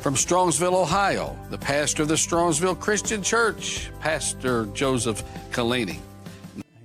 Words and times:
From 0.00 0.14
Strongsville, 0.14 0.72
Ohio, 0.72 1.36
the 1.50 1.58
pastor 1.58 2.00
of 2.00 2.08
the 2.08 2.14
Strongsville 2.14 2.80
Christian 2.80 3.22
Church, 3.22 3.90
Pastor 4.00 4.64
Joseph 4.72 5.22
Kalini. 5.50 5.98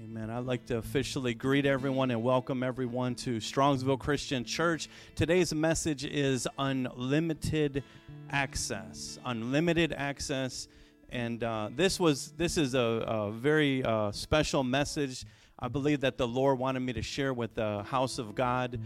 Amen. 0.04 0.30
I'd 0.30 0.44
like 0.44 0.66
to 0.66 0.80
officially 0.80 1.33
greet 1.33 1.65
everyone 1.65 2.12
and 2.12 2.21
welcome 2.21 2.62
everyone 2.62 3.15
to 3.15 3.38
Strongsville 3.38 3.99
Christian 3.99 4.43
Church. 4.43 4.89
Today's 5.15 5.54
message 5.54 6.04
is 6.04 6.46
unlimited 6.59 7.86
access. 8.31 9.18
Unlimited 9.23 9.93
access. 9.93 10.68
And 11.09 11.41
uh, 11.41 11.70
this 11.73 11.97
was 12.02 12.34
this 12.34 12.57
is 12.57 12.73
a, 12.75 12.79
a 12.79 13.32
very 13.32 13.82
uh, 13.82 14.11
special 14.11 14.61
message. 14.61 15.23
I 15.57 15.70
believe 15.70 16.02
that 16.02 16.18
the 16.18 16.27
Lord 16.27 16.59
wanted 16.59 16.82
me 16.82 16.91
to 16.91 17.02
share 17.02 17.34
with 17.34 17.55
the 17.55 17.84
house 17.84 18.20
of 18.20 18.36
God 18.36 18.77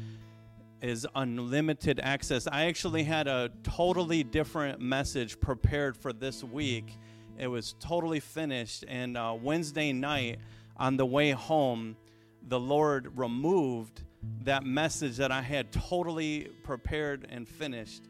is 0.82 1.06
unlimited 1.16 2.00
access. 2.02 2.48
I 2.48 2.66
actually 2.66 3.04
had 3.04 3.28
a 3.28 3.52
totally 3.64 4.24
different 4.24 4.80
message 4.80 5.40
prepared 5.40 5.98
for 5.98 6.14
this 6.14 6.44
week. 6.44 6.98
It 7.38 7.48
was 7.48 7.76
totally 7.80 8.20
finished. 8.20 8.86
And 8.88 9.18
uh, 9.18 9.36
Wednesday 9.42 9.92
night, 9.92 10.40
on 10.78 10.98
the 10.98 11.06
way 11.06 11.32
home, 11.32 11.98
the 12.48 12.60
Lord 12.60 13.18
removed 13.18 14.04
that 14.44 14.64
message 14.64 15.18
that 15.18 15.32
I 15.32 15.42
had 15.42 15.72
totally 15.72 16.50
prepared 16.64 17.28
and 17.30 17.48
finished. 17.48 18.04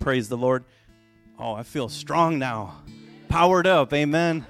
Praise 0.00 0.28
the 0.28 0.36
Lord. 0.36 0.64
Oh, 1.38 1.54
I 1.54 1.62
feel 1.62 1.88
strong 1.88 2.38
now. 2.38 2.82
Powered 3.28 3.66
up. 3.66 3.92
Amen. 3.92 4.44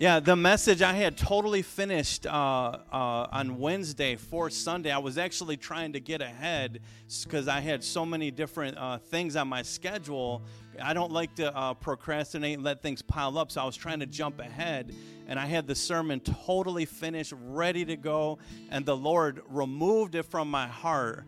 Yeah, 0.00 0.20
the 0.20 0.36
message 0.36 0.80
I 0.80 0.92
had 0.92 1.16
totally 1.16 1.62
finished 1.62 2.24
uh, 2.24 2.30
uh, 2.30 3.26
on 3.32 3.58
Wednesday 3.58 4.14
for 4.14 4.48
Sunday. 4.48 4.92
I 4.92 4.98
was 4.98 5.18
actually 5.18 5.56
trying 5.56 5.94
to 5.94 5.98
get 5.98 6.22
ahead 6.22 6.82
because 7.24 7.48
I 7.48 7.58
had 7.58 7.82
so 7.82 8.06
many 8.06 8.30
different 8.30 8.78
uh, 8.78 8.98
things 8.98 9.34
on 9.34 9.48
my 9.48 9.62
schedule. 9.62 10.44
I 10.80 10.94
don't 10.94 11.10
like 11.10 11.34
to 11.34 11.52
uh, 11.52 11.74
procrastinate 11.74 12.54
and 12.54 12.62
let 12.62 12.80
things 12.80 13.02
pile 13.02 13.36
up, 13.38 13.50
so 13.50 13.60
I 13.60 13.64
was 13.64 13.74
trying 13.74 13.98
to 13.98 14.06
jump 14.06 14.38
ahead. 14.38 14.94
And 15.26 15.36
I 15.36 15.46
had 15.46 15.66
the 15.66 15.74
sermon 15.74 16.20
totally 16.20 16.84
finished, 16.84 17.34
ready 17.36 17.84
to 17.86 17.96
go, 17.96 18.38
and 18.70 18.86
the 18.86 18.96
Lord 18.96 19.42
removed 19.48 20.14
it 20.14 20.26
from 20.26 20.48
my 20.48 20.68
heart 20.68 21.24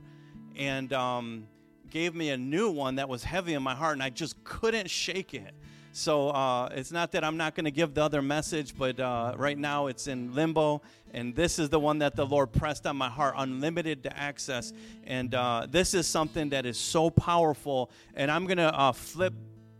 and 0.55 0.93
um, 0.93 1.49
gave 1.91 2.15
me 2.15 2.31
a 2.31 2.39
new 2.39 2.71
one 2.71 2.95
that 2.95 3.09
was 3.09 3.25
heavy 3.25 3.55
in 3.55 3.65
my 3.65 3.75
heart, 3.75 3.95
and 3.95 4.03
I 4.03 4.11
just 4.11 4.45
couldn't 4.45 4.89
shake 4.89 5.35
it. 5.35 5.55
So 5.93 6.31
uh, 6.31 6.69
it's 6.73 6.93
not 6.93 7.13
that 7.13 7.25
I'm 7.25 7.37
not 7.37 7.55
going 7.55 7.65
to 7.65 7.71
give 7.71 7.95
the 7.95 8.03
other 8.03 8.23
message, 8.23 8.77
but 8.79 9.01
uh, 9.01 9.35
right 9.37 9.59
now 9.59 9.89
it's 9.89 10.07
in 10.07 10.35
limbo. 10.35 10.83
And 11.13 11.35
this 11.35 11.59
is 11.59 11.69
the 11.69 11.81
one 11.81 11.99
that 11.99 12.15
the 12.15 12.25
Lord 12.25 12.53
pressed 12.53 12.87
on 12.87 12.97
my 12.97 13.09
heart 13.09 13.35
unlimited 13.37 14.05
to 14.05 14.17
access. 14.17 14.73
And 15.05 15.35
uh, 15.35 15.67
this 15.69 15.95
is 15.95 16.07
something 16.07 16.51
that 16.51 16.65
is 16.65 16.79
so 16.79 17.11
powerful. 17.11 17.91
And 18.15 18.31
I'm 18.31 18.47
going 18.47 18.59
to 18.59 18.73
uh, 18.73 18.93
flip 18.93 19.35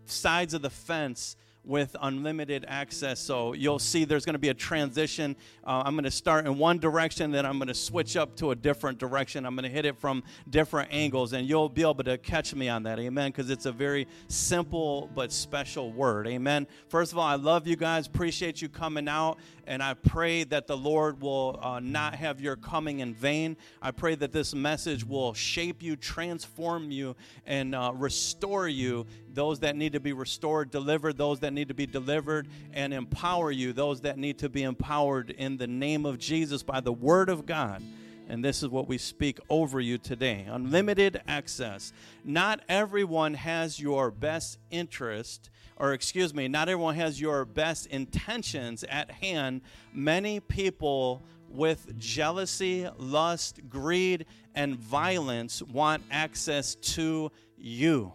sides 0.07 0.55
of 0.55 0.63
the 0.63 0.71
fence 0.71 1.37
with 1.65 1.95
unlimited 2.01 2.65
access. 2.69 3.21
So 3.21 3.53
you'll 3.53 3.79
see 3.79 4.05
there's 4.05 4.25
going 4.25 4.35
to 4.35 4.41
be 4.41 4.49
a 4.49 4.55
transition. 4.55 5.37
Uh, 5.65 5.83
I'm 5.85 5.95
going 5.95 6.05
to 6.05 6.11
start 6.11 6.47
in 6.47 6.59
one 6.59 6.79
direction, 6.79 7.31
then 7.31 7.45
I'm 7.45 7.59
going 7.59 7.69
to 7.69 7.75
switch 7.75 8.17
up 8.17 8.35
to 8.37 8.51
a 8.51 8.57
different 8.57 8.99
direction. 8.99 9.45
I'm 9.45 9.55
going 9.55 9.69
to 9.69 9.75
hit 9.75 9.85
it 9.85 9.99
from 9.99 10.23
different 10.49 10.93
angles, 10.93 11.33
and 11.33 11.49
you'll 11.49 11.69
be 11.69 11.83
able 11.83 12.05
to 12.05 12.19
catch 12.19 12.55
me 12.55 12.69
on 12.69 12.83
that. 12.85 12.99
Amen. 12.99 13.31
Because 13.31 13.51
it's 13.51 13.67
a 13.67 13.73
very 13.73 14.07
simple 14.29 15.11
but 15.15 15.33
special 15.33 15.93
word. 15.93 16.27
Amen. 16.27 16.67
First 16.89 17.13
of 17.13 17.19
all, 17.19 17.27
I 17.27 17.37
love 17.37 17.67
you 17.67 17.77
guys. 17.77 18.07
Appreciate 18.07 18.63
you 18.63 18.69
coming 18.69 19.09
out. 19.09 19.39
And 19.71 19.85
I 19.85 19.95
pray 19.95 20.43
that 20.43 20.67
the 20.67 20.77
Lord 20.77 21.23
will 21.23 21.57
uh, 21.63 21.79
not 21.79 22.17
have 22.17 22.41
your 22.41 22.57
coming 22.57 22.99
in 22.99 23.15
vain. 23.15 23.57
I 23.81 23.93
pray 23.93 24.17
that 24.17 24.33
this 24.33 24.53
message 24.53 25.05
will 25.05 25.33
shape 25.33 25.81
you, 25.81 25.95
transform 25.95 26.91
you, 26.91 27.15
and 27.47 27.73
uh, 27.73 27.93
restore 27.95 28.67
you. 28.67 29.07
Those 29.33 29.61
that 29.61 29.77
need 29.77 29.93
to 29.93 30.01
be 30.01 30.13
restored, 30.13 30.73
delivered, 30.73 31.17
those 31.17 31.39
that 31.41 31.53
need 31.53 31.69
to 31.69 31.75
be 31.75 31.87
delivered, 31.87 32.49
and 32.73 32.93
empower 32.93 33.53
you, 33.53 33.73
those 33.73 34.01
that 34.01 34.19
need 34.19 34.41
to 34.41 34.49
be 34.49 34.65
empowered 34.65 35.31
in 35.31 35.57
the 35.57 35.69
name 35.69 36.05
of 36.05 36.19
Jesus 36.19 36.65
by 36.65 36.81
the 36.81 36.93
Word 36.93 37.29
of 37.29 37.47
God. 37.47 37.81
And 38.29 38.45
this 38.45 38.65
is 38.65 38.69
what 38.71 38.89
we 38.89 38.99
speak 38.99 39.39
over 39.49 39.81
you 39.81 39.99
today 39.99 40.47
unlimited 40.49 41.23
access. 41.29 41.93
Not 42.25 42.61
everyone 42.69 43.35
has 43.35 43.79
your 43.79 44.11
best 44.11 44.59
interest 44.73 45.49
or 45.81 45.95
excuse 45.95 46.35
me, 46.35 46.47
not 46.47 46.69
everyone 46.69 46.95
has 46.97 47.19
your 47.19 47.47
best 47.47 47.87
intentions 47.87 48.85
at 48.85 49.11
hand. 49.11 49.63
Many 49.95 50.39
people 50.39 51.23
with 51.49 51.99
jealousy, 51.99 52.87
lust, 52.99 53.61
greed, 53.69 54.27
and 54.55 54.77
violence 54.77 55.63
want 55.63 56.03
access 56.11 56.75
to 56.75 57.33
you. 57.57 58.13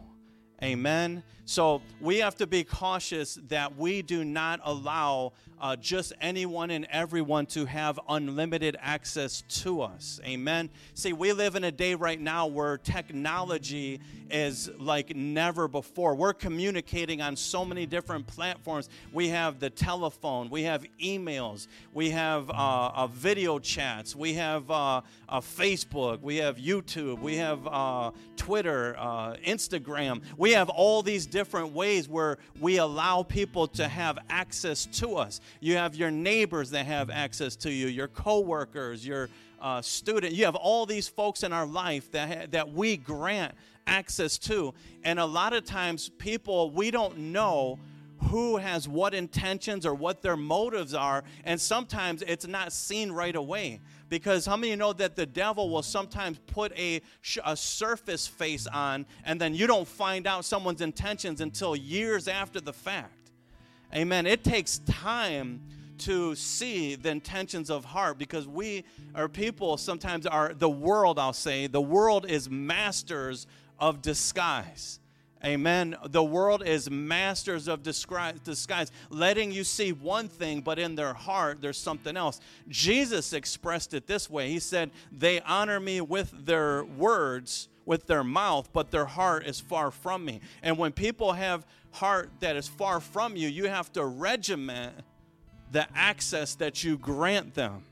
Amen. 0.63 1.23
So 1.45 1.81
we 1.99 2.19
have 2.19 2.35
to 2.35 2.47
be 2.47 2.63
cautious 2.63 3.39
that 3.47 3.75
we 3.75 4.03
do 4.03 4.23
not 4.23 4.59
allow 4.63 5.33
uh, 5.65 5.75
just 5.75 6.13
anyone 6.21 6.69
and 6.69 6.85
everyone 6.91 7.47
to 7.47 7.65
have 7.65 7.99
unlimited 8.07 8.77
access 8.79 9.41
to 9.49 9.81
us. 9.81 10.19
Amen. 10.23 10.69
See, 10.93 11.11
we 11.11 11.33
live 11.33 11.55
in 11.55 11.63
a 11.63 11.71
day 11.71 11.95
right 11.95 12.21
now 12.21 12.45
where 12.45 12.77
technology 12.77 13.99
is 14.29 14.69
like 14.77 15.15
never 15.15 15.67
before. 15.67 16.13
We're 16.13 16.33
communicating 16.33 17.19
on 17.19 17.35
so 17.35 17.65
many 17.65 17.87
different 17.87 18.27
platforms. 18.27 18.89
We 19.11 19.29
have 19.29 19.59
the 19.59 19.71
telephone, 19.71 20.51
we 20.51 20.63
have 20.63 20.85
emails, 21.03 21.65
we 21.93 22.11
have 22.11 22.47
uh, 22.51 22.53
uh, 22.53 23.07
video 23.07 23.57
chats, 23.57 24.15
we 24.15 24.35
have 24.35 24.69
uh, 24.69 25.01
Facebook, 25.31 26.21
we 26.21 26.37
have 26.37 26.57
YouTube, 26.57 27.19
we 27.21 27.37
have 27.37 27.65
uh, 27.65 28.11
Twitter, 28.37 28.95
uh, 28.99 29.33
Instagram. 29.37 30.21
We 30.37 30.51
have 30.51 30.69
all 30.69 31.01
these 31.01 31.25
different 31.25 31.73
ways 31.73 32.07
where 32.07 32.37
we 32.59 32.77
allow 32.77 33.23
people 33.23 33.67
to 33.69 33.87
have 33.87 34.19
access 34.29 34.85
to 34.99 35.15
us. 35.15 35.41
You 35.59 35.77
have 35.77 35.95
your 35.95 36.11
neighbors 36.11 36.71
that 36.71 36.85
have 36.85 37.09
access 37.09 37.55
to 37.57 37.71
you, 37.71 37.87
your 37.87 38.07
coworkers, 38.07 39.05
your 39.05 39.29
uh, 39.61 39.81
student. 39.81 40.33
You 40.33 40.45
have 40.45 40.55
all 40.55 40.85
these 40.85 41.07
folks 41.07 41.43
in 41.43 41.53
our 41.53 41.65
life 41.65 42.11
that 42.11 42.29
ha- 42.29 42.45
that 42.51 42.73
we 42.73 42.97
grant 42.97 43.53
access 43.87 44.37
to, 44.39 44.73
and 45.03 45.19
a 45.19 45.25
lot 45.25 45.53
of 45.53 45.63
times 45.63 46.09
people 46.17 46.71
we 46.71 46.91
don't 46.91 47.17
know 47.17 47.79
who 48.29 48.57
has 48.57 48.87
what 48.87 49.13
intentions 49.13 49.85
or 49.85 49.93
what 49.93 50.21
their 50.21 50.37
motives 50.37 50.93
are, 50.93 51.23
and 51.43 51.59
sometimes 51.59 52.21
it's 52.23 52.47
not 52.47 52.71
seen 52.73 53.11
right 53.11 53.35
away. 53.35 53.79
Because 54.07 54.45
how 54.45 54.55
many 54.55 54.69
you 54.69 54.75
know 54.77 54.93
that 54.93 55.15
the 55.15 55.25
devil 55.25 55.69
will 55.69 55.81
sometimes 55.81 56.39
put 56.47 56.71
a, 56.77 57.01
a 57.43 57.57
surface 57.57 58.27
face 58.27 58.67
on, 58.67 59.05
and 59.25 59.41
then 59.41 59.55
you 59.55 59.67
don't 59.67 59.87
find 59.87 60.27
out 60.27 60.45
someone's 60.45 60.81
intentions 60.81 61.41
until 61.41 61.75
years 61.75 62.27
after 62.27 62.61
the 62.61 62.73
fact? 62.73 63.24
Amen. 63.95 64.25
It 64.27 64.43
takes 64.43 64.79
time 64.79 65.61
to 65.99 66.35
see 66.35 66.95
the 66.95 67.09
intentions 67.09 67.69
of 67.69 67.85
heart 67.85 68.17
because 68.17 68.47
we 68.47 68.83
are 69.13 69.29
people 69.29 69.77
sometimes 69.77 70.25
are 70.25 70.53
the 70.53 70.67
world 70.67 71.17
i'll 71.17 71.31
say 71.31 71.67
the 71.67 71.79
world 71.79 72.29
is 72.29 72.49
masters 72.49 73.47
of 73.79 74.01
disguise 74.01 74.99
Amen. 75.43 75.95
The 76.07 76.23
world 76.23 76.63
is 76.65 76.89
masters 76.89 77.67
of 77.67 77.83
disguise, 77.83 78.91
letting 79.11 79.51
you 79.51 79.63
see 79.63 79.91
one 79.91 80.27
thing, 80.27 80.61
but 80.61 80.79
in 80.79 80.95
their 80.95 81.13
heart, 81.13 81.61
there's 81.61 81.77
something 81.77 82.17
else. 82.17 82.39
Jesus 82.67 83.31
expressed 83.31 83.93
it 83.93 84.07
this 84.07 84.27
way 84.27 84.49
He 84.49 84.57
said, 84.57 84.89
They 85.11 85.41
honor 85.41 85.79
me 85.79 86.01
with 86.01 86.33
their 86.45 86.83
words, 86.83 87.67
with 87.85 88.07
their 88.07 88.23
mouth, 88.23 88.69
but 88.73 88.91
their 88.91 89.05
heart 89.05 89.45
is 89.45 89.59
far 89.59 89.91
from 89.91 90.25
me. 90.25 90.41
And 90.63 90.77
when 90.77 90.91
people 90.91 91.33
have 91.33 91.65
heart 91.91 92.31
that 92.39 92.55
is 92.55 92.67
far 92.67 92.99
from 92.99 93.35
you, 93.35 93.47
you 93.47 93.65
have 93.65 93.91
to 93.93 94.05
regiment 94.05 94.95
the 95.71 95.87
access 95.95 96.55
that 96.55 96.83
you 96.83 96.97
grant 96.97 97.53
them. 97.53 97.83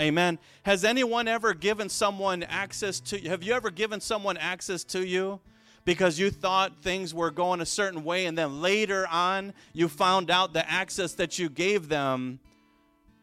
Amen. 0.00 0.38
Has 0.64 0.84
anyone 0.84 1.28
ever 1.28 1.54
given 1.54 1.88
someone 1.88 2.42
access 2.42 2.98
to 3.00 3.20
you? 3.20 3.30
Have 3.30 3.42
you 3.42 3.52
ever 3.52 3.70
given 3.70 4.00
someone 4.00 4.36
access 4.36 4.82
to 4.84 5.06
you? 5.06 5.40
because 5.84 6.18
you 6.18 6.30
thought 6.30 6.82
things 6.82 7.12
were 7.12 7.30
going 7.30 7.60
a 7.60 7.66
certain 7.66 8.04
way, 8.04 8.26
and 8.26 8.36
then 8.36 8.62
later 8.62 9.06
on 9.08 9.52
you 9.72 9.88
found 9.88 10.30
out 10.30 10.52
the 10.52 10.68
access 10.70 11.12
that 11.14 11.38
you 11.38 11.48
gave 11.48 11.88
them, 11.88 12.40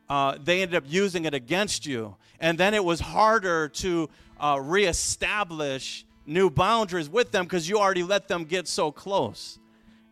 uh, 0.09 0.37
they 0.43 0.61
ended 0.61 0.75
up 0.75 0.83
using 0.87 1.25
it 1.25 1.33
against 1.33 1.85
you. 1.85 2.15
And 2.39 2.57
then 2.57 2.73
it 2.73 2.83
was 2.83 2.99
harder 2.99 3.69
to 3.69 4.09
uh, 4.39 4.59
reestablish 4.61 6.05
new 6.25 6.49
boundaries 6.49 7.09
with 7.09 7.31
them 7.31 7.45
because 7.45 7.67
you 7.67 7.79
already 7.79 8.03
let 8.03 8.27
them 8.27 8.43
get 8.43 8.67
so 8.67 8.91
close. 8.91 9.59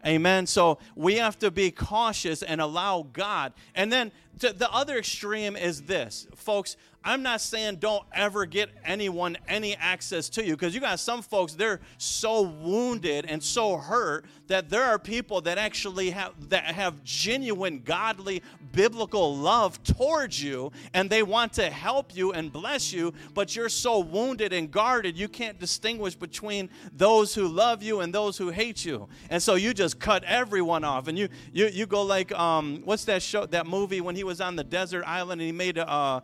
Amen. 0.06 0.46
So 0.48 0.80
we 0.96 1.16
have 1.16 1.38
to 1.40 1.52
be 1.52 1.72
cautious 1.72 2.42
and 2.42 2.62
allow 2.62 3.08
God. 3.12 3.54
And 3.76 3.92
then 3.92 4.12
the 4.40 4.70
other 4.72 4.98
extreme 4.98 5.56
is 5.56 5.84
this, 5.84 6.28
folks. 6.36 6.78
I'm 7.04 7.24
not 7.24 7.40
saying 7.40 7.78
don't 7.78 8.04
ever 8.14 8.46
get 8.46 8.70
anyone 8.84 9.38
any 9.48 9.76
access 9.76 10.28
to 10.30 10.46
you 10.46 10.56
because 10.56 10.76
you 10.76 10.82
got 10.82 11.00
some 11.00 11.22
folks 11.22 11.54
they're 11.54 11.80
so 11.98 12.42
wounded 12.42 13.26
and 13.26 13.42
so 13.42 13.78
hurt 13.78 14.26
that 14.48 14.70
there 14.70 14.84
are 14.84 15.00
people 15.00 15.40
that 15.42 15.58
actually 15.58 16.10
have 16.10 16.34
that 16.50 16.66
have 16.66 17.02
genuine 17.06 17.82
godly 17.86 18.44
biblical 18.74 19.36
love 19.36 19.82
towards 19.84 20.44
you 20.44 20.72
and 20.94 21.10
they 21.10 21.24
want 21.24 21.54
to 21.54 21.70
help 21.70 22.16
you 22.16 22.34
and 22.34 22.52
bless 22.52 22.92
you 22.92 23.14
but 23.34 23.56
you're 23.56 23.70
so 23.70 24.00
wounded 24.00 24.52
and 24.52 24.70
guarded 24.70 25.18
you 25.18 25.30
can't 25.30 25.58
distinguish 25.58 26.16
between 26.16 26.70
those 26.98 27.34
who 27.34 27.48
love 27.48 27.82
you 27.82 28.02
and 28.02 28.14
those 28.14 28.38
who 28.38 28.50
hate 28.50 28.84
you 28.84 29.08
and 29.30 29.42
so 29.42 29.56
you 29.56 29.74
just 29.74 30.00
cut 30.00 30.22
everyone 30.26 30.84
off 30.84 31.08
and 31.08 31.18
you 31.18 31.30
you, 31.54 31.68
you 31.68 31.86
go 31.86 32.04
like 32.04 32.32
um, 32.34 32.82
what's 32.84 33.06
that 33.06 33.22
show 33.22 33.46
that 33.46 33.66
movie 33.66 34.02
when 34.02 34.18
he 34.18 34.24
was 34.26 34.29
on 34.40 34.56
the 34.56 34.64
desert 34.64 35.04
island 35.06 35.42
and 35.42 35.48
he 35.48 35.52
made 35.52 35.78
a 35.78 36.24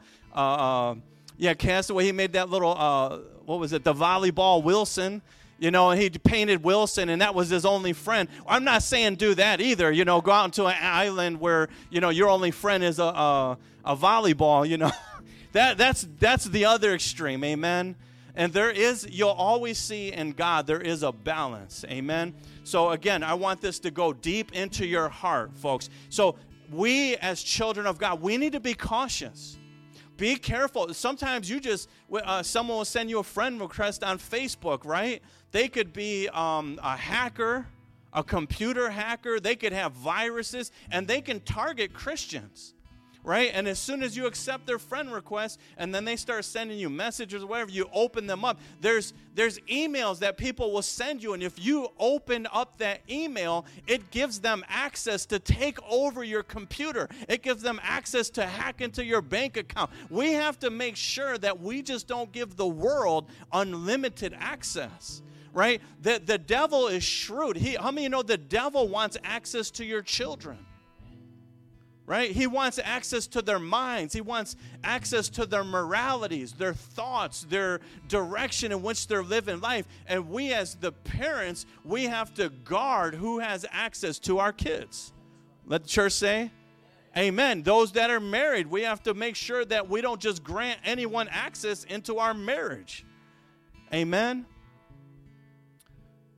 yeah, 1.38 1.54
Castaway. 1.54 2.06
He 2.06 2.12
made 2.12 2.34
that 2.34 2.50
little, 2.50 2.76
uh, 2.78 3.18
what 3.46 3.60
was 3.60 3.74
it, 3.74 3.84
the 3.84 3.94
volleyball 3.94 4.64
Wilson. 4.64 5.22
You 5.58 5.72
know, 5.72 5.90
and 5.90 6.02
he 6.02 6.10
painted 6.10 6.66
Wilson, 6.66 7.08
and 7.08 7.22
that 7.22 7.34
was 7.34 7.50
his 7.50 7.66
only 7.66 7.94
friend. 7.94 8.28
I'm 8.46 8.66
not 8.66 8.84
saying 8.84 9.16
do 9.16 9.36
that 9.36 9.62
either. 9.62 9.90
You 9.90 10.04
know, 10.04 10.20
go 10.20 10.32
out 10.32 10.46
into 10.46 10.66
an 10.66 10.76
island 10.82 11.40
where 11.40 11.70
you 11.90 12.02
know 12.02 12.10
your 12.10 12.28
only 12.28 12.52
friend 12.52 12.84
is 12.84 13.00
a 13.00 13.06
a, 13.06 13.58
a 13.86 13.96
volleyball. 13.96 14.68
You 14.68 14.76
know, 14.76 14.92
that 15.54 15.78
that's 15.78 16.06
that's 16.20 16.44
the 16.44 16.66
other 16.66 16.94
extreme. 16.94 17.42
Amen. 17.46 17.96
And 18.36 18.52
there 18.52 18.70
is, 18.70 19.08
you'll 19.10 19.30
always 19.30 19.78
see 19.78 20.12
in 20.12 20.34
God, 20.34 20.68
there 20.68 20.82
is 20.82 21.04
a 21.04 21.14
balance. 21.14 21.86
Amen. 21.88 22.34
So, 22.66 22.90
again, 22.90 23.24
I 23.24 23.34
want 23.36 23.62
this 23.62 23.80
to 23.80 23.92
go 23.92 24.12
deep 24.12 24.52
into 24.52 24.86
your 24.86 25.08
heart, 25.08 25.56
folks. 25.56 25.90
So, 26.10 26.36
we 26.72 27.16
as 27.18 27.42
children 27.42 27.88
of 27.88 27.98
God, 27.98 28.22
we 28.22 28.38
need 28.38 28.54
to 28.54 28.60
be 28.60 28.74
cautious 28.74 29.58
be 30.18 30.36
careful. 30.36 30.94
Sometimes 30.94 31.50
you 31.50 31.60
just, 31.60 31.90
uh, 32.12 32.42
someone 32.42 32.78
will 32.78 32.86
send 32.86 33.10
you 33.10 33.20
a 33.20 33.24
friend 33.24 33.60
request 33.60 34.04
on 34.04 34.18
Facebook, 34.18 34.86
right? 34.86 35.22
They 35.52 35.68
could 35.68 35.94
be 35.94 36.30
um, 36.30 36.80
a 36.82 36.96
hacker, 36.96 37.68
a 38.14 38.24
computer 38.24 38.90
hacker. 38.90 39.40
They 39.40 39.56
could 39.56 39.74
have 39.74 39.92
viruses, 39.94 40.72
and 40.92 41.08
they 41.08 41.22
can 41.22 41.42
target 41.42 41.94
Christians 41.94 42.74
right? 43.26 43.52
And 43.54 43.68
as 43.68 43.80
soon 43.80 44.04
as 44.04 44.16
you 44.16 44.28
accept 44.28 44.68
their 44.68 44.78
friend 44.78 45.12
request 45.12 45.60
and 45.78 45.94
then 45.94 46.06
they 46.06 46.16
start 46.16 46.46
sending 46.46 46.78
you 46.78 46.90
messages 46.90 47.44
or 47.44 47.48
whatever, 47.48 47.72
you 47.72 47.90
open 47.92 48.28
them 48.28 48.46
up. 48.46 48.60
There's 48.80 49.14
there's 49.34 49.60
emails 49.62 50.20
that 50.20 50.38
people 50.38 50.72
will 50.72 50.82
send 50.82 51.22
you, 51.22 51.34
and 51.34 51.44
if 51.44 51.64
you 51.64 51.90
open 52.00 52.48
up 52.54 52.78
that 52.78 53.02
email, 53.10 53.66
it 53.86 54.10
gives 54.10 54.40
them 54.40 54.64
access 54.70 55.26
to 55.26 55.40
take 55.40 55.78
over 55.90 56.24
your 56.24 56.44
computer. 56.44 57.10
It 57.28 57.42
gives 57.42 57.62
them 57.62 57.82
access 57.84 58.30
to 58.32 58.46
hack 58.46 58.80
into 58.80 59.04
your 59.04 59.22
bank 59.22 59.58
account. 59.58 59.92
We 60.10 60.34
have 60.34 60.58
to 60.60 60.70
make 60.70 60.96
sure 60.96 61.38
that 61.40 61.60
we 61.60 61.82
just 61.82 62.08
don't 62.08 62.32
give 62.32 62.56
the 62.56 62.68
world 62.68 63.30
unlimited 63.52 64.36
access 64.40 65.22
right? 65.54 65.82
The, 66.02 66.22
the 66.24 66.38
devil 66.38 66.88
is 66.88 67.02
shrewd. 67.02 67.56
He, 67.56 67.76
how 67.76 67.90
many 67.90 68.02
of 68.02 68.04
you 68.04 68.10
know 68.10 68.24
the 68.24 68.38
devil 68.38 68.90
wants 68.90 69.16
access 69.24 69.72
to 69.72 69.86
your 69.86 70.02
children? 70.02 70.58
Right? 72.06 72.32
He 72.32 72.48
wants 72.48 72.80
access 72.84 73.28
to 73.28 73.42
their 73.42 73.60
minds. 73.60 74.14
He 74.14 74.22
wants 74.22 74.56
access 74.84 75.30
to 75.30 75.46
their 75.46 75.64
moralities, 75.64 76.54
their 76.54 76.74
thoughts, 76.74 77.46
their 77.50 77.80
direction 78.08 78.72
in 78.72 78.84
which 78.84 79.08
they're 79.08 79.24
living 79.24 79.60
life. 79.60 79.88
And 80.08 80.30
we, 80.30 80.54
as 80.54 80.76
the 80.76 80.92
parents, 80.92 81.66
we 81.84 82.04
have 82.04 82.34
to 82.36 82.50
guard 82.50 83.16
who 83.16 83.40
has 83.40 83.66
access 83.72 84.20
to 84.20 84.40
our 84.40 84.54
kids. 84.54 85.14
Let 85.66 85.84
the 85.84 85.90
church 85.90 86.14
say, 86.14 86.52
Amen. 87.18 87.64
Those 87.64 87.94
that 87.94 88.10
are 88.10 88.20
married, 88.20 88.68
we 88.68 88.82
have 88.82 89.02
to 89.04 89.14
make 89.14 89.38
sure 89.38 89.64
that 89.66 89.90
we 89.90 90.02
don't 90.02 90.20
just 90.20 90.44
grant 90.44 90.82
anyone 90.84 91.30
access 91.30 91.86
into 91.86 92.18
our 92.18 92.34
marriage. 92.34 93.06
Amen. 93.94 94.46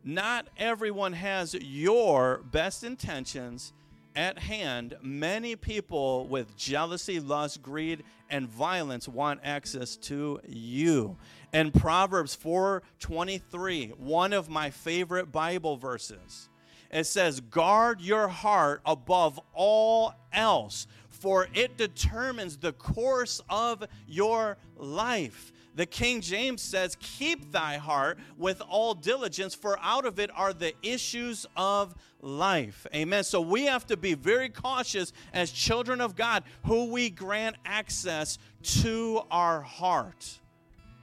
Not 0.03 0.47
everyone 0.55 1.13
has 1.13 1.55
your 1.55 2.43
best 2.51 2.83
intentions 2.83 3.73
at 4.17 4.39
hand, 4.39 4.97
many 4.99 5.55
people 5.55 6.27
with 6.27 6.57
jealousy, 6.57 7.19
lust, 7.19 7.61
greed, 7.61 8.03
and 8.31 8.49
violence 8.49 9.07
want 9.07 9.39
access 9.43 9.95
to 9.95 10.41
you. 10.47 11.15
And 11.53 11.71
Proverbs 11.71 12.35
4:23, 12.35 13.89
one 13.89 14.33
of 14.33 14.49
my 14.49 14.71
favorite 14.71 15.31
Bible 15.31 15.77
verses. 15.77 16.49
It 16.89 17.03
says, 17.03 17.41
"Guard 17.41 18.01
your 18.01 18.27
heart 18.27 18.81
above 18.85 19.39
all 19.53 20.15
else, 20.33 20.87
for 21.09 21.47
it 21.53 21.77
determines 21.77 22.57
the 22.57 22.73
course 22.73 23.39
of 23.49 23.83
your 24.07 24.57
life." 24.77 25.53
The 25.77 25.85
King 25.85 26.21
James 26.21 26.63
says, 26.63 26.97
Keep 26.99 27.51
thy 27.51 27.77
heart 27.77 28.17
with 28.35 28.61
all 28.67 28.95
diligence, 28.95 29.53
for 29.53 29.77
out 29.79 30.07
of 30.07 30.19
it 30.19 30.31
are 30.33 30.51
the 30.51 30.73
issues 30.81 31.45
of 31.55 31.93
life. 32.19 32.87
Amen. 32.95 33.23
So 33.23 33.41
we 33.41 33.65
have 33.65 33.85
to 33.85 33.95
be 33.95 34.15
very 34.15 34.49
cautious 34.49 35.13
as 35.33 35.51
children 35.51 36.01
of 36.01 36.15
God 36.15 36.43
who 36.65 36.85
we 36.85 37.11
grant 37.11 37.57
access 37.63 38.39
to 38.81 39.21
our 39.29 39.61
heart. 39.61 40.39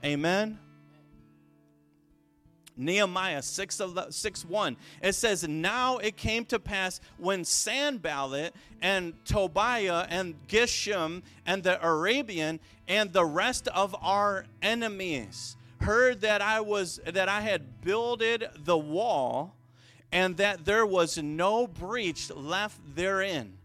Amen. 0.03 0.59
Nehemiah 2.77 3.41
6, 3.41 3.81
6 4.09 4.45
1. 4.45 4.77
It 5.01 5.13
says, 5.13 5.47
Now 5.47 5.97
it 5.97 6.17
came 6.17 6.45
to 6.45 6.59
pass 6.59 6.99
when 7.17 7.45
Sanballat 7.45 8.53
and 8.81 9.13
Tobiah 9.25 10.05
and 10.09 10.35
Geshem 10.47 11.23
and 11.45 11.63
the 11.63 11.83
Arabian 11.85 12.59
and 12.87 13.13
the 13.13 13.25
rest 13.25 13.67
of 13.69 13.95
our 14.01 14.45
enemies 14.61 15.55
heard 15.81 16.21
that 16.21 16.41
I 16.41 16.61
was 16.61 16.99
that 17.05 17.29
I 17.29 17.41
had 17.41 17.81
builded 17.81 18.47
the 18.63 18.77
wall 18.77 19.55
and 20.11 20.37
that 20.37 20.65
there 20.65 20.85
was 20.85 21.17
no 21.17 21.67
breach 21.67 22.31
left 22.31 22.79
therein. 22.95 23.57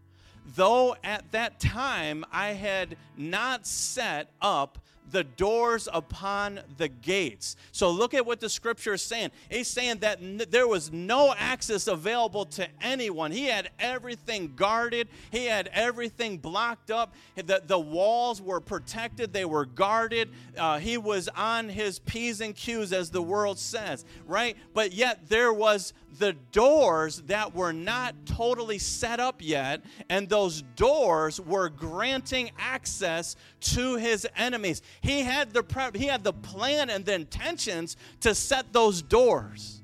Though 0.55 0.95
at 1.03 1.31
that 1.31 1.59
time 1.59 2.25
I 2.31 2.49
had 2.49 2.97
not 3.15 3.65
set 3.65 4.29
up 4.41 4.79
the 5.11 5.23
doors 5.23 5.87
upon 5.91 6.61
the 6.77 6.87
gates. 6.87 7.55
So 7.71 7.91
look 7.91 8.13
at 8.13 8.25
what 8.25 8.39
the 8.39 8.49
scripture 8.49 8.93
is 8.93 9.01
saying. 9.01 9.31
He's 9.49 9.67
saying 9.67 9.99
that 9.99 10.19
n- 10.21 10.41
there 10.49 10.67
was 10.67 10.91
no 10.91 11.33
access 11.37 11.87
available 11.87 12.45
to 12.45 12.67
anyone. 12.81 13.31
He 13.31 13.45
had 13.45 13.69
everything 13.79 14.53
guarded, 14.55 15.07
he 15.31 15.45
had 15.45 15.69
everything 15.73 16.37
blocked 16.37 16.91
up. 16.91 17.13
The, 17.35 17.61
the 17.65 17.79
walls 17.79 18.41
were 18.41 18.59
protected, 18.59 19.33
they 19.33 19.45
were 19.45 19.65
guarded. 19.65 20.29
Uh, 20.57 20.79
he 20.79 20.97
was 20.97 21.27
on 21.29 21.69
his 21.69 21.99
P's 21.99 22.41
and 22.41 22.55
Q's, 22.55 22.93
as 22.93 23.09
the 23.09 23.21
world 23.21 23.59
says, 23.59 24.05
right? 24.25 24.57
But 24.73 24.93
yet 24.93 25.29
there 25.29 25.53
was 25.53 25.93
the 26.17 26.33
doors 26.51 27.21
that 27.27 27.55
were 27.55 27.73
not 27.73 28.15
totally 28.25 28.77
set 28.77 29.19
up 29.19 29.37
yet, 29.39 29.81
and 30.09 30.27
those 30.27 30.61
doors 30.75 31.39
were 31.39 31.69
granting 31.69 32.51
access 32.59 33.35
to 33.61 33.95
his 33.95 34.27
enemies. 34.35 34.81
He 35.01 35.21
had 35.21 35.53
the 35.53 35.63
he 35.95 36.07
had 36.07 36.23
the 36.23 36.33
plan 36.33 36.89
and 36.89 37.05
the 37.05 37.13
intentions 37.13 37.97
to 38.21 38.35
set 38.35 38.73
those 38.73 39.01
doors. 39.01 39.81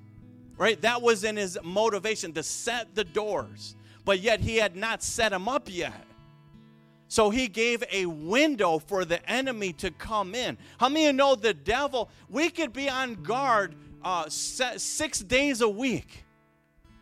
Right? 0.57 0.81
That 0.81 1.01
was 1.01 1.23
in 1.23 1.37
his 1.37 1.57
motivation 1.63 2.33
to 2.33 2.43
set 2.43 2.95
the 2.95 3.03
doors. 3.03 3.75
But 4.05 4.21
yet 4.21 4.39
he 4.39 4.55
had 4.55 4.75
not 4.75 5.03
set 5.03 5.29
them 5.29 5.47
up 5.47 5.67
yet. 5.69 6.07
So 7.09 7.29
he 7.29 7.47
gave 7.47 7.83
a 7.91 8.05
window 8.05 8.79
for 8.79 9.05
the 9.05 9.27
enemy 9.29 9.73
to 9.73 9.91
come 9.91 10.35
in. 10.35 10.57
How 10.79 10.89
many 10.89 11.05
of 11.05 11.13
you 11.13 11.13
know 11.13 11.35
the 11.35 11.53
devil? 11.53 12.09
We 12.29 12.49
could 12.49 12.73
be 12.73 12.89
on 12.89 13.15
guard 13.15 13.75
uh, 14.07 14.29
six 14.29 15.19
days 15.19 15.59
a 15.59 15.67
week. 15.67 16.23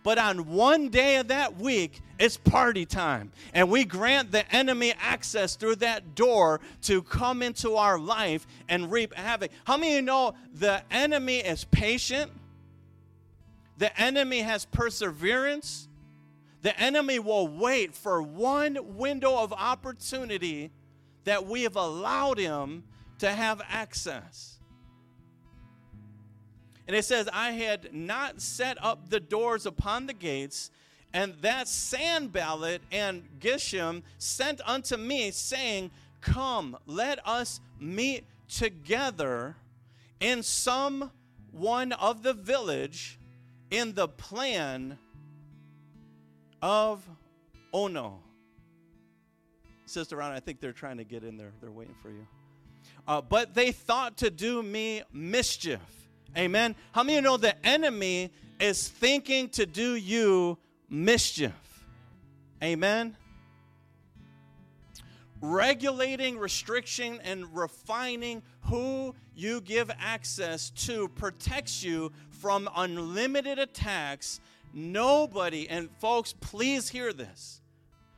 But 0.02 0.18
on 0.18 0.50
one 0.50 0.90
day 0.90 1.18
of 1.18 1.28
that 1.28 1.58
week, 1.58 2.02
it's 2.18 2.36
party 2.36 2.86
time. 2.86 3.32
And 3.54 3.70
we 3.70 3.86
grant 3.86 4.32
the 4.32 4.52
enemy 4.56 4.92
access 5.00 5.56
through 5.56 5.76
that 5.78 6.16
door 6.16 6.62
to 6.84 7.04
come 7.04 7.44
into 7.44 7.76
our 7.76 8.00
life 8.00 8.48
and 8.70 8.92
reap 8.92 9.14
havoc. 9.14 9.52
How 9.66 9.78
many 9.78 9.92
of 9.92 9.96
you 9.98 10.02
know 10.02 10.34
the 10.56 10.82
enemy 10.90 11.38
is 11.38 11.64
patient? 11.66 12.32
The 13.78 14.00
enemy 14.02 14.40
has 14.40 14.66
perseverance. 14.66 15.88
The 16.64 16.80
enemy 16.80 17.20
will 17.20 17.48
wait 17.48 17.94
for 17.94 18.24
one 18.24 18.98
window 18.98 19.38
of 19.38 19.54
opportunity 19.54 20.72
that 21.26 21.46
we 21.46 21.64
have 21.64 21.76
allowed 21.76 22.40
him 22.40 22.84
to 23.20 23.30
have 23.30 23.62
access. 23.70 24.56
And 26.88 26.96
it 26.96 27.04
says, 27.06 27.28
I 27.34 27.52
had 27.52 27.94
not 27.94 28.42
set 28.42 28.78
up 28.84 29.10
the 29.10 29.20
doors 29.20 29.66
upon 29.66 30.06
the 30.06 30.14
gates, 30.14 30.70
and 31.14 31.34
that 31.42 31.68
Sanballat 31.68 32.82
and 32.92 33.24
Geshem 33.40 34.04
sent 34.18 34.62
unto 34.66 34.98
me, 34.98 35.32
saying, 35.32 35.92
Come, 36.22 36.78
let 36.86 37.26
us 37.28 37.60
meet 37.80 38.26
together 38.48 39.56
in 40.20 40.44
some 40.44 41.12
one 41.52 41.92
of 41.94 42.24
the 42.24 42.34
village 42.34 43.20
in 43.72 43.94
the 43.94 44.08
plan 44.08 44.98
of 46.62 47.08
Ono. 47.74 48.20
Sister 49.86 50.18
Ron, 50.18 50.32
I 50.32 50.40
think 50.40 50.60
they're 50.60 50.74
trying 50.74 50.98
to 50.98 51.04
get 51.04 51.24
in 51.24 51.38
there. 51.38 51.52
They're 51.62 51.72
waiting 51.72 51.96
for 52.02 52.10
you. 52.10 52.28
Uh, 53.08 53.22
but 53.22 53.54
they 53.54 53.72
thought 53.72 54.18
to 54.18 54.30
do 54.30 54.64
me 54.64 55.04
mischief. 55.14 56.05
Amen. 56.38 56.76
How 56.92 57.04
many 57.04 57.22
know 57.22 57.38
the 57.38 57.56
enemy 57.66 58.32
is 58.60 58.88
thinking 58.88 59.50
to 59.50 59.66
do 59.66 59.96
you 59.96 60.58
mischief? 60.90 61.54
Amen. 62.62 63.16
Regulating, 65.42 66.38
restriction, 66.38 67.20
and 67.24 67.56
refining 67.56 68.42
who 68.62 69.16
you 69.36 69.62
give 69.62 69.92
access 70.00 70.72
to 70.72 71.08
protects 71.10 71.84
you 71.84 72.12
from 72.30 72.70
unlimited 72.76 73.60
attacks. 73.60 74.40
Nobody, 74.74 75.70
and 75.70 75.90
folks, 76.00 76.34
please 76.34 76.90
hear 76.90 77.14
this. 77.14 77.62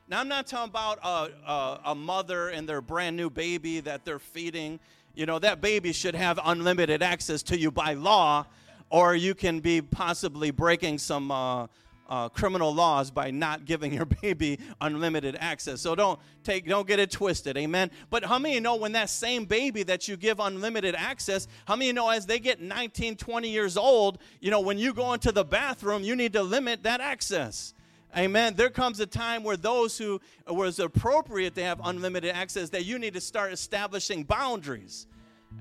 Now, 0.08 0.20
I'm 0.20 0.28
not 0.28 0.46
talking 0.46 0.70
about 0.70 0.98
a, 1.04 1.50
a, 1.50 1.80
a, 1.86 1.94
mother 1.94 2.48
and 2.48 2.66
their 2.66 2.80
brand 2.80 3.14
new 3.16 3.28
baby 3.28 3.80
that 3.80 4.06
they're 4.06 4.18
feeding. 4.18 4.80
You 5.18 5.26
know, 5.26 5.40
that 5.40 5.60
baby 5.60 5.92
should 5.92 6.14
have 6.14 6.38
unlimited 6.44 7.02
access 7.02 7.42
to 7.42 7.58
you 7.58 7.72
by 7.72 7.94
law, 7.94 8.46
or 8.88 9.16
you 9.16 9.34
can 9.34 9.58
be 9.58 9.82
possibly 9.82 10.52
breaking 10.52 10.98
some 10.98 11.32
uh, 11.32 11.66
uh, 12.08 12.28
criminal 12.28 12.72
laws 12.72 13.10
by 13.10 13.32
not 13.32 13.64
giving 13.64 13.92
your 13.92 14.04
baby 14.22 14.60
unlimited 14.80 15.36
access. 15.40 15.80
So 15.80 15.96
don't 15.96 16.20
take, 16.44 16.68
don't 16.68 16.86
get 16.86 17.00
it 17.00 17.10
twisted, 17.10 17.56
amen. 17.56 17.90
But 18.10 18.26
how 18.26 18.38
many 18.38 18.60
know 18.60 18.76
when 18.76 18.92
that 18.92 19.10
same 19.10 19.44
baby 19.44 19.82
that 19.82 20.06
you 20.06 20.16
give 20.16 20.38
unlimited 20.38 20.94
access, 20.94 21.48
how 21.66 21.74
many 21.74 21.90
know 21.90 22.10
as 22.10 22.24
they 22.24 22.38
get 22.38 22.60
19, 22.60 23.16
20 23.16 23.48
years 23.48 23.76
old, 23.76 24.18
you 24.40 24.52
know, 24.52 24.60
when 24.60 24.78
you 24.78 24.94
go 24.94 25.14
into 25.14 25.32
the 25.32 25.44
bathroom, 25.44 26.04
you 26.04 26.14
need 26.14 26.32
to 26.34 26.44
limit 26.44 26.84
that 26.84 27.00
access. 27.00 27.74
Amen. 28.16 28.54
There 28.54 28.70
comes 28.70 29.00
a 29.00 29.06
time 29.06 29.44
where 29.44 29.56
those 29.56 29.98
who 29.98 30.20
uh, 30.48 30.54
was 30.54 30.78
appropriate 30.78 31.54
to 31.56 31.62
have 31.62 31.80
unlimited 31.84 32.34
access, 32.34 32.70
that 32.70 32.84
you 32.84 32.98
need 32.98 33.14
to 33.14 33.20
start 33.20 33.52
establishing 33.52 34.24
boundaries. 34.24 35.06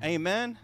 Amen 0.03 0.57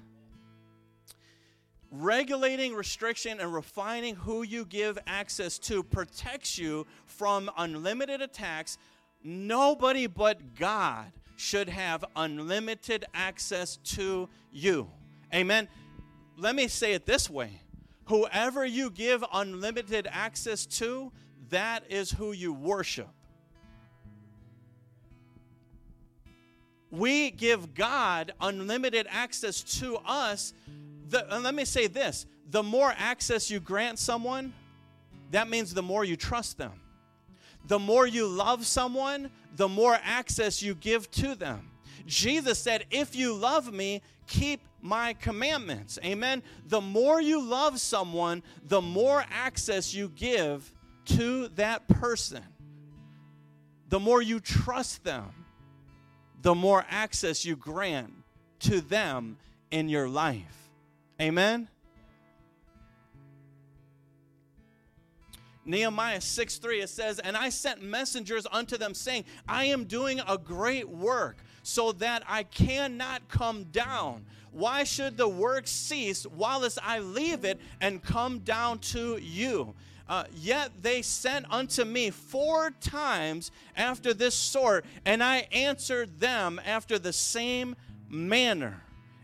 regulating, 1.94 2.74
restriction, 2.74 3.40
and 3.40 3.54
refining 3.54 4.16
who 4.16 4.42
you 4.42 4.66
give 4.66 4.98
access 5.06 5.60
to 5.60 5.84
protects 5.84 6.58
you 6.58 6.88
from 7.06 7.50
unlimited 7.58 8.22
attacks. 8.22 8.78
Nobody 9.24 10.08
but 10.08 10.56
God 10.56 11.12
should 11.38 11.70
have 11.70 12.04
unlimited 12.16 13.06
access 13.14 13.78
to 13.78 14.28
you. 14.52 14.90
Amen. 15.34 15.68
Let 16.36 16.56
me 16.56 16.68
say 16.68 16.94
it 16.94 17.06
this 17.06 17.30
way 17.30 17.62
whoever 18.06 18.66
you 18.66 18.90
give 18.90 19.24
unlimited 19.32 20.08
access 20.12 20.66
to, 20.66 21.12
that 21.54 21.84
is 21.90 22.12
who 22.12 22.32
you 22.32 22.54
worship. 22.54 23.10
We 26.92 27.32
give 27.32 27.74
God 27.74 28.34
unlimited 28.40 29.08
access 29.10 29.64
to 29.80 29.98
us 30.06 30.54
the, 31.10 31.26
let 31.30 31.54
me 31.56 31.66
say 31.66 31.88
this 31.88 32.26
the 32.50 32.64
more 32.64 32.94
access 32.98 33.50
you 33.50 33.60
grant 33.60 34.00
someone, 34.00 34.54
that 35.32 35.50
means 35.50 35.74
the 35.74 35.82
more 35.82 36.04
you 36.04 36.16
trust 36.16 36.58
them. 36.58 36.74
The 37.66 37.80
more 37.80 38.06
you 38.06 38.28
love 38.28 38.66
someone, 38.66 39.32
the 39.56 39.70
more 39.70 39.98
access 40.04 40.62
you 40.62 40.76
give 40.76 41.10
to 41.12 41.36
them. 41.36 41.70
Jesus 42.06 42.60
said, 42.60 42.86
If 42.92 43.16
you 43.16 43.34
love 43.34 43.72
me, 43.72 44.02
keep 44.28 44.62
my 44.82 45.14
commandments. 45.14 45.98
Amen. 46.04 46.44
The 46.68 46.82
more 46.82 47.22
you 47.22 47.42
love 47.42 47.80
someone, 47.80 48.44
the 48.68 48.82
more 48.82 49.24
access 49.32 49.94
you 49.94 50.10
give 50.10 50.72
to 51.06 51.50
that 51.50 51.88
person. 51.88 52.44
The 53.90 54.00
more 54.00 54.22
you 54.22 54.40
trust 54.40 55.04
them, 55.04 55.30
the 56.42 56.56
more 56.56 56.86
access 56.90 57.46
you 57.46 57.56
grant 57.56 58.14
to 58.60 58.82
them 58.82 59.38
in 59.72 59.90
your 59.90 60.08
life. 60.08 60.70
Amen. 61.22 61.68
Nehemiah 65.66 66.22
6 66.22 66.58
3, 66.58 66.82
it 66.82 66.90
says, 66.90 67.20
And 67.20 67.38
I 67.38 67.50
sent 67.50 67.82
messengers 67.82 68.46
unto 68.52 68.78
them, 68.78 68.94
saying, 68.94 69.26
I 69.48 69.66
am 69.66 69.86
doing 69.86 70.20
a 70.28 70.38
great 70.38 70.90
work, 70.90 71.38
so 71.64 71.94
that 71.94 72.24
I 72.28 72.44
cannot 72.44 73.30
come 73.30 73.66
down. 73.66 74.26
Why 74.52 74.84
should 74.84 75.18
the 75.18 75.28
work 75.28 75.68
cease 75.68 76.28
whilst 76.28 76.78
I 76.84 77.00
leave 77.00 77.46
it 77.46 77.60
and 77.82 78.04
come 78.04 78.40
down 78.40 78.80
to 78.80 79.18
you? 79.18 79.74
Uh, 80.14 80.26
yet 80.36 80.70
they 80.84 81.02
sent 81.02 81.44
unto 81.52 81.84
me 81.84 82.12
four 82.12 82.70
times 82.70 83.50
after 83.76 84.14
this 84.14 84.36
sort, 84.36 84.86
and 85.06 85.24
I 85.24 85.48
answered 85.52 86.20
them 86.20 86.62
after 86.64 87.00
the 87.00 87.12
same 87.12 87.76
manner. 88.08 88.84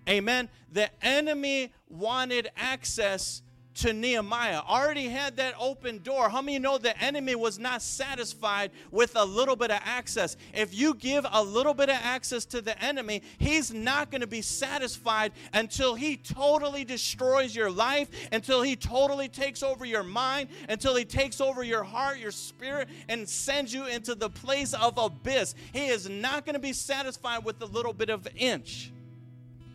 Amen. 0.10 0.50
The 0.74 0.90
enemy 1.06 1.72
wanted 1.92 2.50
access 2.58 3.44
to 3.80 3.94
Nehemiah, 3.94 4.62
already 4.68 5.08
had 5.08 5.38
that 5.38 5.54
open 5.60 6.00
door. 6.00 6.30
How 6.30 6.42
many 6.42 6.60
know 6.60 6.78
the 6.78 6.98
enemy 7.02 7.36
was 7.36 7.58
not 7.58 7.82
satisfied 7.82 8.72
with 8.92 9.16
a 9.16 9.24
little 9.24 9.56
bit 9.56 9.72
of 9.72 9.80
access? 9.84 10.36
If 10.54 10.74
you 10.74 10.94
give 10.94 11.26
a 11.32 11.44
little 11.44 11.74
bit 11.74 11.90
of 11.90 11.96
access 11.96 12.46
to 12.46 12.62
the 12.62 12.82
enemy, 12.84 13.22
he's 13.38 13.74
not 13.74 14.12
going 14.12 14.22
to 14.22 14.28
be 14.28 14.42
satisfied 14.42 15.32
until 15.54 15.96
he 15.96 16.18
totally 16.18 16.84
destroys 16.84 17.56
your 17.56 17.72
life, 17.72 18.10
until 18.32 18.62
he 18.62 18.76
totally 18.76 19.30
takes 19.30 19.64
over 19.64 19.86
your 19.86 20.04
mind, 20.04 20.50
until 20.68 20.96
he 20.96 21.06
takes 21.06 21.40
over 21.40 21.64
your 21.64 21.84
heart, 21.84 22.20
your 22.20 22.32
spirit, 22.32 22.90
and 23.08 23.28
sends 23.28 23.74
you 23.74 23.86
into 23.86 24.14
the 24.16 24.30
place 24.30 24.74
of 24.74 24.98
abyss. 24.98 25.56
He 25.72 25.88
is 25.88 26.10
not 26.10 26.46
going 26.46 26.56
to 26.56 26.60
be 26.60 26.74
satisfied 26.74 27.46
with 27.46 27.62
a 27.62 27.66
little 27.66 27.94
bit 27.94 28.10
of 28.10 28.28
inch. 28.36 28.92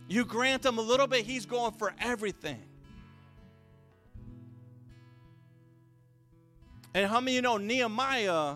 You 0.07 0.25
grant 0.25 0.63
him 0.63 0.77
a 0.77 0.81
little 0.81 1.07
bit, 1.07 1.25
he's 1.25 1.47
going 1.47 1.71
for 1.73 1.93
everything. 1.99 2.61
And 6.95 7.07
how 7.07 7.19
many 7.19 7.35
you 7.35 7.41
know 7.41 7.57
Nehemiah 7.57 8.55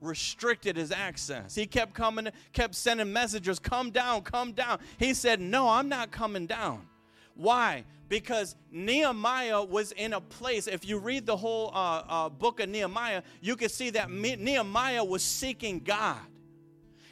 restricted 0.00 0.76
his 0.76 0.92
access? 0.92 1.56
He 1.56 1.66
kept 1.66 1.92
coming, 1.92 2.28
kept 2.52 2.76
sending 2.76 3.12
messengers, 3.12 3.58
come 3.58 3.90
down, 3.90 4.22
come 4.22 4.52
down. 4.52 4.78
He 4.96 5.12
said, 5.12 5.40
No, 5.40 5.68
I'm 5.68 5.88
not 5.88 6.12
coming 6.12 6.46
down. 6.46 6.86
Why? 7.34 7.84
Because 8.08 8.54
Nehemiah 8.70 9.60
was 9.60 9.90
in 9.90 10.12
a 10.12 10.20
place, 10.20 10.68
if 10.68 10.88
you 10.88 10.98
read 10.98 11.26
the 11.26 11.36
whole 11.36 11.72
uh, 11.74 12.02
uh, 12.08 12.28
book 12.28 12.60
of 12.60 12.68
Nehemiah, 12.68 13.22
you 13.40 13.56
can 13.56 13.70
see 13.70 13.90
that 13.90 14.08
Nehemiah 14.08 15.02
was 15.02 15.24
seeking 15.24 15.80
God. 15.80 16.20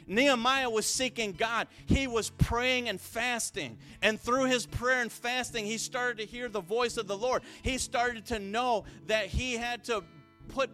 Nehemiah 0.09 0.69
was 0.69 0.85
seeking 0.85 1.31
God. 1.33 1.67
He 1.85 2.07
was 2.07 2.31
praying 2.31 2.89
and 2.89 2.99
fasting. 2.99 3.77
And 4.01 4.19
through 4.19 4.45
his 4.45 4.65
prayer 4.65 5.01
and 5.01 5.11
fasting, 5.11 5.65
he 5.65 5.77
started 5.77 6.17
to 6.17 6.25
hear 6.25 6.49
the 6.49 6.61
voice 6.61 6.97
of 6.97 7.07
the 7.07 7.17
Lord. 7.17 7.43
He 7.61 7.77
started 7.77 8.25
to 8.27 8.39
know 8.39 8.85
that 9.07 9.27
he 9.27 9.53
had 9.53 9.83
to 9.85 10.03
put 10.49 10.71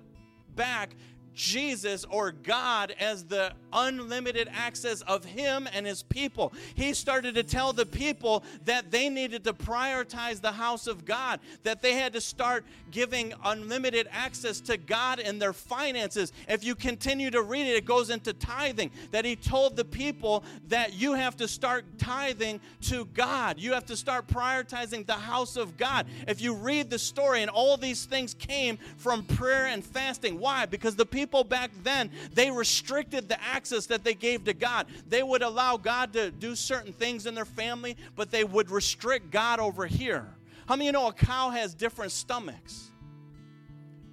back 0.55 0.95
Jesus 1.33 2.05
or 2.05 2.31
God 2.31 2.95
as 2.97 3.25
the 3.25 3.53
unlimited 3.75 4.49
access 4.51 5.01
of 5.01 5.25
Him 5.25 5.67
and 5.71 5.85
His 5.85 6.01
people. 6.01 6.53
He 6.73 6.93
started 6.93 7.35
to 7.35 7.43
tell 7.43 7.73
the 7.73 7.85
people 7.85 8.43
that 8.65 8.89
they 8.89 9.09
needed 9.09 9.43
to 9.43 9.53
prioritize 9.53 10.41
the 10.41 10.53
house 10.53 10.87
of 10.87 11.05
God, 11.05 11.39
that 11.63 11.81
they 11.81 11.93
had 11.93 12.13
to 12.13 12.21
start 12.21 12.65
giving 12.89 13.33
unlimited 13.43 14.07
access 14.11 14.59
to 14.61 14.77
God 14.77 15.19
in 15.19 15.37
their 15.37 15.53
finances. 15.53 16.31
If 16.47 16.63
you 16.63 16.73
continue 16.73 17.29
to 17.31 17.41
read 17.41 17.67
it, 17.67 17.75
it 17.75 17.85
goes 17.85 18.09
into 18.09 18.33
tithing, 18.33 18.91
that 19.11 19.25
He 19.25 19.35
told 19.35 19.75
the 19.75 19.85
people 19.85 20.43
that 20.69 20.93
you 20.93 21.13
have 21.13 21.35
to 21.37 21.47
start 21.47 21.85
tithing 21.99 22.61
to 22.83 23.05
God. 23.13 23.59
You 23.59 23.73
have 23.73 23.85
to 23.87 23.97
start 23.97 24.27
prioritizing 24.27 25.05
the 25.05 25.13
house 25.13 25.57
of 25.57 25.77
God. 25.77 26.07
If 26.27 26.41
you 26.41 26.55
read 26.55 26.89
the 26.89 26.99
story, 26.99 27.41
and 27.41 27.51
all 27.51 27.77
these 27.77 28.05
things 28.05 28.33
came 28.33 28.77
from 28.97 29.23
prayer 29.23 29.67
and 29.67 29.83
fasting. 29.83 30.39
Why? 30.39 30.65
Because 30.65 30.95
the 30.95 31.05
people 31.05 31.25
people 31.25 31.43
back 31.43 31.71
then, 31.83 32.11
they 32.33 32.51
restricted 32.51 33.27
the 33.27 33.43
access 33.43 33.64
that 33.87 34.03
they 34.03 34.13
gave 34.13 34.43
to 34.45 34.53
God. 34.53 34.87
They 35.07 35.23
would 35.23 35.41
allow 35.41 35.77
God 35.77 36.13
to 36.13 36.31
do 36.31 36.55
certain 36.55 36.93
things 36.93 37.25
in 37.25 37.35
their 37.35 37.45
family, 37.45 37.97
but 38.15 38.31
they 38.31 38.43
would 38.43 38.69
restrict 38.69 39.31
God 39.31 39.59
over 39.59 39.85
here. 39.85 40.27
How 40.67 40.75
many 40.75 40.85
you 40.85 40.91
know 40.91 41.07
a 41.07 41.13
cow 41.13 41.49
has 41.49 41.73
different 41.73 42.11
stomachs? 42.11 42.91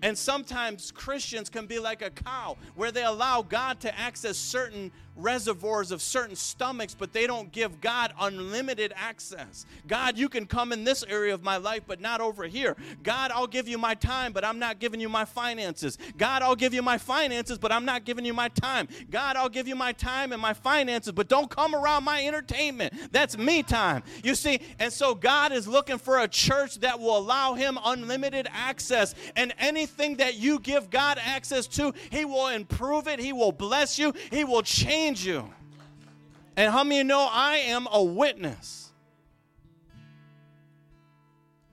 And 0.03 0.19
sometimes 0.19 0.91
Christians 0.91 1.49
can 1.49 1.67
be 1.67 1.79
like 1.79 2.03
a 2.03 2.11
cow 2.11 2.57
where 2.75 2.91
they 2.91 3.05
allow 3.05 3.43
God 3.43 3.79
to 3.81 3.99
access 3.99 4.37
certain 4.37 4.91
reservoirs 5.17 5.91
of 5.91 6.01
certain 6.01 6.37
stomachs, 6.37 6.95
but 6.95 7.13
they 7.13 7.27
don't 7.27 7.53
give 7.53 7.81
God 7.81 8.13
unlimited 8.19 8.93
access. 8.97 9.67
God, 9.87 10.17
you 10.17 10.29
can 10.29 10.47
come 10.47 10.73
in 10.73 10.85
this 10.85 11.05
area 11.05 11.35
of 11.35 11.43
my 11.43 11.59
life, 11.59 11.83
but 11.87 12.01
not 12.01 12.21
over 12.21 12.45
here. 12.45 12.77
God, 13.03 13.31
I'll 13.31 13.47
give 13.47 13.69
you 13.69 13.79
my 13.79 13.95
time, 13.95 14.33
but 14.33 14.45
I'm 14.45 14.59
not 14.59 14.79
giving 14.79 15.01
you 15.01 15.09
my 15.09 15.25
finances. 15.25 15.99
God, 16.17 16.43
I'll 16.43 16.57
give 16.57 16.73
you 16.73 16.83
my 16.83 16.99
finances, 16.99 17.59
but 17.59 17.73
I'm 17.73 17.85
not 17.85 18.05
giving 18.05 18.25
you 18.25 18.33
my 18.33 18.49
time. 18.49 18.89
God, 19.11 19.37
I'll 19.37 19.49
give 19.49 19.69
you 19.69 19.77
my 19.77 19.93
time 19.93 20.33
and 20.33 20.41
my 20.41 20.55
finances, 20.55 21.13
but 21.13 21.29
don't 21.29 21.51
come 21.51 21.75
around 21.75 22.05
my 22.05 22.25
entertainment. 22.27 22.95
That's 23.13 23.37
me 23.37 23.63
time. 23.63 24.03
You 24.25 24.35
see, 24.35 24.61
and 24.79 24.93
so 24.93 25.15
God 25.15 25.53
is 25.53 25.69
looking 25.69 25.99
for 25.99 26.21
a 26.21 26.29
church 26.29 26.81
that 26.81 26.99
will 26.99 27.19
allow 27.19 27.55
him 27.55 27.79
unlimited 27.85 28.49
access. 28.51 29.15
And 29.37 29.53
anything 29.59 30.17
that 30.17 30.37
you 30.37 30.59
give 30.59 30.89
God 30.91 31.19
access 31.23 31.67
to, 31.69 31.93
he 32.11 32.25
will 32.25 32.49
improve 32.49 33.09
it, 33.09 33.21
he 33.21 33.33
will 33.33 33.53
bless 33.53 33.99
you, 33.99 34.15
he 34.31 34.45
will 34.45 34.63
change 34.63 35.02
you. 35.11 35.49
And 36.57 36.73
how 36.73 36.85
many 36.85 37.03
know 37.03 37.29
I 37.31 37.57
am 37.57 37.89
a 37.91 38.03
witness? 38.03 38.91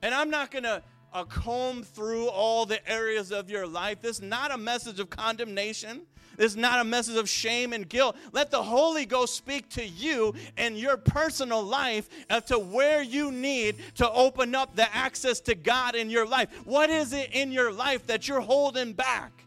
And 0.02 0.14
I'm 0.16 0.30
not 0.30 0.52
going 0.52 0.64
to 0.64 0.82
uh, 1.14 1.24
comb 1.26 1.84
through 1.84 2.28
all 2.28 2.66
the 2.66 2.88
areas 2.90 3.32
of 3.32 3.50
your 3.50 3.68
life. 3.68 4.02
This 4.02 4.18
is 4.18 4.22
not 4.22 4.52
a 4.52 4.58
message 4.58 5.00
of 5.00 5.10
condemnation. 5.10 6.02
This 6.38 6.54
is 6.54 6.58
not 6.58 6.80
a 6.80 6.86
message 6.86 7.18
of 7.18 7.28
shame 7.28 7.74
and 7.74 7.88
guilt. 7.88 8.16
Let 8.32 8.50
the 8.50 8.64
Holy 8.64 9.06
Ghost 9.06 9.36
speak 9.36 9.68
to 9.72 9.86
you 9.86 10.34
and 10.56 10.78
your 10.78 10.96
personal 10.96 11.62
life 11.62 12.08
as 12.30 12.46
to 12.46 12.58
where 12.58 13.02
you 13.02 13.32
need 13.32 13.76
to 13.96 14.10
open 14.10 14.56
up 14.56 14.76
the 14.76 14.94
access 14.96 15.42
to 15.42 15.56
God 15.56 15.96
in 15.96 16.10
your 16.10 16.26
life. 16.26 16.50
What 16.64 16.90
is 16.90 17.12
it 17.12 17.32
in 17.34 17.52
your 17.52 17.74
life 17.74 18.08
that 18.08 18.28
you're 18.28 18.40
holding 18.40 18.94
back? 18.94 19.44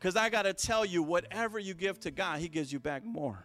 Because 0.00 0.16
I 0.16 0.30
got 0.30 0.42
to 0.42 0.54
tell 0.54 0.86
you, 0.86 1.02
whatever 1.02 1.58
you 1.58 1.74
give 1.74 2.00
to 2.00 2.10
God, 2.10 2.40
He 2.40 2.48
gives 2.48 2.72
you 2.72 2.80
back 2.80 3.04
more. 3.04 3.44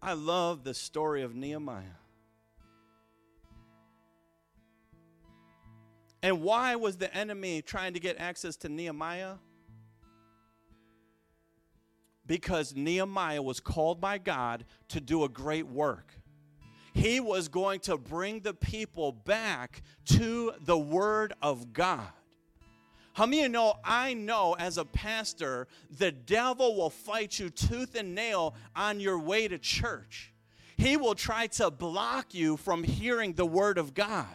I 0.00 0.12
love 0.12 0.62
the 0.62 0.72
story 0.72 1.22
of 1.22 1.34
Nehemiah. 1.34 1.82
And 6.22 6.42
why 6.42 6.76
was 6.76 6.96
the 6.96 7.12
enemy 7.12 7.60
trying 7.60 7.94
to 7.94 8.00
get 8.00 8.18
access 8.18 8.54
to 8.58 8.68
Nehemiah? 8.68 9.34
Because 12.24 12.72
Nehemiah 12.76 13.42
was 13.42 13.58
called 13.58 14.00
by 14.00 14.18
God 14.18 14.64
to 14.90 15.00
do 15.00 15.24
a 15.24 15.28
great 15.28 15.66
work 15.66 16.14
he 16.94 17.18
was 17.18 17.48
going 17.48 17.80
to 17.80 17.98
bring 17.98 18.40
the 18.40 18.54
people 18.54 19.12
back 19.12 19.82
to 20.06 20.52
the 20.64 20.78
Word 20.78 21.34
of 21.42 21.72
God. 21.72 22.06
How 23.14 23.26
many 23.26 23.40
of 23.40 23.42
you 23.44 23.48
know 23.50 23.74
I 23.84 24.14
know 24.14 24.56
as 24.58 24.78
a 24.78 24.84
pastor, 24.84 25.68
the 25.98 26.12
devil 26.12 26.76
will 26.76 26.90
fight 26.90 27.38
you 27.38 27.50
tooth 27.50 27.94
and 27.94 28.14
nail 28.14 28.54
on 28.74 29.00
your 29.00 29.18
way 29.18 29.46
to 29.48 29.58
church. 29.58 30.32
He 30.76 30.96
will 30.96 31.14
try 31.14 31.46
to 31.48 31.70
block 31.70 32.34
you 32.34 32.56
from 32.56 32.82
hearing 32.82 33.34
the 33.34 33.46
Word 33.46 33.78
of 33.78 33.94
God. 33.94 34.26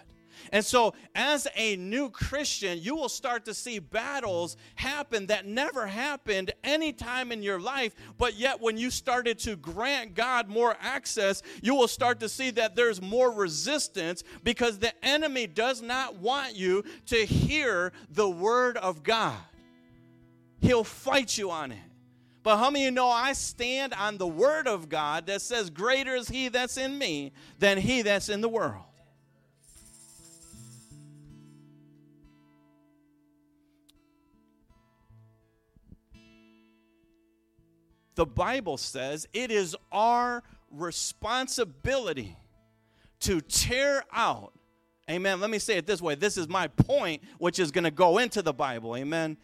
And 0.51 0.65
so, 0.65 0.93
as 1.13 1.47
a 1.55 1.75
new 1.75 2.09
Christian, 2.09 2.79
you 2.79 2.95
will 2.95 3.09
start 3.09 3.45
to 3.45 3.53
see 3.53 3.77
battles 3.77 4.57
happen 4.75 5.27
that 5.27 5.45
never 5.45 5.85
happened 5.85 6.51
any 6.63 6.91
time 6.91 7.31
in 7.31 7.43
your 7.43 7.59
life. 7.59 7.93
But 8.17 8.35
yet, 8.35 8.59
when 8.59 8.75
you 8.77 8.89
started 8.89 9.37
to 9.39 9.55
grant 9.55 10.15
God 10.15 10.47
more 10.47 10.75
access, 10.81 11.43
you 11.61 11.75
will 11.75 11.87
start 11.87 12.19
to 12.21 12.29
see 12.29 12.49
that 12.51 12.75
there's 12.75 13.01
more 13.01 13.31
resistance 13.31 14.23
because 14.43 14.79
the 14.79 14.93
enemy 15.05 15.45
does 15.45 15.81
not 15.83 16.15
want 16.15 16.55
you 16.55 16.83
to 17.07 17.25
hear 17.25 17.91
the 18.09 18.29
word 18.29 18.77
of 18.77 19.03
God. 19.03 19.37
He'll 20.61 20.83
fight 20.83 21.37
you 21.37 21.51
on 21.51 21.71
it. 21.71 21.77
But 22.41 22.57
how 22.57 22.71
many 22.71 22.85
of 22.85 22.85
you 22.85 22.91
know 22.91 23.09
I 23.09 23.33
stand 23.33 23.93
on 23.93 24.17
the 24.17 24.27
word 24.27 24.67
of 24.67 24.89
God 24.89 25.27
that 25.27 25.41
says, 25.41 25.69
Greater 25.69 26.15
is 26.15 26.27
he 26.27 26.47
that's 26.47 26.77
in 26.77 26.97
me 26.97 27.33
than 27.59 27.77
he 27.77 28.01
that's 28.01 28.29
in 28.29 28.41
the 28.41 28.49
world? 28.49 28.85
The 38.19 38.25
Bible 38.25 38.75
says 38.75 39.29
it 39.31 39.49
is 39.49 39.77
our 39.93 40.43
responsibility 40.71 42.35
to 43.21 43.39
tear 43.39 44.03
out. 44.11 44.51
Amen. 45.09 45.39
Let 45.39 45.49
me 45.49 45.57
say 45.57 45.77
it 45.77 45.87
this 45.87 46.01
way. 46.01 46.15
This 46.15 46.35
is 46.35 46.49
my 46.49 46.67
point, 46.67 47.23
which 47.37 47.59
is 47.59 47.71
going 47.71 47.85
to 47.85 47.91
go 47.91 48.17
into 48.17 48.41
the 48.41 48.51
Bible. 48.51 48.97
Amen. 48.97 49.37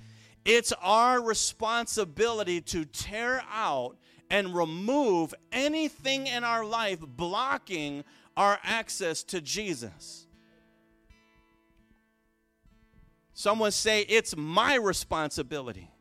It's 0.44 0.74
our 0.82 1.24
responsibility 1.24 2.60
to 2.64 2.84
tear 2.84 3.42
out 3.50 3.96
and 4.30 4.54
remove 4.54 5.34
anything 5.54 6.28
in 6.28 6.44
our 6.44 6.66
life 6.66 7.00
blocking 7.00 8.04
our 8.36 8.60
access 8.62 9.24
to 9.24 9.40
Jesus. 9.40 10.28
Someone 13.34 13.72
say, 13.72 14.02
It's 14.02 14.36
my 14.36 14.76
responsibility. 14.76 15.95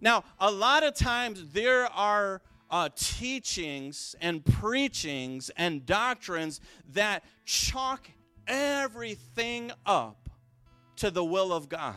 Now, 0.00 0.24
a 0.38 0.50
lot 0.50 0.82
of 0.82 0.94
times 0.94 1.44
there 1.52 1.86
are 1.86 2.42
uh, 2.70 2.88
teachings 2.94 4.16
and 4.20 4.44
preachings 4.44 5.50
and 5.56 5.86
doctrines 5.86 6.60
that 6.92 7.24
chalk 7.44 8.10
everything 8.46 9.72
up 9.84 10.28
to 10.96 11.10
the 11.10 11.24
will 11.24 11.52
of 11.52 11.68
God. 11.68 11.94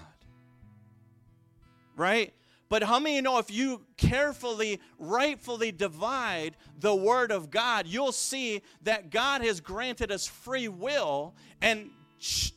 Right? 1.96 2.34
But 2.70 2.84
how 2.84 3.00
many 3.00 3.20
know 3.20 3.40
if 3.40 3.50
you 3.50 3.82
carefully, 3.98 4.80
rightfully 5.00 5.72
divide 5.72 6.56
the 6.80 6.96
Word 6.96 7.32
of 7.32 7.50
God, 7.50 7.88
you'll 7.88 8.12
see 8.12 8.62
that 8.84 9.10
God 9.10 9.42
has 9.42 9.60
granted 9.60 10.12
us 10.12 10.28
free 10.28 10.68
will 10.68 11.34
and 11.62 11.90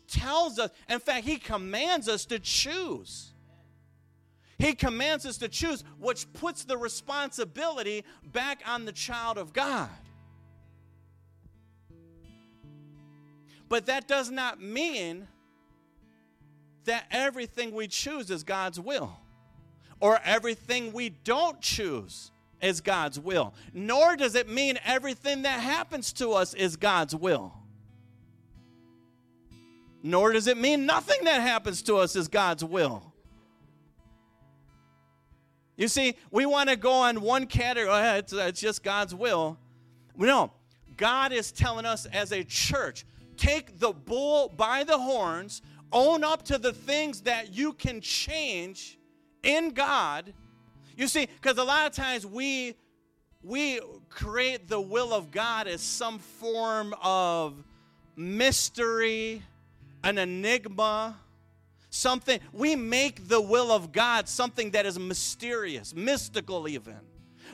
tells 0.07 0.59
us, 0.59 0.71
in 0.89 0.99
fact, 0.99 1.25
He 1.25 1.39
commands 1.39 2.09
us 2.09 2.27
to 2.27 2.39
choose. 2.39 3.32
He 4.63 4.75
commands 4.75 5.27
us 5.27 5.39
to 5.39 5.49
choose, 5.49 5.83
which 5.99 6.33
puts 6.35 6.63
the 6.63 6.79
responsibility 6.79 8.05
back 8.33 8.63
on 8.65 8.85
the 8.85 8.93
child 8.93 9.37
of 9.37 9.53
God. 9.53 9.89
But 13.69 13.87
that 13.87 14.07
does 14.07 14.31
not 14.31 14.63
mean 14.63 15.27
that 16.85 17.07
everything 17.11 17.75
we 17.75 17.89
choose 17.89 18.31
is 18.31 18.45
God's 18.45 18.79
will, 18.79 19.13
or 19.99 20.21
everything 20.25 20.93
we 20.93 21.09
don't 21.09 21.61
choose 21.61 22.31
is 22.61 22.81
God's 22.81 23.19
will. 23.19 23.55
Nor 23.75 24.15
does 24.15 24.37
it 24.37 24.49
mean 24.49 24.79
everything 24.85 25.43
that 25.43 25.59
happens 25.59 26.13
to 26.13 26.35
us 26.35 26.55
is 26.55 26.77
God's 26.77 27.17
will. 27.17 27.53
Nor 30.05 30.35
does 30.35 30.47
it 30.47 30.57
mean 30.57 30.87
nothing 30.87 31.25
that 31.25 31.41
happens 31.41 31.83
to 31.83 31.97
us 31.97 32.15
is 32.15 32.29
God's 32.29 32.65
will. 32.65 33.12
You 35.77 35.89
see, 35.89 36.15
we 36.31 36.47
want 36.47 36.69
to 36.69 36.77
go 36.77 36.93
on 36.93 37.21
one 37.21 37.47
category, 37.47 38.19
it's, 38.19 38.33
it's 38.33 38.61
just 38.61 38.83
God's 38.83 39.15
will. 39.15 39.59
No, 40.17 40.53
God 40.97 41.33
is 41.33 41.51
telling 41.51 41.87
us 41.87 42.07
as 42.07 42.33
a 42.33 42.45
church 42.45 43.05
take 43.37 43.81
the 43.81 43.93
bull 43.93 44.53
by 44.57 44.85
the 44.85 44.99
horns, 44.99 45.63
own 45.91 46.23
up 46.23 46.43
to 46.45 46.59
the 46.59 46.73
things 46.73 47.23
that 47.23 47.55
you 47.55 47.73
can 47.73 48.01
change 48.01 48.99
in 49.43 49.71
God. 49.71 50.33
You 50.97 51.09
see, 51.09 51.27
because 51.27 51.59
a 51.59 51.65
lot 51.65 51.87
of 51.87 51.93
times 51.93 52.27
we 52.27 52.75
we 53.43 53.81
create 54.09 54.69
the 54.69 54.81
will 54.81 55.13
of 55.13 55.33
God 55.33 55.67
as 55.67 55.81
some 55.81 56.21
form 56.21 56.95
of 57.03 57.65
mystery, 58.15 59.43
an 60.05 60.19
enigma, 60.19 61.17
something, 61.93 62.41
we 62.53 62.75
make 62.75 63.29
the 63.29 63.41
will 63.41 63.71
of 63.71 63.93
God 63.93 64.29
something 64.29 64.73
that 64.73 64.87
is 64.87 64.99
mysterious, 64.99 65.95
mystical 65.95 66.67
even. 66.67 66.99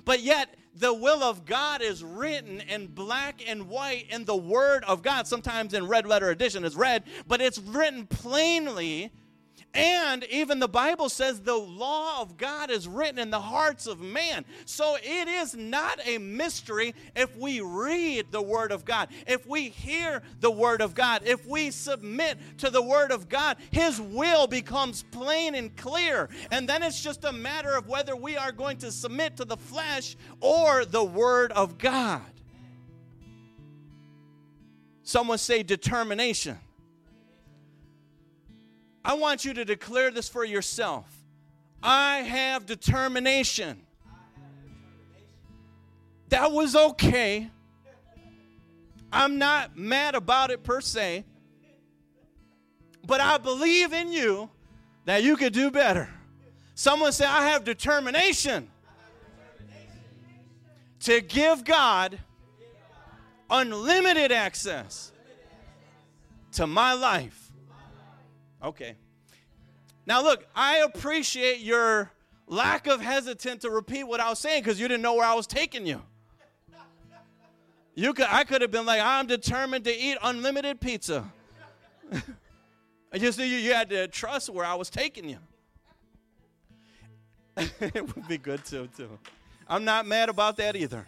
But 0.04 0.20
yet, 0.20 0.54
the 0.74 0.94
will 0.94 1.22
of 1.22 1.44
God 1.44 1.82
is 1.82 2.04
written 2.04 2.60
in 2.60 2.86
black 2.86 3.42
and 3.46 3.68
white 3.68 4.06
in 4.10 4.24
the 4.24 4.36
Word 4.36 4.84
of 4.84 5.02
God. 5.02 5.26
Sometimes 5.26 5.74
in 5.74 5.88
red 5.88 6.06
letter 6.06 6.30
edition 6.30 6.64
is 6.64 6.76
red, 6.76 7.02
but 7.26 7.40
it's 7.40 7.58
written 7.58 8.06
plainly 8.06 9.10
and 9.74 10.24
even 10.24 10.60
the 10.60 10.68
Bible 10.68 11.08
says 11.08 11.40
the 11.40 11.54
law 11.54 12.22
of 12.22 12.36
God 12.36 12.70
is 12.70 12.88
written 12.88 13.18
in 13.18 13.30
the 13.30 13.40
hearts 13.40 13.86
of 13.86 14.00
man. 14.00 14.44
So 14.64 14.96
it 14.96 15.28
is 15.28 15.54
not 15.54 16.00
a 16.06 16.18
mystery 16.18 16.94
if 17.14 17.36
we 17.36 17.60
read 17.60 18.32
the 18.32 18.40
Word 18.40 18.72
of 18.72 18.84
God, 18.84 19.08
if 19.26 19.46
we 19.46 19.68
hear 19.68 20.22
the 20.40 20.50
Word 20.50 20.80
of 20.80 20.94
God, 20.94 21.22
if 21.24 21.46
we 21.46 21.70
submit 21.70 22.38
to 22.58 22.70
the 22.70 22.82
Word 22.82 23.12
of 23.12 23.28
God, 23.28 23.58
His 23.70 24.00
will 24.00 24.46
becomes 24.46 25.02
plain 25.10 25.54
and 25.54 25.76
clear. 25.76 26.30
And 26.50 26.68
then 26.68 26.82
it's 26.82 27.02
just 27.02 27.24
a 27.24 27.32
matter 27.32 27.76
of 27.76 27.86
whether 27.88 28.16
we 28.16 28.36
are 28.36 28.52
going 28.52 28.78
to 28.78 28.90
submit 28.90 29.36
to 29.36 29.44
the 29.44 29.56
flesh 29.56 30.16
or 30.40 30.86
the 30.86 31.04
Word 31.04 31.52
of 31.52 31.76
God. 31.76 32.22
Someone 35.02 35.38
say 35.38 35.62
determination. 35.62 36.58
I 39.04 39.14
want 39.14 39.44
you 39.44 39.54
to 39.54 39.64
declare 39.64 40.10
this 40.10 40.28
for 40.28 40.44
yourself. 40.44 41.06
I 41.82 42.18
have 42.18 42.66
determination. 42.66 43.82
That 46.28 46.52
was 46.52 46.76
okay. 46.76 47.50
I'm 49.12 49.38
not 49.38 49.76
mad 49.76 50.14
about 50.14 50.50
it 50.50 50.62
per 50.62 50.80
se, 50.80 51.24
but 53.06 53.20
I 53.20 53.38
believe 53.38 53.92
in 53.92 54.12
you 54.12 54.50
that 55.06 55.22
you 55.22 55.36
could 55.36 55.54
do 55.54 55.70
better. 55.70 56.10
Someone 56.74 57.12
say, 57.12 57.24
I 57.24 57.48
have 57.48 57.64
determination 57.64 58.68
to 61.00 61.20
give 61.22 61.64
God 61.64 62.18
unlimited 63.48 64.30
access 64.30 65.12
to 66.52 66.66
my 66.66 66.92
life. 66.92 67.47
Okay. 68.62 68.96
Now, 70.06 70.22
look, 70.22 70.46
I 70.54 70.78
appreciate 70.78 71.60
your 71.60 72.10
lack 72.46 72.86
of 72.86 73.00
hesitant 73.00 73.60
to 73.62 73.70
repeat 73.70 74.04
what 74.04 74.20
I 74.20 74.30
was 74.30 74.38
saying 74.38 74.62
because 74.62 74.80
you 74.80 74.88
didn't 74.88 75.02
know 75.02 75.14
where 75.14 75.26
I 75.26 75.34
was 75.34 75.46
taking 75.46 75.86
you. 75.86 76.02
You 77.94 78.14
could, 78.14 78.26
I 78.30 78.44
could 78.44 78.62
have 78.62 78.70
been 78.70 78.86
like, 78.86 79.00
I'm 79.02 79.26
determined 79.26 79.84
to 79.84 79.94
eat 79.94 80.16
unlimited 80.22 80.80
pizza. 80.80 81.30
I 83.12 83.18
just 83.18 83.38
knew 83.38 83.44
you, 83.44 83.58
you 83.58 83.74
had 83.74 83.90
to 83.90 84.06
trust 84.08 84.50
where 84.50 84.64
I 84.64 84.74
was 84.76 84.88
taking 84.88 85.28
you. 85.28 85.38
it 87.80 88.14
would 88.14 88.28
be 88.28 88.38
good 88.38 88.64
too, 88.64 88.88
too. 88.96 89.18
I'm 89.66 89.84
not 89.84 90.06
mad 90.06 90.28
about 90.28 90.56
that 90.58 90.76
either. 90.76 91.06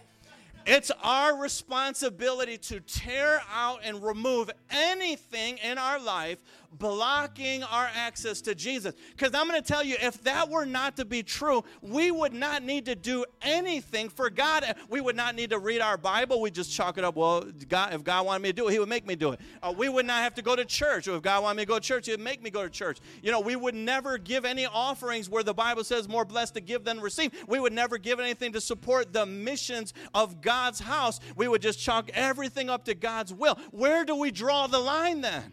It's 0.66 0.90
our 1.02 1.36
responsibility 1.38 2.58
to 2.58 2.80
tear 2.80 3.40
out 3.52 3.80
and 3.82 4.02
remove 4.02 4.50
anything 4.70 5.58
in 5.58 5.78
our 5.78 5.98
life 5.98 6.38
blocking 6.72 7.62
our 7.64 7.90
access 7.94 8.40
to 8.42 8.54
Jesus. 8.54 8.94
Because 9.10 9.34
I'm 9.34 9.48
going 9.48 9.60
to 9.60 9.66
tell 9.66 9.82
you, 9.82 9.96
if 10.00 10.22
that 10.24 10.48
were 10.48 10.64
not 10.64 10.96
to 10.96 11.04
be 11.04 11.22
true, 11.22 11.64
we 11.82 12.10
would 12.10 12.32
not 12.32 12.62
need 12.62 12.86
to 12.86 12.94
do 12.94 13.24
anything 13.42 14.08
for 14.08 14.30
God. 14.30 14.64
We 14.88 15.00
would 15.00 15.16
not 15.16 15.34
need 15.34 15.50
to 15.50 15.58
read 15.58 15.80
our 15.80 15.96
Bible. 15.96 16.40
We 16.40 16.50
just 16.50 16.72
chalk 16.72 16.98
it 16.98 17.04
up. 17.04 17.16
Well, 17.16 17.44
God, 17.68 17.94
if 17.94 18.04
God 18.04 18.26
wanted 18.26 18.42
me 18.42 18.48
to 18.50 18.52
do 18.52 18.68
it, 18.68 18.72
He 18.72 18.78
would 18.78 18.88
make 18.88 19.06
me 19.06 19.16
do 19.16 19.32
it. 19.32 19.40
Uh, 19.62 19.74
we 19.76 19.88
would 19.88 20.06
not 20.06 20.22
have 20.22 20.34
to 20.34 20.42
go 20.42 20.54
to 20.54 20.64
church. 20.64 21.08
If 21.08 21.22
God 21.22 21.42
wanted 21.42 21.56
me 21.56 21.62
to 21.64 21.68
go 21.68 21.78
to 21.78 21.80
church, 21.80 22.06
He 22.06 22.12
would 22.12 22.20
make 22.20 22.42
me 22.42 22.50
go 22.50 22.62
to 22.62 22.70
church. 22.70 22.98
You 23.22 23.32
know, 23.32 23.40
we 23.40 23.56
would 23.56 23.74
never 23.74 24.18
give 24.18 24.44
any 24.44 24.66
offerings 24.66 25.28
where 25.28 25.42
the 25.42 25.54
Bible 25.54 25.84
says 25.84 26.08
more 26.08 26.24
blessed 26.24 26.54
to 26.54 26.60
give 26.60 26.84
than 26.84 27.00
receive. 27.00 27.32
We 27.46 27.60
would 27.60 27.72
never 27.72 27.98
give 27.98 28.20
anything 28.20 28.52
to 28.52 28.60
support 28.60 29.12
the 29.12 29.26
missions 29.26 29.92
of 30.14 30.40
God's 30.40 30.80
house. 30.80 31.20
We 31.36 31.48
would 31.48 31.62
just 31.62 31.78
chalk 31.78 32.10
everything 32.14 32.70
up 32.70 32.84
to 32.84 32.94
God's 32.94 33.34
will. 33.34 33.56
Where 33.70 34.04
do 34.04 34.14
we 34.16 34.30
draw 34.30 34.66
the 34.66 34.78
line 34.78 35.20
then? 35.20 35.52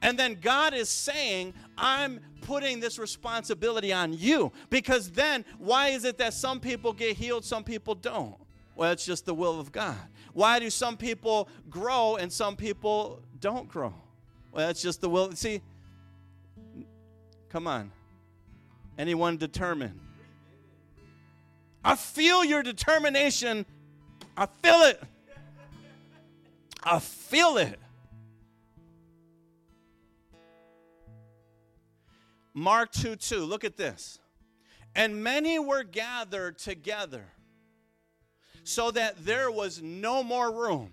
And 0.00 0.18
then 0.18 0.38
God 0.40 0.74
is 0.74 0.88
saying, 0.88 1.54
I'm 1.76 2.20
putting 2.42 2.80
this 2.80 2.98
responsibility 2.98 3.92
on 3.92 4.12
you. 4.12 4.52
Because 4.70 5.10
then, 5.10 5.44
why 5.58 5.88
is 5.88 6.04
it 6.04 6.18
that 6.18 6.34
some 6.34 6.60
people 6.60 6.92
get 6.92 7.16
healed, 7.16 7.44
some 7.44 7.64
people 7.64 7.94
don't? 7.94 8.36
Well, 8.76 8.92
it's 8.92 9.04
just 9.04 9.26
the 9.26 9.34
will 9.34 9.58
of 9.58 9.72
God. 9.72 9.96
Why 10.34 10.60
do 10.60 10.70
some 10.70 10.96
people 10.96 11.48
grow 11.68 12.16
and 12.16 12.32
some 12.32 12.54
people 12.54 13.20
don't 13.40 13.68
grow? 13.68 13.92
Well, 14.52 14.68
it's 14.68 14.82
just 14.82 15.00
the 15.00 15.08
will. 15.08 15.32
See, 15.32 15.62
come 17.48 17.66
on. 17.66 17.90
Anyone 18.96 19.36
determined? 19.36 19.98
I 21.84 21.96
feel 21.96 22.44
your 22.44 22.62
determination. 22.62 23.66
I 24.36 24.46
feel 24.46 24.82
it. 24.82 25.02
I 26.82 26.98
feel 27.00 27.56
it. 27.56 27.78
Mark 32.58 32.90
2 32.92 33.16
2. 33.16 33.44
Look 33.44 33.64
at 33.64 33.76
this. 33.76 34.18
And 34.94 35.22
many 35.22 35.58
were 35.58 35.84
gathered 35.84 36.58
together 36.58 37.24
so 38.64 38.90
that 38.90 39.24
there 39.24 39.50
was 39.50 39.80
no 39.80 40.22
more 40.22 40.52
room, 40.52 40.90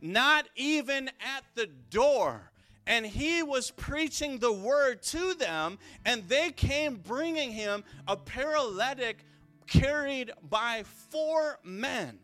not 0.00 0.48
even 0.56 1.08
at 1.08 1.44
the 1.54 1.66
door. 1.90 2.50
And 2.86 3.04
he 3.04 3.42
was 3.42 3.70
preaching 3.70 4.38
the 4.38 4.52
word 4.52 5.02
to 5.02 5.34
them, 5.34 5.78
and 6.06 6.26
they 6.26 6.50
came 6.50 6.96
bringing 6.96 7.52
him 7.52 7.84
a 8.06 8.16
paralytic 8.16 9.18
carried 9.66 10.32
by 10.48 10.84
four 11.10 11.58
men. 11.62 12.20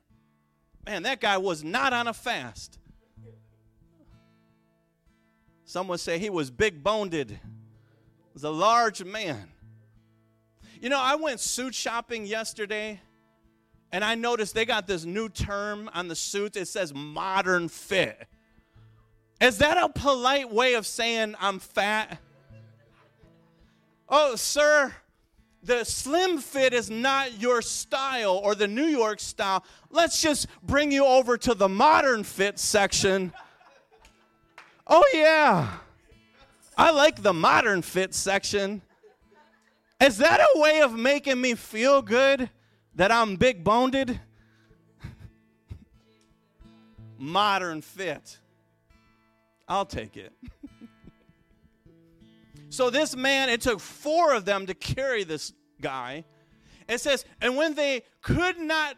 Man, 0.87 1.03
that 1.03 1.21
guy 1.21 1.37
was 1.37 1.63
not 1.63 1.93
on 1.93 2.09
a 2.09 2.15
fast. 2.15 2.79
Someone 5.67 5.99
say 5.99 6.19
he 6.19 6.31
was 6.31 6.51
big 6.51 6.83
boned 6.83 7.13
was 8.35 8.45
a 8.45 8.51
large 8.51 9.03
man. 9.05 9.49
You 10.81 10.89
know, 10.91 11.01
I 11.01 11.15
went 11.15 11.41
suit 11.41 11.75
shopping 11.75 12.27
yesterday 12.27 13.01
and 13.93 14.05
I 14.05 14.17
noticed 14.17 14.55
they 14.55 14.67
got 14.67 14.87
this 14.87 15.05
new 15.05 15.29
term 15.29 15.89
on 15.95 16.09
the 16.09 16.17
suits. 16.17 16.57
It 16.57 16.67
says 16.67 16.93
modern 16.93 17.69
fit. 17.69 18.27
Is 19.41 19.59
that 19.59 19.79
a 19.79 19.89
polite 19.89 20.53
way 20.53 20.75
of 20.75 20.87
saying 20.87 21.37
I'm 21.41 21.61
fat? 21.61 22.19
Oh, 24.09 24.37
sir, 24.37 24.93
the 25.63 25.85
slim 25.85 26.39
fit 26.39 26.75
is 26.75 26.91
not 26.91 27.41
your 27.41 27.63
style 27.63 28.41
or 28.43 28.55
the 28.55 28.69
New 28.69 28.85
York 28.85 29.21
style. 29.21 29.65
Let's 29.91 30.21
just 30.21 30.47
bring 30.63 30.93
you 30.93 31.07
over 31.07 31.39
to 31.39 31.55
the 31.55 31.69
modern 31.69 32.25
fit 32.25 32.59
section. 32.59 33.33
Oh, 34.87 35.05
yeah. 35.15 35.69
I 36.77 36.91
like 36.91 37.23
the 37.23 37.33
modern 37.33 37.83
fit 37.83 38.15
section. 38.15 38.83
Is 40.01 40.19
that 40.19 40.41
a 40.41 40.61
way 40.61 40.81
of 40.81 40.93
making 40.95 41.41
me 41.41 41.55
feel 41.55 42.03
good 42.03 42.51
that 42.95 43.13
I'm 43.13 43.37
big 43.37 43.63
boned? 43.65 44.21
modern 47.19 47.81
fit. 47.81 48.39
I'll 49.67 49.87
take 49.87 50.17
it. 50.17 50.33
so, 52.69 52.91
this 52.91 53.17
man, 53.17 53.49
it 53.49 53.61
took 53.63 53.81
four 53.81 54.35
of 54.35 54.45
them 54.45 54.67
to 54.67 54.75
carry 54.75 55.25
this 55.25 55.53
guy. 55.81 56.25
It 56.89 57.01
says, 57.01 57.25
and 57.41 57.57
when 57.57 57.75
they 57.75 58.03
could 58.21 58.59
not 58.59 58.97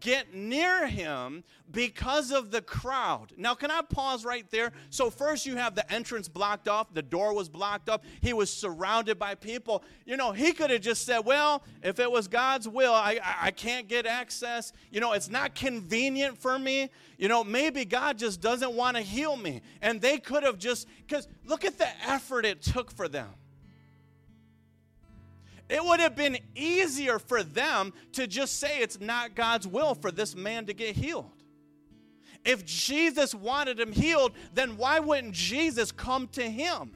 get 0.00 0.34
near 0.34 0.86
him 0.86 1.44
because 1.70 2.30
of 2.30 2.50
the 2.50 2.60
crowd. 2.60 3.32
Now, 3.36 3.54
can 3.54 3.70
I 3.70 3.80
pause 3.82 4.24
right 4.24 4.48
there? 4.50 4.72
So, 4.90 5.10
first, 5.10 5.46
you 5.46 5.56
have 5.56 5.74
the 5.74 5.90
entrance 5.92 6.28
blocked 6.28 6.68
off, 6.68 6.92
the 6.92 7.02
door 7.02 7.34
was 7.34 7.48
blocked 7.48 7.88
up, 7.88 8.04
he 8.20 8.32
was 8.32 8.52
surrounded 8.52 9.18
by 9.18 9.34
people. 9.34 9.82
You 10.04 10.16
know, 10.16 10.32
he 10.32 10.52
could 10.52 10.70
have 10.70 10.80
just 10.80 11.04
said, 11.04 11.20
Well, 11.20 11.62
if 11.82 11.98
it 11.98 12.10
was 12.10 12.28
God's 12.28 12.68
will, 12.68 12.92
I, 12.92 13.18
I, 13.40 13.50
can't 13.50 13.88
get 13.88 14.06
access. 14.06 14.72
You 14.90 15.00
know, 15.00 15.12
it's 15.12 15.30
not 15.30 15.54
convenient 15.54 16.38
for 16.38 16.58
me. 16.58 16.90
You 17.18 17.28
know, 17.28 17.44
maybe 17.44 17.84
God 17.84 18.18
just 18.18 18.40
doesn't 18.40 18.72
want 18.72 18.96
to 18.96 19.02
heal 19.02 19.36
me. 19.36 19.62
And 19.80 20.00
they 20.00 20.18
could 20.18 20.42
have 20.42 20.58
just, 20.58 20.88
because 21.06 21.28
look 21.44 21.64
at 21.64 21.78
the 21.78 21.88
effort 22.06 22.44
it 22.44 22.62
took 22.62 22.90
for 22.90 23.08
them. 23.08 23.28
It 25.72 25.82
would 25.82 26.00
have 26.00 26.14
been 26.14 26.36
easier 26.54 27.18
for 27.18 27.42
them 27.42 27.94
to 28.12 28.26
just 28.26 28.60
say 28.60 28.80
it's 28.80 29.00
not 29.00 29.34
God's 29.34 29.66
will 29.66 29.94
for 29.94 30.12
this 30.12 30.36
man 30.36 30.66
to 30.66 30.74
get 30.74 30.94
healed. 30.94 31.30
If 32.44 32.66
Jesus 32.66 33.34
wanted 33.34 33.80
him 33.80 33.90
healed, 33.90 34.32
then 34.52 34.76
why 34.76 35.00
wouldn't 35.00 35.32
Jesus 35.32 35.90
come 35.90 36.28
to 36.32 36.42
him? 36.42 36.92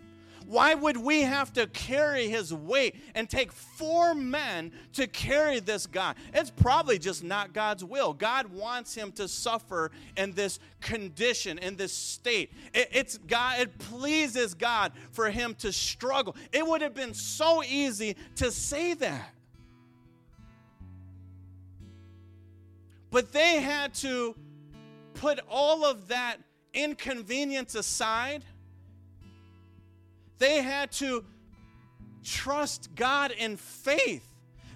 Why 0.46 0.74
would 0.74 0.96
we 0.96 1.22
have 1.22 1.52
to 1.54 1.66
carry 1.66 2.28
his 2.28 2.54
weight 2.54 2.94
and 3.16 3.28
take 3.28 3.50
four 3.50 4.14
men 4.14 4.70
to 4.92 5.09
carry 5.09 5.59
this 5.59 5.87
guy? 5.87 6.14
It's 6.32 6.50
probably 6.50 7.00
just 7.00 7.24
not 7.24 7.52
God's 7.52 7.85
will. 7.85 8.12
God 8.12 8.46
wants 8.52 8.94
him 8.94 9.11
to 9.12 9.26
suffer 9.26 9.90
in 10.16 10.32
this 10.32 10.61
condition, 10.80 11.59
in 11.59 11.74
this 11.74 11.92
state. 11.92 12.52
It, 12.72 12.88
it's 12.92 13.18
God, 13.18 13.61
it 13.61 13.76
pleases 13.78 14.54
God 14.54 14.92
for 15.11 15.30
him 15.30 15.56
to 15.56 15.72
struggle. 15.72 16.37
It 16.52 16.64
would 16.64 16.80
have 16.80 16.94
been 16.94 17.14
so 17.14 17.64
easy 17.64 18.14
to 18.37 18.52
say 18.52 18.94
that. 18.94 19.32
But 23.11 23.32
they 23.32 23.61
had 23.61 23.94
to 23.94 24.37
put 25.14 25.40
all 25.48 25.85
of 25.85 26.09
that 26.09 26.37
inconvenience 26.72 27.74
aside 27.74 28.44
they 30.38 30.62
had 30.62 30.92
to 30.92 31.25
trust 32.25 32.94
God 32.94 33.31
in 33.31 33.57
faith. 33.57 34.27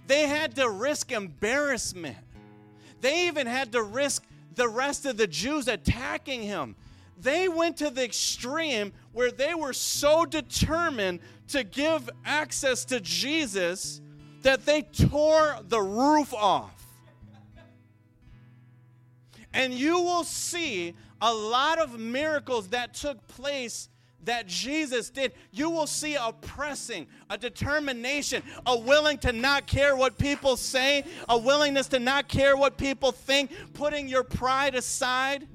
They 0.06 0.26
had 0.26 0.56
to 0.56 0.68
risk 0.68 1.12
embarrassment. 1.12 2.16
They 3.00 3.26
even 3.28 3.46
had 3.46 3.72
to 3.72 3.82
risk 3.82 4.24
the 4.54 4.68
rest 4.68 5.06
of 5.06 5.16
the 5.16 5.26
Jews 5.26 5.68
attacking 5.68 6.42
him. 6.42 6.76
They 7.18 7.48
went 7.48 7.76
to 7.78 7.90
the 7.90 8.04
extreme 8.04 8.92
where 9.12 9.30
they 9.30 9.54
were 9.54 9.72
so 9.72 10.24
determined 10.24 11.20
to 11.48 11.64
give 11.64 12.08
access 12.24 12.84
to 12.86 13.00
Jesus 13.00 14.00
that 14.42 14.64
they 14.64 14.82
tore 14.82 15.58
the 15.68 15.80
roof 15.80 16.32
off. 16.32 16.82
And 19.52 19.74
you 19.74 20.00
will 20.00 20.24
see 20.24 20.94
a 21.20 21.32
lot 21.32 21.78
of 21.78 21.98
miracles 21.98 22.68
that 22.68 22.94
took 22.94 23.26
place 23.28 23.89
that 24.24 24.46
Jesus 24.46 25.10
did, 25.10 25.32
you 25.50 25.70
will 25.70 25.86
see 25.86 26.14
a 26.14 26.32
pressing, 26.40 27.06
a 27.28 27.38
determination, 27.38 28.42
a 28.66 28.78
willing 28.78 29.18
to 29.18 29.32
not 29.32 29.66
care 29.66 29.96
what 29.96 30.18
people 30.18 30.56
say, 30.56 31.04
a 31.28 31.38
willingness 31.38 31.88
to 31.88 31.98
not 31.98 32.28
care 32.28 32.56
what 32.56 32.76
people 32.76 33.12
think, 33.12 33.50
putting 33.74 34.08
your 34.08 34.24
pride 34.24 34.74
aside 34.74 35.46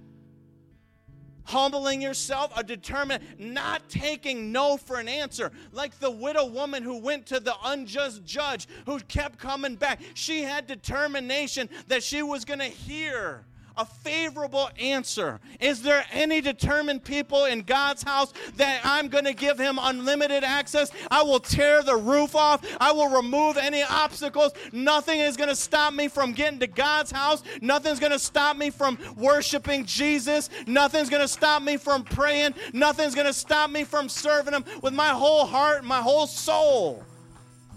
humbling 1.45 2.01
yourself, 2.01 2.51
a 2.57 2.63
determined, 2.63 3.23
not 3.37 3.87
taking 3.87 4.51
no 4.51 4.77
for 4.77 4.99
an 4.99 5.07
answer. 5.07 5.51
Like 5.71 5.99
the 5.99 6.11
widow 6.11 6.45
woman 6.45 6.83
who 6.83 6.97
went 6.97 7.25
to 7.27 7.39
the 7.39 7.55
unjust 7.63 8.25
judge 8.25 8.67
who 8.85 8.99
kept 9.01 9.39
coming 9.39 9.75
back. 9.75 10.01
She 10.13 10.41
had 10.41 10.67
determination 10.67 11.69
that 11.87 12.03
she 12.03 12.21
was 12.21 12.45
going 12.45 12.59
to 12.59 12.65
hear 12.65 13.45
a 13.77 13.85
favorable 13.85 14.69
answer. 14.79 15.39
Is 15.59 15.81
there 15.81 16.05
any 16.11 16.41
determined 16.41 17.03
people 17.03 17.45
in 17.45 17.61
God's 17.61 18.03
house 18.03 18.33
that 18.57 18.81
I'm 18.83 19.07
going 19.07 19.25
to 19.25 19.33
give 19.33 19.57
him 19.57 19.79
unlimited 19.81 20.43
access? 20.43 20.91
I 21.11 21.23
will 21.23 21.39
tear 21.39 21.83
the 21.83 21.95
roof 21.95 22.35
off. 22.35 22.65
I 22.79 22.91
will 22.91 23.09
remove 23.09 23.57
any 23.57 23.83
obstacles. 23.83 24.51
Nothing 24.71 25.19
is 25.19 25.37
going 25.37 25.49
to 25.49 25.55
stop 25.55 25.93
me 25.93 26.07
from 26.07 26.31
getting 26.31 26.59
to 26.59 26.67
God's 26.67 27.11
house. 27.11 27.43
Nothing's 27.61 27.99
going 27.99 28.11
to 28.11 28.19
stop 28.19 28.57
me 28.57 28.69
from 28.69 28.97
worshiping 29.15 29.85
Jesus. 29.85 30.49
Nothing's 30.67 31.09
going 31.09 31.21
to 31.21 31.27
stop 31.27 31.61
me 31.61 31.77
from 31.77 32.03
praying. 32.03 32.53
Nothing's 32.73 33.15
going 33.15 33.27
to 33.27 33.33
stop 33.33 33.69
me 33.69 33.83
from 33.83 34.09
serving 34.09 34.53
him 34.53 34.65
with 34.81 34.93
my 34.93 35.09
whole 35.09 35.45
heart, 35.45 35.83
my 35.83 36.01
whole 36.01 36.27
soul. 36.27 37.03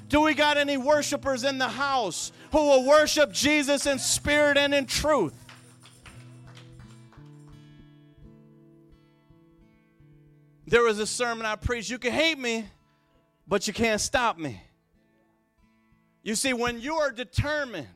Do 0.08 0.22
we 0.22 0.34
got 0.34 0.56
any 0.56 0.76
worshipers 0.76 1.44
in 1.44 1.58
the 1.58 1.68
house 1.68 2.32
who 2.52 2.58
will 2.58 2.87
worship 2.87 3.30
Jesus 3.30 3.87
in 3.87 3.98
spirit 3.98 4.56
and 4.56 4.72
in 4.72 4.87
truth? 4.87 5.34
There 10.68 10.83
was 10.83 10.98
a 10.98 11.07
sermon 11.07 11.46
I 11.46 11.57
preached. 11.57 11.88
You 11.88 11.98
can 11.98 12.12
hate 12.12 12.38
me, 12.38 12.66
but 13.46 13.66
you 13.66 13.72
can't 13.72 14.00
stop 14.00 14.37
me. 14.37 14.61
You 16.22 16.35
see, 16.35 16.52
when 16.52 16.78
you 16.83 16.96
are 16.96 17.11
determined, 17.11 17.87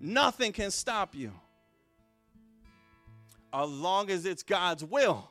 nothing 0.00 0.52
can 0.52 0.70
stop 0.70 1.14
you. 1.14 1.32
As 3.52 3.68
long 3.68 4.08
as 4.08 4.24
it's 4.24 4.42
God's 4.42 4.82
will. 4.82 5.28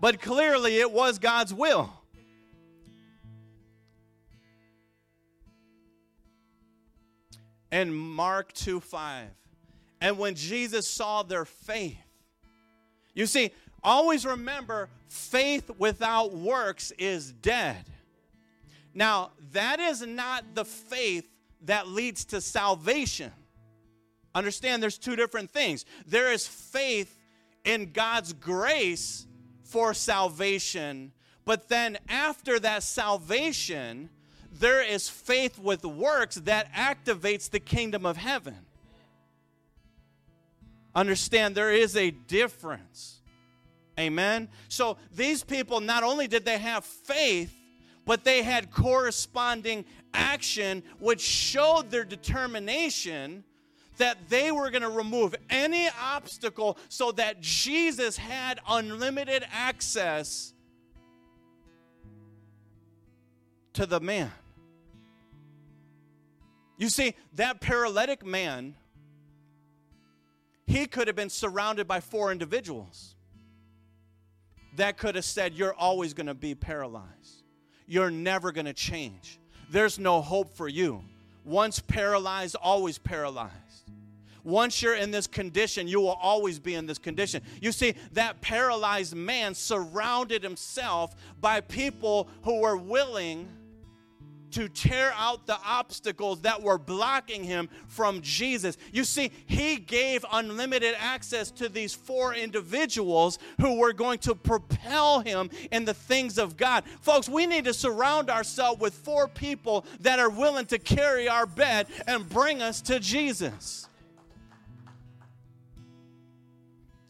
But 0.00 0.22
clearly, 0.22 0.78
it 0.78 0.90
was 0.90 1.18
God's 1.18 1.52
will. 1.52 1.92
And 7.70 7.94
Mark 7.94 8.54
2 8.54 8.80
5. 8.80 9.28
And 10.00 10.18
when 10.18 10.36
Jesus 10.36 10.88
saw 10.88 11.22
their 11.22 11.44
faith, 11.44 11.98
you 13.12 13.26
see, 13.26 13.50
always 13.86 14.26
remember 14.26 14.90
faith 15.08 15.70
without 15.78 16.34
works 16.34 16.90
is 16.98 17.32
dead. 17.32 17.84
Now, 18.92 19.30
that 19.52 19.80
is 19.80 20.02
not 20.02 20.44
the 20.54 20.64
faith 20.64 21.26
that 21.62 21.88
leads 21.88 22.26
to 22.26 22.40
salvation. 22.40 23.32
Understand 24.34 24.82
there's 24.82 24.98
two 24.98 25.16
different 25.16 25.50
things. 25.50 25.86
There 26.06 26.32
is 26.32 26.46
faith 26.46 27.18
in 27.64 27.92
God's 27.92 28.32
grace 28.32 29.26
for 29.62 29.94
salvation, 29.94 31.12
but 31.44 31.68
then 31.68 31.98
after 32.08 32.58
that 32.60 32.82
salvation, 32.82 34.10
there 34.52 34.82
is 34.82 35.08
faith 35.08 35.58
with 35.58 35.84
works 35.84 36.36
that 36.36 36.72
activates 36.72 37.50
the 37.50 37.60
kingdom 37.60 38.04
of 38.04 38.16
heaven. 38.16 38.56
Understand 40.94 41.54
there 41.54 41.72
is 41.72 41.96
a 41.96 42.10
difference. 42.10 43.15
Amen. 43.98 44.48
So 44.68 44.98
these 45.14 45.42
people 45.42 45.80
not 45.80 46.02
only 46.02 46.28
did 46.28 46.44
they 46.44 46.58
have 46.58 46.84
faith, 46.84 47.54
but 48.04 48.24
they 48.24 48.42
had 48.42 48.70
corresponding 48.70 49.84
action 50.14 50.82
which 50.98 51.20
showed 51.20 51.90
their 51.90 52.04
determination 52.04 53.42
that 53.98 54.28
they 54.28 54.52
were 54.52 54.70
going 54.70 54.82
to 54.82 54.90
remove 54.90 55.34
any 55.48 55.88
obstacle 56.00 56.78
so 56.88 57.12
that 57.12 57.40
Jesus 57.40 58.16
had 58.16 58.60
unlimited 58.68 59.44
access 59.50 60.52
to 63.72 63.86
the 63.86 64.00
man. 64.00 64.30
You 66.78 66.90
see, 66.90 67.14
that 67.34 67.60
paralytic 67.60 68.24
man, 68.24 68.74
he 70.66 70.86
could 70.86 71.06
have 71.06 71.16
been 71.16 71.30
surrounded 71.30 71.88
by 71.88 72.00
four 72.00 72.30
individuals 72.30 73.15
that 74.76 74.98
could 74.98 75.14
have 75.14 75.24
said, 75.24 75.54
You're 75.54 75.74
always 75.74 76.14
going 76.14 76.26
to 76.26 76.34
be 76.34 76.54
paralyzed. 76.54 77.42
You're 77.86 78.10
never 78.10 78.52
going 78.52 78.66
to 78.66 78.72
change. 78.72 79.38
There's 79.70 79.98
no 79.98 80.20
hope 80.20 80.54
for 80.54 80.68
you. 80.68 81.02
Once 81.44 81.78
paralyzed, 81.78 82.56
always 82.56 82.98
paralyzed. 82.98 83.52
Once 84.42 84.80
you're 84.80 84.94
in 84.94 85.10
this 85.10 85.26
condition, 85.26 85.88
you 85.88 86.00
will 86.00 86.18
always 86.22 86.60
be 86.60 86.74
in 86.74 86.86
this 86.86 86.98
condition. 86.98 87.42
You 87.60 87.72
see, 87.72 87.94
that 88.12 88.40
paralyzed 88.40 89.14
man 89.14 89.54
surrounded 89.54 90.44
himself 90.44 91.16
by 91.40 91.60
people 91.60 92.28
who 92.42 92.60
were 92.60 92.76
willing 92.76 93.48
to 94.52 94.68
tear 94.68 95.12
out 95.16 95.46
the 95.46 95.58
obstacles 95.64 96.40
that 96.42 96.62
were 96.62 96.78
blocking 96.78 97.44
him 97.44 97.68
from 97.88 98.20
Jesus. 98.22 98.76
You 98.92 99.04
see, 99.04 99.30
he 99.46 99.76
gave 99.76 100.24
unlimited 100.32 100.94
access 100.98 101.50
to 101.52 101.68
these 101.68 101.94
four 101.94 102.34
individuals 102.34 103.38
who 103.60 103.78
were 103.78 103.92
going 103.92 104.18
to 104.20 104.34
propel 104.34 105.20
him 105.20 105.50
in 105.70 105.84
the 105.84 105.94
things 105.94 106.38
of 106.38 106.56
God. 106.56 106.84
Folks, 107.00 107.28
we 107.28 107.46
need 107.46 107.64
to 107.64 107.74
surround 107.74 108.30
ourselves 108.30 108.80
with 108.80 108.94
four 108.94 109.28
people 109.28 109.84
that 110.00 110.18
are 110.18 110.30
willing 110.30 110.66
to 110.66 110.78
carry 110.78 111.28
our 111.28 111.46
bed 111.46 111.86
and 112.06 112.28
bring 112.28 112.62
us 112.62 112.80
to 112.82 113.00
Jesus. 113.00 113.88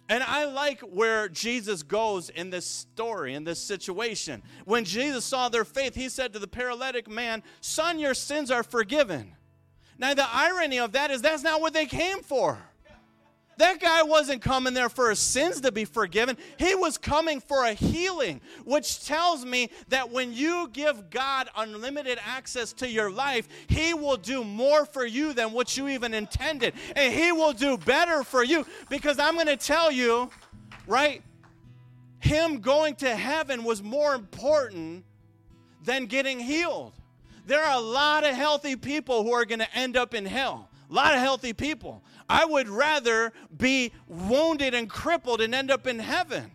And 0.09 0.23
I 0.23 0.45
like 0.45 0.81
where 0.81 1.29
Jesus 1.29 1.83
goes 1.83 2.29
in 2.29 2.51
this 2.51 2.67
story, 2.67 3.35
in 3.35 3.45
this 3.45 3.59
situation. 3.59 4.43
When 4.65 4.85
Jesus 4.85 5.25
saw 5.25 5.49
their 5.49 5.65
faith, 5.65 5.95
he 5.95 6.09
said 6.09 6.33
to 6.33 6.39
the 6.39 6.47
paralytic 6.47 7.09
man, 7.09 7.43
Son, 7.61 7.99
your 7.99 8.15
sins 8.15 8.51
are 8.51 8.63
forgiven. 8.63 9.35
Now, 9.99 10.15
the 10.15 10.29
irony 10.31 10.79
of 10.79 10.93
that 10.93 11.11
is 11.11 11.23
that's 11.23 11.43
not 11.43 11.61
what 11.61 11.73
they 11.73 11.87
came 11.87 12.23
for. 12.23 12.59
That 13.59 13.81
guy 13.81 14.03
wasn't 14.03 14.43
coming 14.43 14.75
there 14.75 14.91
for 14.91 15.09
his 15.09 15.19
sins 15.19 15.63
to 15.63 15.73
be 15.73 15.87
forgiven. 15.87 16.37
He 16.59 16.75
was 16.75 16.99
coming 16.99 17.41
for 17.41 17.65
a 17.65 17.73
healing, 17.73 18.43
which 18.65 19.07
tells 19.07 19.47
me 19.47 19.71
that 19.89 20.11
when 20.11 20.35
you 20.35 20.69
give 20.73 21.09
God 21.09 21.49
unlimited 21.57 22.19
access 22.23 22.75
to 22.75 22.89
your 22.89 23.11
life, 23.11 23.49
He 23.69 23.95
will 23.95 24.19
do 24.19 24.45
more 24.45 24.85
for 24.85 25.07
you 25.07 25.33
than 25.33 25.53
what 25.53 25.77
you 25.77 25.89
even 25.89 26.13
intended. 26.13 26.75
And 26.95 27.15
He 27.15 27.33
will 27.33 27.55
do 27.55 27.79
better 27.79 28.23
for 28.25 28.45
you. 28.45 28.67
Because 28.91 29.19
I'm 29.19 29.35
going 29.35 29.47
to 29.47 29.57
tell 29.57 29.91
you, 29.91 30.31
right? 30.87 31.23
Him 32.19 32.61
going 32.61 32.97
to 32.97 33.15
heaven 33.15 33.65
was 33.65 33.83
more 33.83 34.15
important 34.15 35.05
than 35.83 36.07
getting 36.07 36.41
healed. 36.41 36.93
There 37.47 37.63
are 37.63 37.79
a 37.79 37.81
lot 37.81 38.25
of 38.25 38.35
healthy 38.35 38.77
people 38.77 39.23
who 39.23 39.33
are 39.33 39.45
going 39.45 39.61
to 39.61 39.75
end 39.75 39.97
up 39.97 40.13
in 40.13 40.27
hell. 40.27 40.69
A 40.91 40.93
lot 40.93 41.15
of 41.15 41.21
healthy 41.21 41.53
people. 41.53 42.03
I 42.29 42.45
would 42.45 42.69
rather 42.69 43.33
be 43.57 43.93
wounded 44.09 44.75
and 44.75 44.91
crippled 44.91 45.41
and 45.41 45.55
end 45.55 45.71
up 45.71 45.87
in 45.87 45.99
heaven. 45.99 46.51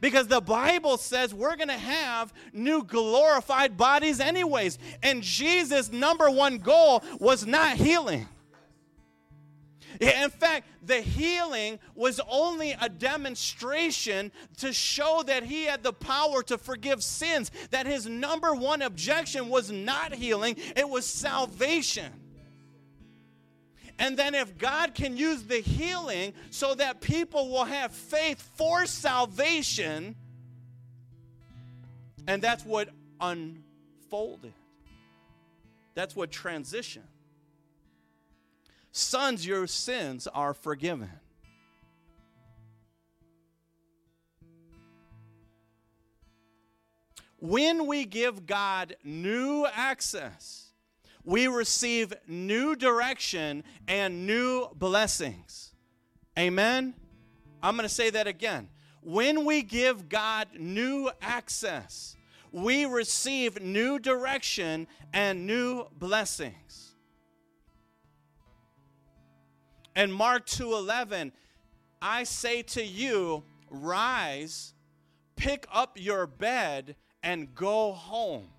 Because 0.00 0.26
the 0.26 0.40
Bible 0.42 0.98
says 0.98 1.32
we're 1.32 1.56
going 1.56 1.68
to 1.68 1.74
have 1.74 2.32
new 2.52 2.84
glorified 2.84 3.76
bodies, 3.76 4.20
anyways. 4.20 4.78
And 5.02 5.22
Jesus' 5.22 5.90
number 5.90 6.30
one 6.30 6.58
goal 6.58 7.02
was 7.18 7.46
not 7.46 7.76
healing. 7.76 8.28
In 10.00 10.30
fact, 10.30 10.66
the 10.82 11.00
healing 11.00 11.78
was 11.94 12.20
only 12.28 12.76
a 12.80 12.88
demonstration 12.88 14.32
to 14.58 14.72
show 14.72 15.22
that 15.26 15.44
he 15.44 15.64
had 15.64 15.82
the 15.82 15.92
power 15.92 16.42
to 16.44 16.58
forgive 16.58 17.02
sins, 17.02 17.50
that 17.70 17.86
his 17.86 18.06
number 18.06 18.54
one 18.54 18.82
objection 18.82 19.48
was 19.48 19.70
not 19.70 20.12
healing, 20.12 20.56
it 20.76 20.88
was 20.88 21.06
salvation. 21.06 22.12
And 23.98 24.16
then, 24.16 24.34
if 24.34 24.58
God 24.58 24.94
can 24.94 25.16
use 25.16 25.44
the 25.44 25.60
healing 25.60 26.34
so 26.50 26.74
that 26.74 27.00
people 27.00 27.48
will 27.50 27.64
have 27.64 27.92
faith 27.92 28.42
for 28.56 28.86
salvation, 28.86 30.16
and 32.26 32.42
that's 32.42 32.64
what 32.64 32.88
unfolded, 33.20 34.52
that's 35.94 36.16
what 36.16 36.30
transitioned. 36.30 37.06
Sons, 38.90 39.46
your 39.46 39.66
sins 39.66 40.26
are 40.26 40.54
forgiven. 40.54 41.10
When 47.38 47.86
we 47.86 48.06
give 48.06 48.46
God 48.46 48.96
new 49.04 49.66
access, 49.66 50.63
we 51.24 51.48
receive 51.48 52.12
new 52.26 52.76
direction 52.76 53.64
and 53.88 54.26
new 54.26 54.68
blessings. 54.74 55.72
Amen? 56.38 56.94
I'm 57.62 57.76
going 57.76 57.88
to 57.88 57.94
say 57.94 58.10
that 58.10 58.26
again. 58.26 58.68
when 59.00 59.44
we 59.44 59.62
give 59.62 60.08
God 60.08 60.48
new 60.58 61.10
access, 61.20 62.16
we 62.52 62.86
receive 62.86 63.60
new 63.60 63.98
direction 63.98 64.86
and 65.12 65.46
new 65.46 65.86
blessings. 65.98 66.94
And 69.94 70.12
Mark 70.12 70.46
2:11, 70.46 71.32
I 72.00 72.24
say 72.24 72.62
to 72.62 72.84
you, 72.84 73.44
rise, 73.70 74.74
pick 75.36 75.66
up 75.70 75.98
your 76.00 76.26
bed 76.26 76.96
and 77.22 77.54
go 77.54 77.92
home. 77.92 78.53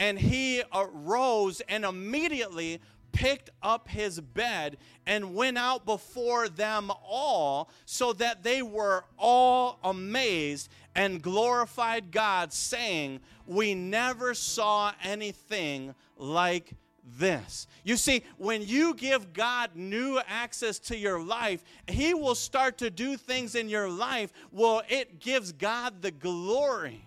And 0.00 0.18
he 0.18 0.62
arose 0.72 1.60
and 1.68 1.84
immediately 1.84 2.80
picked 3.12 3.50
up 3.62 3.86
his 3.86 4.18
bed 4.18 4.78
and 5.06 5.34
went 5.34 5.58
out 5.58 5.84
before 5.84 6.48
them 6.48 6.90
all, 7.04 7.68
so 7.84 8.14
that 8.14 8.42
they 8.42 8.62
were 8.62 9.04
all 9.18 9.78
amazed 9.84 10.70
and 10.94 11.20
glorified 11.20 12.10
God, 12.10 12.50
saying, 12.50 13.20
We 13.46 13.74
never 13.74 14.32
saw 14.32 14.92
anything 15.02 15.94
like 16.16 16.72
this. 17.18 17.66
You 17.84 17.98
see, 17.98 18.22
when 18.38 18.62
you 18.62 18.94
give 18.94 19.34
God 19.34 19.72
new 19.74 20.18
access 20.26 20.78
to 20.78 20.96
your 20.96 21.22
life, 21.22 21.62
He 21.88 22.14
will 22.14 22.34
start 22.34 22.78
to 22.78 22.88
do 22.88 23.18
things 23.18 23.54
in 23.54 23.68
your 23.68 23.90
life. 23.90 24.32
Well, 24.50 24.82
it 24.88 25.20
gives 25.20 25.52
God 25.52 26.00
the 26.00 26.10
glory 26.10 27.04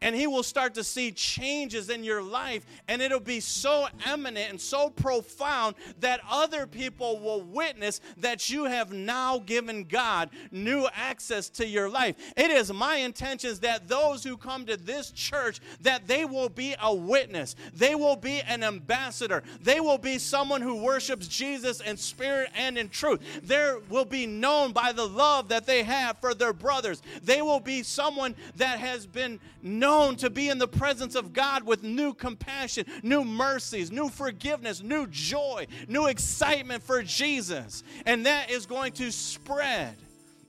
and 0.00 0.14
he 0.14 0.26
will 0.26 0.42
start 0.42 0.74
to 0.74 0.84
see 0.84 1.10
changes 1.10 1.90
in 1.90 2.04
your 2.04 2.22
life 2.22 2.64
and 2.86 3.02
it'll 3.02 3.20
be 3.20 3.40
so 3.40 3.88
eminent 4.06 4.50
and 4.50 4.60
so 4.60 4.90
profound 4.90 5.74
that 6.00 6.20
other 6.30 6.66
people 6.66 7.18
will 7.18 7.42
witness 7.42 8.00
that 8.18 8.48
you 8.48 8.64
have 8.64 8.92
now 8.92 9.38
given 9.40 9.84
God 9.84 10.30
new 10.50 10.86
access 10.94 11.48
to 11.50 11.66
your 11.66 11.88
life. 11.88 12.16
It 12.36 12.50
is 12.50 12.72
my 12.72 12.96
intentions 12.96 13.60
that 13.60 13.88
those 13.88 14.22
who 14.22 14.36
come 14.36 14.66
to 14.66 14.76
this 14.76 15.10
church 15.10 15.60
that 15.80 16.06
they 16.06 16.24
will 16.24 16.48
be 16.48 16.74
a 16.80 16.94
witness. 16.94 17.56
They 17.74 17.94
will 17.94 18.16
be 18.16 18.40
an 18.42 18.62
ambassador. 18.62 19.42
They 19.60 19.80
will 19.80 19.98
be 19.98 20.18
someone 20.18 20.62
who 20.62 20.82
worships 20.82 21.26
Jesus 21.26 21.80
in 21.80 21.96
spirit 21.96 22.50
and 22.54 22.78
in 22.78 22.88
truth. 22.88 23.20
There 23.42 23.80
will 23.88 24.04
be 24.04 24.26
known 24.26 24.72
by 24.72 24.92
the 24.92 25.06
love 25.06 25.48
that 25.48 25.66
they 25.66 25.82
have 25.82 26.18
for 26.18 26.34
their 26.34 26.52
brothers. 26.52 27.02
They 27.22 27.42
will 27.42 27.60
be 27.60 27.82
someone 27.82 28.36
that 28.56 28.78
has 28.78 29.06
been 29.06 29.40
known 29.62 29.87
known 29.88 30.16
to 30.16 30.28
be 30.28 30.50
in 30.50 30.58
the 30.58 30.68
presence 30.68 31.14
of 31.14 31.32
God 31.32 31.62
with 31.62 31.82
new 31.82 32.12
compassion, 32.12 32.84
new 33.02 33.24
mercies, 33.24 33.90
new 33.90 34.10
forgiveness, 34.10 34.82
new 34.82 35.06
joy, 35.06 35.66
new 35.88 36.08
excitement 36.08 36.82
for 36.82 37.02
Jesus. 37.02 37.82
And 38.04 38.26
that 38.26 38.50
is 38.50 38.66
going 38.66 38.92
to 38.92 39.10
spread, 39.10 39.96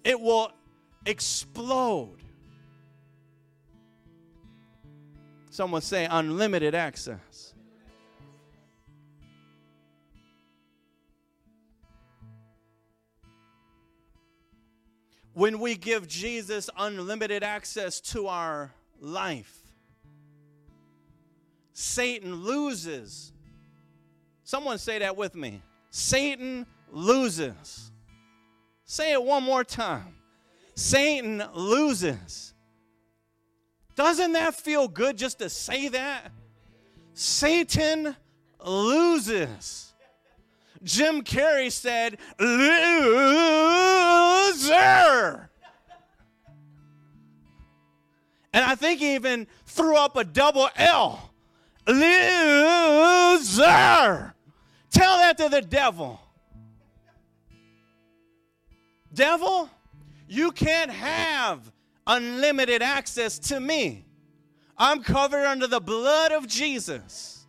it 0.04 0.20
will 0.20 0.52
explode. 1.06 2.18
Someone 5.52 5.84
say 5.84 6.06
unlimited 6.12 6.76
access. 6.76 7.54
When 15.32 15.62
we 15.62 15.76
give 15.76 16.10
Jesus 16.10 16.70
unlimited 16.78 17.42
access 17.42 18.02
to 18.02 18.28
our 18.28 18.74
life. 19.00 19.56
Satan 21.74 22.36
loses. 22.36 23.32
Someone 24.44 24.78
say 24.78 25.00
that 25.00 25.16
with 25.16 25.36
me. 25.36 25.62
Satan 25.90 26.66
loses. 26.92 27.92
Say 28.86 29.14
it 29.14 29.24
one 29.24 29.44
more 29.44 29.64
time. 29.64 30.16
Satan 30.76 31.44
loses. 31.54 32.54
Doesn't 33.96 34.32
that 34.34 34.56
feel 34.56 34.88
good 34.88 35.18
just 35.18 35.40
to 35.40 35.50
say 35.50 35.90
that? 35.90 36.32
Satan 37.14 38.16
loses. 38.64 39.94
Jim 40.84 41.22
Carrey 41.22 41.72
said, 41.72 42.18
loser. 42.40 43.10
And 48.54 48.66
I 48.66 48.76
think 48.76 49.00
he 49.00 49.16
even 49.16 49.48
threw 49.66 49.96
up 49.96 50.16
a 50.16 50.24
double 50.24 50.70
L. 50.76 51.32
Loser. 51.88 52.04
Tell 54.92 55.18
that 55.18 55.38
to 55.38 55.50
the 55.50 55.62
devil. 55.62 56.20
Devil, 59.14 59.70
you 60.28 60.52
can't 60.52 60.92
have 60.92 61.72
unlimited 62.06 62.82
access 62.82 63.38
to 63.40 63.60
me. 63.60 64.06
I'm 64.78 65.04
covered 65.04 65.46
under 65.46 65.68
the 65.68 65.82
blood 65.82 66.32
of 66.32 66.48
Jesus. 66.48 67.46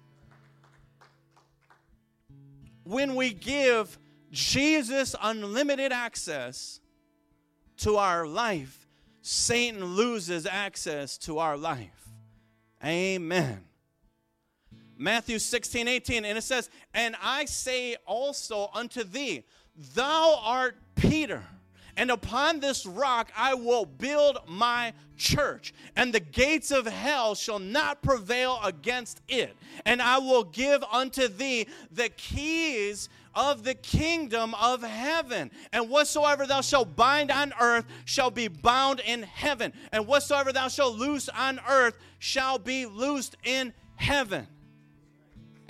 When 2.84 3.14
we 3.14 3.32
give 3.32 3.98
Jesus 4.32 5.14
unlimited 5.22 5.92
access 5.92 6.80
to 7.78 7.96
our 7.96 8.26
life, 8.26 8.79
Satan 9.22 9.85
loses 9.85 10.46
access 10.46 11.18
to 11.18 11.38
our 11.38 11.56
life. 11.56 12.09
Amen. 12.85 13.64
Matthew 14.96 15.38
16, 15.38 15.88
18, 15.88 16.24
and 16.24 16.37
it 16.37 16.42
says, 16.42 16.68
And 16.92 17.16
I 17.22 17.46
say 17.46 17.96
also 18.06 18.70
unto 18.74 19.02
thee, 19.02 19.44
Thou 19.94 20.38
art 20.42 20.76
Peter, 20.94 21.42
and 21.96 22.11
upon 22.11 22.61
this 22.61 22.85
rock 22.85 23.30
I 23.37 23.54
will 23.54 23.87
build 23.87 24.38
my 24.46 24.92
church, 25.16 25.72
and 25.96 26.12
the 26.12 26.20
gates 26.20 26.70
of 26.70 26.87
hell 26.87 27.35
shall 27.35 27.59
not 27.59 28.02
prevail 28.02 28.61
against 28.62 29.22
it. 29.28 29.56
And 29.87 30.02
I 30.02 30.18
will 30.18 30.44
give 30.44 30.85
unto 30.85 31.28
thee 31.28 31.66
the 31.90 32.11
keys 32.11 33.09
of 33.34 33.64
the 33.64 33.74
kingdom 33.74 34.54
of 34.54 34.82
heaven. 34.82 35.50
And 35.72 35.88
whatsoever 35.88 36.46
thou 36.46 36.60
shalt 36.60 36.96
bind 36.96 37.30
on 37.30 37.52
earth 37.60 37.84
shall 38.04 38.30
be 38.30 38.48
bound 38.48 39.00
in 39.00 39.22
heaven. 39.22 39.72
And 39.92 40.06
whatsoever 40.06 40.52
thou 40.52 40.68
shalt 40.68 40.96
loose 40.96 41.28
on 41.28 41.60
earth 41.68 41.96
shall 42.18 42.58
be 42.58 42.86
loosed 42.86 43.36
in 43.44 43.72
heaven. 43.96 44.46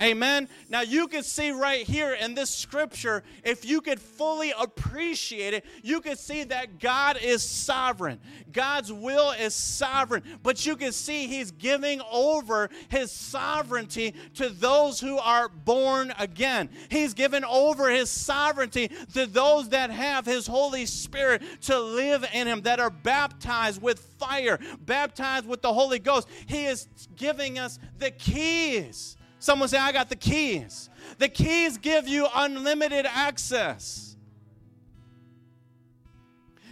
Amen. 0.01 0.49
Now 0.67 0.81
you 0.81 1.07
can 1.07 1.21
see 1.21 1.51
right 1.51 1.85
here 1.85 2.13
in 2.13 2.33
this 2.33 2.49
scripture, 2.49 3.23
if 3.43 3.65
you 3.65 3.81
could 3.81 3.99
fully 3.99 4.51
appreciate 4.57 5.53
it, 5.53 5.65
you 5.83 6.01
could 6.01 6.17
see 6.17 6.43
that 6.45 6.79
God 6.79 7.17
is 7.21 7.43
sovereign. 7.43 8.19
God's 8.51 8.91
will 8.91 9.31
is 9.31 9.53
sovereign. 9.53 10.23
But 10.41 10.65
you 10.65 10.75
can 10.75 10.91
see 10.91 11.27
He's 11.27 11.51
giving 11.51 12.01
over 12.11 12.69
His 12.89 13.11
sovereignty 13.11 14.15
to 14.35 14.49
those 14.49 14.99
who 14.99 15.19
are 15.19 15.47
born 15.49 16.13
again. 16.17 16.69
He's 16.89 17.13
given 17.13 17.45
over 17.45 17.89
His 17.89 18.09
sovereignty 18.09 18.89
to 19.13 19.27
those 19.27 19.69
that 19.69 19.91
have 19.91 20.25
His 20.25 20.47
Holy 20.47 20.87
Spirit 20.87 21.43
to 21.63 21.79
live 21.79 22.25
in 22.33 22.47
Him, 22.47 22.61
that 22.61 22.79
are 22.79 22.89
baptized 22.89 23.81
with 23.81 23.99
fire, 23.99 24.59
baptized 24.79 25.45
with 25.45 25.61
the 25.61 25.73
Holy 25.73 25.99
Ghost. 25.99 26.27
He 26.47 26.65
is 26.65 26.87
giving 27.15 27.59
us 27.59 27.77
the 27.99 28.09
keys 28.09 29.15
Someone 29.41 29.67
say, 29.69 29.79
I 29.79 29.91
got 29.91 30.07
the 30.07 30.15
keys. 30.15 30.91
The 31.17 31.27
keys 31.27 31.79
give 31.79 32.07
you 32.07 32.27
unlimited 32.35 33.07
access. 33.07 34.15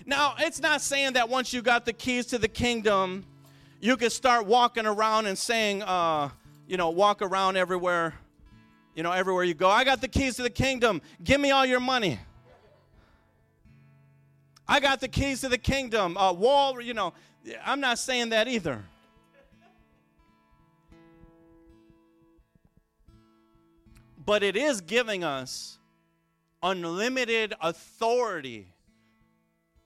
Now, 0.06 0.36
it's 0.38 0.62
not 0.62 0.80
saying 0.82 1.14
that 1.14 1.30
once 1.30 1.52
you 1.52 1.64
got 1.64 1.88
the 1.88 1.94
keys 1.94 2.28
to 2.28 2.38
the 2.38 2.48
kingdom, 2.48 3.26
you 3.82 3.98
can 3.98 4.12
start 4.12 4.46
walking 4.46 4.86
around 4.86 5.26
and 5.26 5.36
saying, 5.36 5.82
uh, 5.82 6.30
you 6.68 6.78
know, 6.78 6.92
walk 6.92 7.24
around 7.24 7.58
everywhere, 7.58 8.14
you 8.94 9.02
know, 9.02 9.14
everywhere 9.14 9.46
you 9.46 9.56
go. 9.56 9.68
I 9.68 9.84
got 9.84 10.00
the 10.00 10.08
keys 10.08 10.36
to 10.36 10.44
the 10.44 10.50
kingdom. 10.52 11.02
Give 11.24 11.42
me 11.42 11.50
all 11.50 11.66
your 11.66 11.80
money. 11.80 12.20
I 14.68 14.80
got 14.80 15.00
the 15.00 15.08
keys 15.08 15.42
to 15.42 15.50
the 15.50 15.58
kingdom. 15.58 16.16
Uh, 16.16 16.34
wall, 16.34 16.80
you 16.80 16.94
know, 16.94 17.14
I'm 17.66 17.80
not 17.80 17.98
saying 17.98 18.30
that 18.30 18.48
either. 18.48 18.84
But 24.30 24.44
it 24.44 24.56
is 24.56 24.82
giving 24.82 25.24
us 25.24 25.80
unlimited 26.62 27.56
authority 27.62 28.72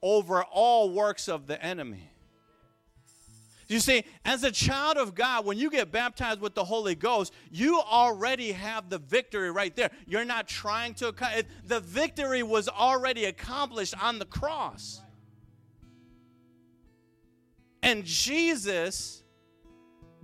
over 0.02 0.44
all 0.44 0.90
works 0.90 1.30
of 1.30 1.48
the 1.48 1.64
enemy. 1.64 2.12
You 3.70 3.80
see, 3.80 4.04
as 4.26 4.44
a 4.44 4.52
child 4.52 4.98
of 4.98 5.16
God, 5.16 5.46
when 5.46 5.58
you 5.58 5.70
get 5.72 5.94
baptized 5.94 6.42
with 6.42 6.56
the 6.56 6.66
Holy 6.66 6.94
Ghost, 6.94 7.32
you 7.52 7.80
already 7.80 8.52
have 8.52 8.90
the 8.90 8.98
victory 8.98 9.50
right 9.50 9.74
there. 9.78 9.92
You're 10.08 10.26
not 10.26 10.50
trying 10.50 10.94
to, 10.96 11.08
accomplish. 11.08 11.46
the 11.66 11.80
victory 11.80 12.44
was 12.44 12.68
already 12.68 13.24
accomplished 13.24 13.96
on 14.04 14.20
the 14.20 14.26
cross. 14.26 15.00
And 17.82 18.04
Jesus, 18.04 19.24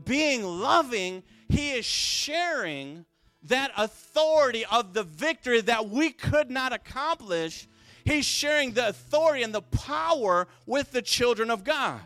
being 0.03 0.43
loving, 0.43 1.23
he 1.47 1.71
is 1.71 1.85
sharing 1.85 3.05
that 3.43 3.71
authority 3.77 4.65
of 4.65 4.93
the 4.93 5.03
victory 5.03 5.61
that 5.61 5.89
we 5.89 6.11
could 6.11 6.49
not 6.49 6.73
accomplish, 6.73 7.67
He's 8.03 8.25
sharing 8.25 8.71
the 8.71 8.87
authority 8.89 9.43
and 9.43 9.53
the 9.53 9.61
power 9.61 10.47
with 10.65 10.91
the 10.91 11.01
children 11.01 11.51
of 11.51 11.63
God. 11.63 12.01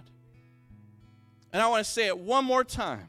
And 1.52 1.62
I 1.62 1.68
want 1.68 1.86
to 1.86 1.92
say 1.92 2.08
it 2.08 2.18
one 2.18 2.46
more 2.46 2.64
time. 2.64 3.08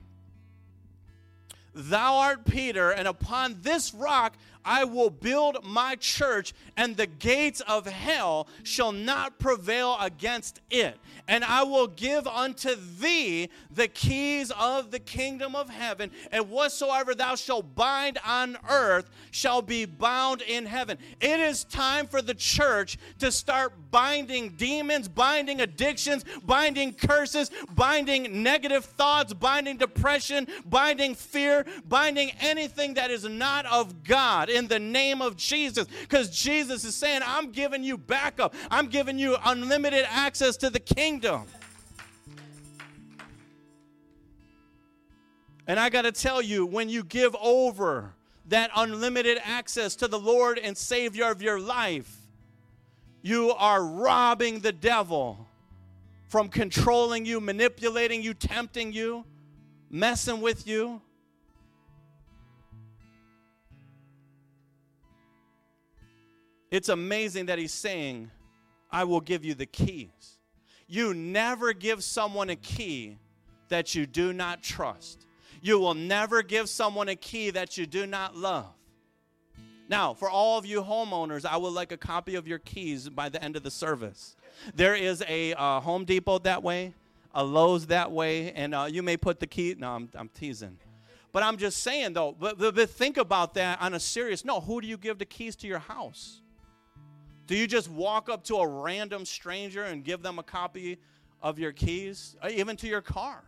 Thou 1.75 2.14
art 2.18 2.45
Peter, 2.45 2.91
and 2.91 3.09
upon 3.09 3.59
this 3.62 3.93
rock 3.93 4.37
I 4.64 4.85
will 4.85 5.11
build 5.11 5.64
my 5.64 5.97
church, 5.97 6.55
and 6.77 6.97
the 6.97 7.07
gates 7.07 7.61
of 7.62 7.87
hell 7.87 8.49
shall 8.62 8.93
not 8.93 9.39
prevail 9.39 9.97
against 10.01 10.61
it. 10.70 10.97
And 11.27 11.43
I 11.43 11.62
will 11.62 11.87
give 11.87 12.27
unto 12.27 12.75
thee 12.75 13.49
the 13.70 13.89
keys 13.89 14.51
of 14.51 14.91
the 14.91 14.99
kingdom 14.99 15.57
of 15.57 15.70
heaven, 15.70 16.11
and 16.31 16.51
whatsoever 16.51 17.14
thou 17.14 17.35
shalt 17.35 17.75
bind 17.75 18.18
on 18.27 18.59
earth 18.68 19.09
shall 19.31 19.62
be 19.62 19.87
bound 19.87 20.43
in 20.43 20.66
heaven. 20.66 20.99
It 21.20 21.41
is 21.41 21.64
time 21.64 22.07
for 22.07 22.20
the 22.20 22.35
church 22.35 22.99
to 23.20 23.33
start 23.33 23.72
binding 23.91 24.51
demons, 24.51 25.09
binding 25.09 25.62
addictions, 25.62 26.25
binding 26.45 26.93
curses, 26.93 27.51
binding 27.75 28.43
negative 28.43 28.85
thoughts, 28.85 29.33
binding 29.33 29.79
depression, 29.79 30.47
binding 30.66 31.14
fear, 31.14 31.64
binding 31.89 32.33
anything 32.41 32.95
that 32.95 33.11
is 33.11 33.25
not 33.25 33.64
of 33.66 34.05
God 34.05 34.51
in 34.51 34.68
the 34.68 34.79
name 34.79 35.22
of 35.22 35.37
Jesus. 35.37 35.87
Because 36.03 36.29
Jesus 36.29 36.85
is 36.85 36.95
saying, 36.95 37.22
I'm 37.25 37.51
giving 37.51 37.83
you 37.83 37.97
backup, 37.97 38.55
I'm 38.70 38.89
giving 38.89 39.18
you 39.18 39.37
unlimited 39.45 40.05
access 40.11 40.59
to 40.59 40.68
the 40.68 40.81
kingdom. 40.81 41.14
And 45.67 45.81
I 45.81 45.89
got 45.89 46.03
to 46.03 46.12
tell 46.12 46.43
you, 46.43 46.67
when 46.67 46.89
you 46.89 47.03
give 47.03 47.35
over 47.41 48.12
that 48.49 48.71
unlimited 48.77 49.39
access 49.43 49.97
to 49.97 50.09
the 50.09 50.19
Lord 50.19 50.59
and 50.59 50.77
Savior 50.77 51.31
of 51.31 51.41
your 51.41 51.59
life, 51.59 52.15
you 53.23 53.53
are 53.53 53.83
robbing 53.83 54.61
the 54.61 54.73
devil 54.73 55.49
from 56.29 56.49
controlling 56.49 57.25
you, 57.25 57.41
manipulating 57.41 58.23
you, 58.23 58.35
tempting 58.35 58.93
you, 58.93 59.25
messing 59.89 60.41
with 60.43 60.67
you. 60.67 61.01
It's 66.71 66.89
amazing 66.89 67.47
that 67.47 67.59
he's 67.59 67.73
saying, 67.73 68.31
I 68.91 69.05
will 69.05 69.21
give 69.21 69.45
you 69.45 69.55
the 69.55 69.67
keys. 69.67 70.34
You 70.87 71.14
never 71.14 71.72
give 71.72 72.05
someone 72.05 72.51
a 72.51 72.57
key 72.57 73.18
that 73.68 73.95
you 73.95 74.07
do 74.07 74.32
not 74.32 74.62
trust. 74.62 75.26
You 75.62 75.78
will 75.78 75.95
never 75.95 76.43
give 76.43 76.68
someone 76.68 77.09
a 77.09 77.16
key 77.16 77.51
that 77.51 77.78
you 77.78 77.87
do 77.87 78.07
not 78.07 78.37
love. 78.37 78.72
Now, 79.89 80.14
for 80.14 80.30
all 80.30 80.59
of 80.59 80.66
you 80.66 80.82
homeowners, 80.82 81.45
I 81.45 81.57
would 81.57 81.72
like 81.72 81.93
a 81.93 81.97
copy 81.97 82.35
of 82.35 82.49
your 82.49 82.59
keys 82.59 83.09
by 83.09 83.28
the 83.28 83.43
end 83.43 83.57
of 83.57 83.62
the 83.62 83.70
service. 83.70 84.37
There 84.74 84.95
is 84.95 85.22
a 85.28 85.55
uh, 85.55 85.80
Home 85.80 86.05
Depot 86.05 86.39
that 86.41 86.62
way, 86.62 86.95
a 87.35 87.45
Lowe's 87.45 87.87
that 87.87 88.11
way, 88.11 88.53
and 88.53 88.74
uh, 88.74 88.87
you 88.91 89.03
may 89.03 89.16
put 89.16 89.41
the 89.41 89.47
key. 89.47 89.74
No, 89.78 89.91
I'm, 89.91 90.09
I'm 90.14 90.28
teasing. 90.28 90.78
But 91.32 91.43
I'm 91.43 91.57
just 91.57 91.82
saying, 91.82 92.12
though, 92.12 92.35
but, 92.39 92.59
but 92.59 92.91
think 92.91 93.16
about 93.16 93.55
that 93.55 93.82
on 93.82 93.95
a 93.95 94.01
serious 94.01 94.45
note. 94.45 94.61
Who 94.62 94.80
do 94.80 94.87
you 94.87 94.97
give 94.97 95.18
the 95.18 95.24
keys 95.24 95.57
to 95.57 95.66
your 95.66 95.80
house? 95.80 96.41
Do 97.47 97.57
you 97.57 97.66
just 97.66 97.90
walk 97.90 98.28
up 98.28 98.45
to 98.45 98.57
a 98.57 98.66
random 98.66 99.24
stranger 99.24 99.84
and 99.84 100.05
give 100.05 100.22
them 100.22 100.38
a 100.38 100.42
copy 100.42 100.99
of 101.42 101.59
your 101.59 101.72
keys, 101.72 102.36
uh, 102.42 102.49
even 102.51 102.76
to 102.78 102.88
your 102.88 103.03
car? 103.03 103.45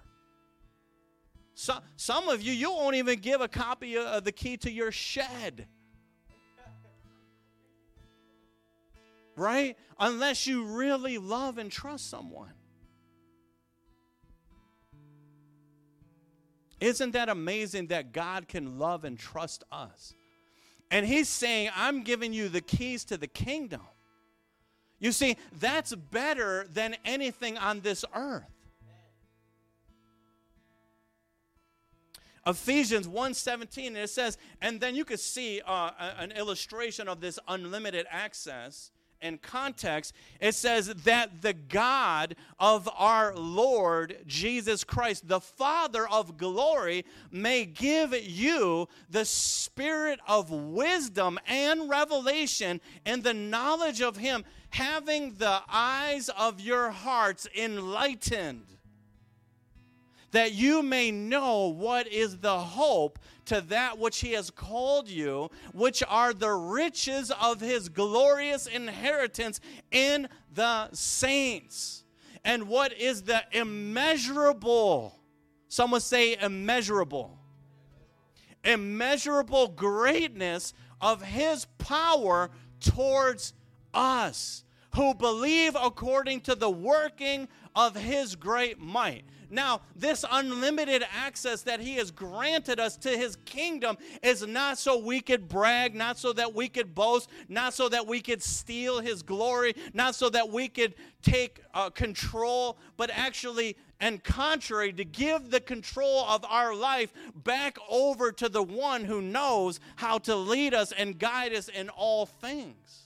So, 1.55 1.79
some 1.97 2.29
of 2.29 2.43
you, 2.43 2.53
you 2.53 2.71
won't 2.71 2.97
even 2.97 3.19
give 3.21 3.41
a 3.41 3.49
copy 3.49 3.97
of 3.97 4.25
the 4.25 4.33
key 4.33 4.59
to 4.59 4.71
your 4.71 4.93
shed. 4.93 5.67
Right? 9.37 9.79
Unless 9.99 10.47
you 10.47 10.65
really 10.65 11.17
love 11.17 11.57
and 11.57 11.73
trust 11.73 12.11
someone. 12.11 12.53
Isn't 16.81 17.13
that 17.13 17.31
amazing 17.31 17.87
that 17.87 18.13
God 18.13 18.49
can 18.49 18.79
love 18.79 19.05
and 19.05 19.19
trust 19.19 19.65
us? 19.73 20.15
And 20.91 21.07
he's 21.07 21.29
saying, 21.29 21.71
I'm 21.75 22.03
giving 22.03 22.33
you 22.33 22.49
the 22.49 22.61
keys 22.61 23.05
to 23.07 23.17
the 23.17 23.27
kingdom. 23.27 23.81
You 24.99 25.13
see, 25.13 25.37
that's 25.59 25.95
better 25.95 26.67
than 26.73 26.97
anything 27.05 27.59
on 27.59 27.81
this 27.81 28.05
earth. 28.15 28.45
Ephesians 32.47 33.09
1:17 33.09 33.97
it 33.97 34.09
says 34.09 34.39
and 34.61 34.81
then 34.81 34.95
you 34.95 35.05
could 35.05 35.19
see 35.19 35.61
uh, 35.67 35.91
an 36.17 36.31
illustration 36.31 37.09
of 37.09 37.21
this 37.21 37.41
unlimited 37.49 38.07
access 38.09 38.93
in 39.27 39.39
context, 39.39 40.15
it 40.41 40.55
says 40.55 40.87
that 40.87 41.43
the 41.43 41.53
God 41.53 42.37
of 42.59 42.89
our 42.97 43.35
Lord 43.35 44.17
Jesus 44.27 44.85
Christ, 44.85 45.29
the 45.29 45.41
Father 45.41 46.09
of 46.09 46.39
glory, 46.39 47.05
may 47.31 47.65
give 47.65 48.15
you 48.15 48.89
the 49.11 49.25
spirit 49.25 50.21
of 50.27 50.51
wisdom 50.51 51.39
and 51.47 51.91
revelation 51.91 52.81
and 53.05 53.23
the 53.23 53.35
knowledge 53.35 54.01
of 54.01 54.17
Him, 54.17 54.45
having 54.71 55.35
the 55.35 55.61
eyes 55.69 56.29
of 56.31 56.61
your 56.61 56.91
hearts 56.91 57.47
enlightened 57.55 58.65
that 60.33 60.53
you 60.53 60.83
may 60.83 61.11
know 61.11 61.69
what 61.69 62.07
is 62.09 62.39
the 62.39 62.59
hope 62.59 63.19
to 63.47 63.61
that 63.63 63.99
which 63.99 64.21
he 64.21 64.33
has 64.33 64.51
called 64.51 65.09
you, 65.09 65.51
which 65.73 66.03
are 66.09 66.33
the 66.33 66.53
riches 66.53 67.33
of 67.41 67.61
his 67.61 67.89
glorious 67.89 68.67
inheritance 68.67 69.61
in 69.91 70.29
the 70.53 70.89
saints. 70.93 72.05
And 72.45 72.69
what 72.69 72.93
is 72.93 73.23
the 73.23 73.43
immeasurable, 73.53 75.19
someone 75.69 76.01
say 76.01 76.37
immeasurable, 76.41 77.39
immeasurable 78.65 79.69
greatness 79.69 80.75
of 81.01 81.23
his 81.23 81.67
power 81.79 82.51
towards 82.81 83.53
us 83.95 84.65
who 84.95 85.15
believe 85.15 85.77
according 85.81 86.41
to 86.41 86.55
the 86.55 86.71
working 86.71 87.49
of 87.75 87.95
his 87.95 88.35
great 88.35 88.79
might. 88.79 89.25
Now, 89.49 89.83
this 89.95 90.25
unlimited 90.29 91.05
access 91.15 91.63
that 91.63 91.81
He 91.81 91.97
has 91.97 92.11
granted 92.11 92.81
us 92.81 92.97
to 92.99 93.11
His 93.11 93.37
kingdom 93.45 93.97
is 94.23 94.47
not 94.47 94.79
so 94.79 94.99
we 94.99 95.21
could 95.21 95.49
brag, 95.49 95.95
not 95.95 96.19
so 96.19 96.33
that 96.33 96.55
we 96.55 96.69
could 96.69 96.95
boast, 96.95 97.31
not 97.49 97.73
so 97.73 97.89
that 97.89 98.07
we 98.07 98.21
could 98.21 98.43
steal 98.43 99.01
His 99.01 99.23
glory, 99.23 99.75
not 99.95 100.15
so 100.15 100.29
that 100.31 100.51
we 100.51 100.69
could 100.69 100.95
take 101.23 101.61
uh, 101.75 101.91
control, 101.91 102.77
but 102.97 103.11
actually, 103.13 103.77
and 104.01 104.23
contrary, 104.25 104.93
to 104.93 105.05
give 105.05 105.51
the 105.51 105.61
control 105.61 106.25
of 106.25 106.45
our 106.45 106.75
life 106.75 107.13
back 107.35 107.77
over 107.89 108.33
to 108.33 108.49
the 108.49 108.63
one 108.63 109.05
who 109.05 109.23
knows 109.23 109.79
how 109.97 110.19
to 110.19 110.35
lead 110.35 110.75
us 110.75 110.93
and 110.93 111.19
guide 111.19 111.53
us 111.53 111.69
in 111.69 111.89
all 111.91 112.27
things. 112.27 113.05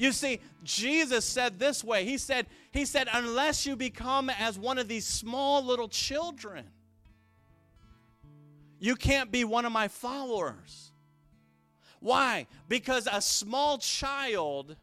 You 0.00 0.12
see, 0.12 0.40
Jesus 0.64 1.26
said 1.26 1.58
this 1.58 1.84
way. 1.84 2.06
He 2.06 2.16
said, 2.16 2.46
He 2.72 2.84
said, 2.84 3.08
unless 3.12 3.66
you 3.66 3.76
become 3.76 4.30
as 4.30 4.58
one 4.58 4.78
of 4.78 4.88
these 4.88 5.06
small 5.06 5.64
little 5.64 5.88
children, 5.88 6.66
you 8.78 8.96
can't 8.96 9.30
be 9.30 9.44
one 9.44 9.64
of 9.64 9.72
my 9.72 9.88
followers. 9.88 10.92
Why? 11.98 12.46
Because 12.68 13.08
a 13.10 13.20
small 13.20 13.78
child 13.78 14.76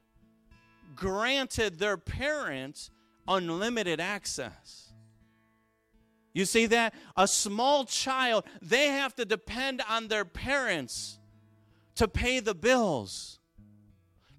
granted 0.95 1.79
their 1.79 1.97
parents 1.97 2.91
unlimited 3.27 3.99
access. 3.99 4.93
You 6.33 6.45
see 6.45 6.67
that? 6.67 6.93
A 7.15 7.27
small 7.27 7.85
child, 7.85 8.43
they 8.61 8.87
have 8.87 9.15
to 9.15 9.25
depend 9.25 9.81
on 9.89 10.07
their 10.07 10.25
parents 10.25 11.17
to 11.95 12.07
pay 12.07 12.39
the 12.39 12.53
bills 12.53 13.39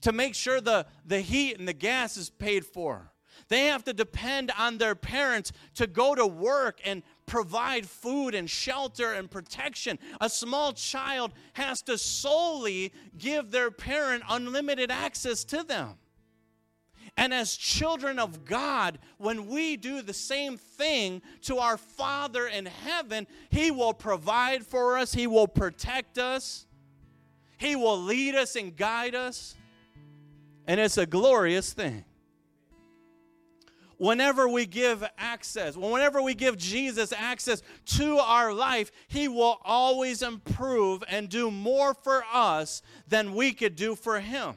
to 0.03 0.13
make 0.13 0.35
sure 0.35 0.61
the, 0.61 0.87
the 1.05 1.21
heat 1.21 1.59
and 1.59 1.67
the 1.67 1.73
gas 1.73 2.17
is 2.17 2.31
paid 2.31 2.65
for. 2.65 3.13
They 3.49 3.67
have 3.67 3.85
to 3.85 3.93
depend 3.93 4.53
on 4.59 4.79
their 4.79 4.95
parents 4.95 5.53
to 5.77 5.87
go 5.87 6.15
to 6.15 6.27
work 6.27 6.81
and 6.85 7.03
provide 7.27 7.87
food 7.87 8.35
and 8.35 8.49
shelter 8.49 9.13
and 9.13 9.31
protection. 9.31 9.99
A 10.21 10.29
small 10.29 10.73
child 10.73 11.33
has 11.55 11.81
to 11.83 11.97
solely 11.97 12.93
give 13.17 13.51
their 13.51 13.71
parent 13.71 14.23
unlimited 14.29 14.91
access 14.91 15.45
to 15.45 15.63
them. 15.63 15.95
And 17.17 17.35
as 17.35 17.57
children 17.57 18.19
of 18.19 18.45
God, 18.45 18.99
when 19.17 19.47
we 19.47 19.77
do 19.77 20.03
the 20.03 20.13
same 20.13 20.57
thing 20.57 21.23
to 21.43 21.59
our 21.59 21.77
Father 21.77 22.47
in 22.47 22.67
heaven, 22.67 23.27
He 23.51 23.71
will 23.71 23.95
provide 23.95 24.65
for 24.65 24.99
us, 24.99 25.15
He 25.15 25.27
will 25.27 25.49
protect 25.49 26.19
us, 26.19 26.67
He 27.57 27.75
will 27.75 28.01
lead 28.01 28.35
us 28.35 28.57
and 28.57 28.77
guide 28.77 29.15
us. 29.15 29.57
And 30.67 30.79
it's 30.79 30.99
a 30.99 31.07
glorious 31.07 31.73
thing. 31.73 32.05
Whenever 33.99 34.49
we 34.49 34.65
give 34.65 35.05
access, 35.19 35.77
whenever 35.77 36.23
we 36.23 36.35
give 36.35 36.57
Jesus 36.57 37.13
access 37.13 37.63
to 37.85 38.19
our 38.19 38.53
life, 38.53 38.93
He 39.09 39.27
will 39.29 39.59
always 39.65 40.23
improve 40.23 41.03
and 41.09 41.29
do 41.29 41.51
more 41.51 41.95
for 41.95 42.25
us 42.33 42.81
than 43.09 43.35
we 43.35 43.53
could 43.53 43.75
do 43.75 43.97
for 43.97 44.21
Him. 44.21 44.55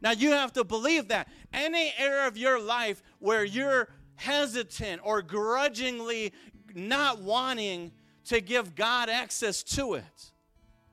Now 0.00 0.12
you 0.12 0.30
have 0.30 0.52
to 0.54 0.64
believe 0.64 1.08
that. 1.08 1.28
Any 1.52 1.92
area 1.98 2.26
of 2.26 2.36
your 2.36 2.60
life 2.60 3.02
where 3.18 3.44
you're 3.44 3.88
hesitant 4.16 5.02
or 5.04 5.22
grudgingly 5.22 6.32
not 6.74 7.20
wanting 7.20 7.92
to 8.24 8.40
give 8.40 8.74
God 8.74 9.08
access 9.08 9.62
to 9.62 9.94
it. 9.94 10.32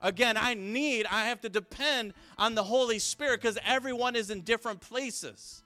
Again, 0.02 0.36
I 0.36 0.54
need, 0.54 1.06
I 1.10 1.24
have 1.26 1.40
to 1.40 1.48
depend 1.48 2.12
on 2.36 2.54
the 2.54 2.62
Holy 2.62 2.98
Spirit 2.98 3.40
because 3.40 3.58
everyone 3.64 4.14
is 4.14 4.30
in 4.30 4.42
different 4.42 4.80
places. 4.80 5.62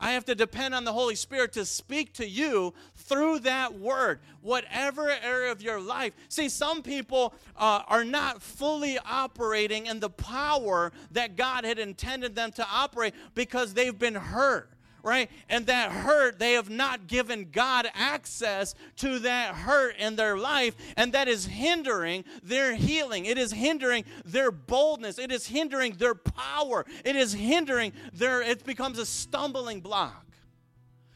I 0.00 0.12
have 0.12 0.24
to 0.24 0.34
depend 0.34 0.74
on 0.74 0.84
the 0.84 0.92
Holy 0.92 1.14
Spirit 1.14 1.52
to 1.52 1.66
speak 1.66 2.14
to 2.14 2.26
you 2.26 2.72
through 2.96 3.40
that 3.40 3.78
word, 3.78 4.20
whatever 4.40 5.10
area 5.10 5.52
of 5.52 5.60
your 5.60 5.80
life. 5.80 6.14
See, 6.28 6.48
some 6.48 6.82
people 6.82 7.34
uh, 7.56 7.82
are 7.86 8.04
not 8.04 8.40
fully 8.40 8.98
operating 8.98 9.86
in 9.86 10.00
the 10.00 10.10
power 10.10 10.92
that 11.10 11.36
God 11.36 11.64
had 11.64 11.78
intended 11.78 12.34
them 12.34 12.50
to 12.52 12.66
operate 12.70 13.14
because 13.34 13.74
they've 13.74 13.98
been 13.98 14.14
hurt 14.14 14.70
right? 15.02 15.30
And 15.48 15.66
that 15.66 15.90
hurt, 15.90 16.38
they 16.38 16.52
have 16.52 16.70
not 16.70 17.06
given 17.06 17.48
God 17.50 17.88
access 17.94 18.74
to 18.96 19.18
that 19.20 19.54
hurt 19.54 19.96
in 19.98 20.16
their 20.16 20.36
life, 20.36 20.76
and 20.96 21.12
that 21.12 21.28
is 21.28 21.46
hindering 21.46 22.24
their 22.42 22.74
healing. 22.74 23.26
It 23.26 23.38
is 23.38 23.52
hindering 23.52 24.04
their 24.24 24.50
boldness. 24.50 25.18
It 25.18 25.32
is 25.32 25.46
hindering 25.46 25.94
their 25.94 26.14
power. 26.14 26.84
It 27.04 27.16
is 27.16 27.32
hindering 27.32 27.92
their, 28.12 28.42
it 28.42 28.64
becomes 28.64 28.98
a 28.98 29.06
stumbling 29.06 29.80
block. 29.80 30.26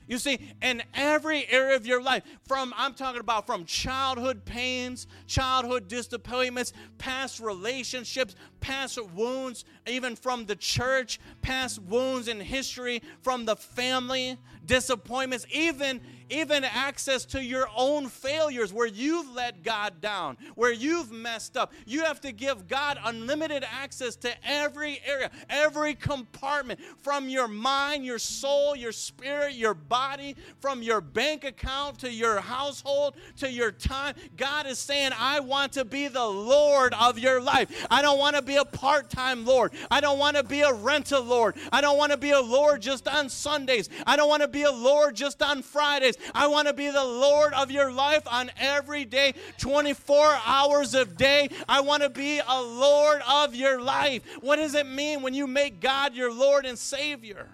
You 0.06 0.18
see, 0.18 0.38
in 0.60 0.82
every 0.92 1.48
area 1.48 1.76
of 1.76 1.86
your 1.86 2.02
life, 2.02 2.24
from 2.46 2.74
I'm 2.76 2.92
talking 2.92 3.20
about 3.20 3.46
from 3.46 3.64
childhood 3.64 4.44
pains, 4.44 5.06
childhood 5.26 5.88
disappointments, 5.88 6.74
past 6.98 7.40
relationships, 7.40 8.34
past 8.64 8.98
wounds, 9.12 9.66
even 9.86 10.16
from 10.16 10.46
the 10.46 10.56
church, 10.56 11.20
past 11.42 11.82
wounds 11.82 12.28
in 12.28 12.40
history, 12.40 13.02
from 13.20 13.44
the 13.44 13.54
family, 13.54 14.38
disappointments, 14.64 15.44
even 15.52 16.00
even 16.30 16.64
access 16.64 17.24
to 17.24 17.44
your 17.44 17.68
own 17.76 18.08
failures 18.08 18.72
where 18.72 18.86
you've 18.86 19.30
let 19.34 19.62
God 19.62 20.00
down, 20.00 20.36
where 20.54 20.72
you've 20.72 21.12
messed 21.12 21.56
up. 21.56 21.72
You 21.86 22.02
have 22.04 22.20
to 22.22 22.32
give 22.32 22.66
God 22.66 22.98
unlimited 23.04 23.64
access 23.70 24.16
to 24.16 24.32
every 24.44 25.00
area, 25.06 25.30
every 25.48 25.94
compartment 25.94 26.80
from 26.98 27.28
your 27.28 27.48
mind, 27.48 28.04
your 28.04 28.18
soul, 28.18 28.74
your 28.74 28.92
spirit, 28.92 29.54
your 29.54 29.74
body, 29.74 30.36
from 30.60 30.82
your 30.82 31.00
bank 31.00 31.44
account 31.44 31.98
to 32.00 32.10
your 32.10 32.40
household 32.40 33.16
to 33.36 33.50
your 33.50 33.70
time. 33.70 34.14
God 34.36 34.66
is 34.66 34.78
saying, 34.78 35.12
I 35.18 35.40
want 35.40 35.72
to 35.72 35.84
be 35.84 36.08
the 36.08 36.24
Lord 36.24 36.94
of 36.94 37.18
your 37.18 37.40
life. 37.40 37.86
I 37.90 38.02
don't 38.02 38.18
want 38.18 38.36
to 38.36 38.42
be 38.42 38.53
a 38.56 38.64
part 38.64 39.10
time 39.10 39.44
Lord. 39.44 39.72
I 39.90 40.00
don't 40.00 40.18
want 40.18 40.36
to 40.36 40.42
be 40.42 40.60
a 40.62 40.72
rental 40.72 41.22
Lord. 41.22 41.56
I 41.72 41.80
don't 41.80 41.98
want 41.98 42.12
to 42.12 42.18
be 42.18 42.30
a 42.30 42.40
Lord 42.40 42.82
just 42.82 43.08
on 43.08 43.28
Sundays. 43.28 43.88
I 44.06 44.16
don't 44.16 44.28
want 44.28 44.42
to 44.42 44.48
be 44.48 44.62
a 44.62 44.72
Lord 44.72 45.14
just 45.14 45.42
on 45.42 45.62
Fridays. 45.62 46.16
I 46.34 46.46
want 46.46 46.68
to 46.68 46.74
be 46.74 46.90
the 46.90 47.04
Lord 47.04 47.52
of 47.54 47.70
your 47.70 47.90
life 47.90 48.22
on 48.26 48.50
every 48.58 49.04
day, 49.04 49.34
24 49.58 50.38
hours 50.44 50.94
of 50.94 51.16
day. 51.16 51.48
I 51.68 51.80
want 51.80 52.02
to 52.02 52.10
be 52.10 52.40
a 52.46 52.62
Lord 52.62 53.22
of 53.28 53.54
your 53.54 53.80
life. 53.80 54.22
What 54.40 54.56
does 54.56 54.74
it 54.74 54.86
mean 54.86 55.22
when 55.22 55.34
you 55.34 55.46
make 55.46 55.80
God 55.80 56.14
your 56.14 56.32
Lord 56.32 56.66
and 56.66 56.78
Savior? 56.78 57.48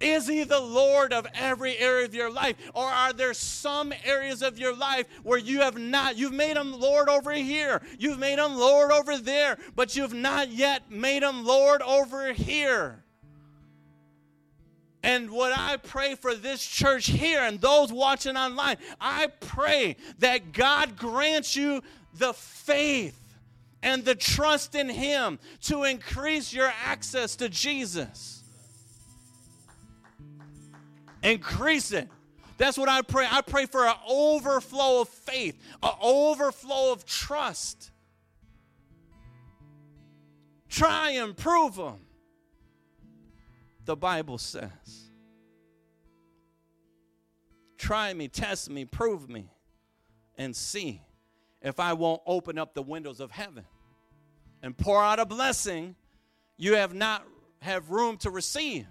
Is 0.00 0.26
he 0.26 0.44
the 0.44 0.60
Lord 0.60 1.12
of 1.12 1.26
every 1.34 1.76
area 1.76 2.06
of 2.06 2.14
your 2.14 2.30
life? 2.30 2.56
Or 2.74 2.86
are 2.86 3.12
there 3.12 3.34
some 3.34 3.92
areas 4.04 4.42
of 4.42 4.58
your 4.58 4.74
life 4.74 5.06
where 5.22 5.38
you 5.38 5.60
have 5.60 5.76
not, 5.78 6.16
you've 6.16 6.32
made 6.32 6.56
him 6.56 6.78
Lord 6.78 7.08
over 7.08 7.32
here, 7.32 7.82
you've 7.98 8.18
made 8.18 8.38
him 8.38 8.56
Lord 8.56 8.90
over 8.90 9.18
there, 9.18 9.58
but 9.76 9.96
you've 9.96 10.14
not 10.14 10.50
yet 10.50 10.90
made 10.90 11.22
him 11.22 11.44
Lord 11.44 11.82
over 11.82 12.32
here? 12.32 13.04
And 15.02 15.30
what 15.30 15.56
I 15.56 15.76
pray 15.76 16.14
for 16.14 16.34
this 16.34 16.64
church 16.64 17.06
here 17.06 17.40
and 17.40 17.60
those 17.60 17.92
watching 17.92 18.36
online, 18.36 18.76
I 19.00 19.28
pray 19.40 19.96
that 20.18 20.52
God 20.52 20.96
grants 20.96 21.56
you 21.56 21.82
the 22.14 22.34
faith 22.34 23.18
and 23.82 24.04
the 24.04 24.14
trust 24.14 24.74
in 24.74 24.88
Him 24.88 25.38
to 25.62 25.84
increase 25.84 26.52
your 26.52 26.70
access 26.84 27.36
to 27.36 27.48
Jesus. 27.48 28.39
Increase 31.22 31.92
it. 31.92 32.08
That's 32.58 32.76
what 32.76 32.88
I 32.88 33.02
pray. 33.02 33.26
I 33.30 33.40
pray 33.40 33.66
for 33.66 33.86
an 33.86 33.94
overflow 34.08 35.00
of 35.02 35.08
faith, 35.08 35.58
an 35.82 35.92
overflow 36.02 36.92
of 36.92 37.06
trust. 37.06 37.90
Try 40.68 41.12
and 41.12 41.36
prove 41.36 41.76
them 41.76 42.00
the 43.86 43.96
Bible 43.96 44.38
says. 44.38 44.70
Try 47.76 48.12
me, 48.12 48.28
test 48.28 48.70
me, 48.70 48.84
prove 48.84 49.28
me, 49.28 49.50
and 50.36 50.54
see 50.54 51.02
if 51.62 51.80
I 51.80 51.94
won't 51.94 52.22
open 52.26 52.58
up 52.58 52.74
the 52.74 52.82
windows 52.82 53.20
of 53.20 53.30
heaven 53.30 53.64
and 54.62 54.76
pour 54.76 55.02
out 55.02 55.18
a 55.18 55.26
blessing 55.26 55.96
you 56.56 56.74
have 56.74 56.94
not 56.94 57.26
have 57.62 57.90
room 57.90 58.16
to 58.18 58.30
receive. 58.30 58.86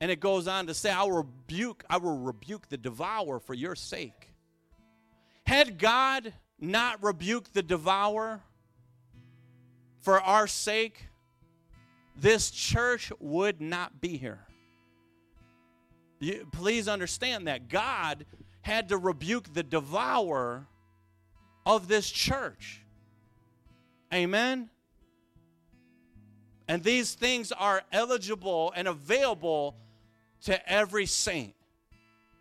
And 0.00 0.10
it 0.10 0.20
goes 0.20 0.46
on 0.46 0.66
to 0.68 0.74
say, 0.74 0.90
I 0.90 1.02
will 1.02 1.12
rebuke, 1.12 1.84
I 1.90 1.96
will 1.96 2.16
rebuke 2.16 2.68
the 2.68 2.76
devourer 2.76 3.40
for 3.40 3.54
your 3.54 3.74
sake. 3.74 4.32
Had 5.44 5.78
God 5.78 6.32
not 6.60 7.02
rebuked 7.02 7.54
the 7.54 7.62
devourer 7.62 8.42
for 10.00 10.20
our 10.20 10.46
sake, 10.46 11.06
this 12.16 12.50
church 12.50 13.12
would 13.18 13.60
not 13.60 14.00
be 14.00 14.16
here. 14.16 14.46
You, 16.20 16.46
please 16.52 16.88
understand 16.88 17.46
that 17.46 17.68
God 17.68 18.26
had 18.62 18.88
to 18.90 18.98
rebuke 18.98 19.52
the 19.52 19.62
devourer 19.62 20.66
of 21.64 21.88
this 21.88 22.10
church. 22.10 22.82
Amen. 24.12 24.68
And 26.66 26.82
these 26.82 27.14
things 27.14 27.52
are 27.52 27.82
eligible 27.92 28.72
and 28.76 28.88
available 28.88 29.76
to 30.42 30.70
every 30.70 31.06
saint, 31.06 31.54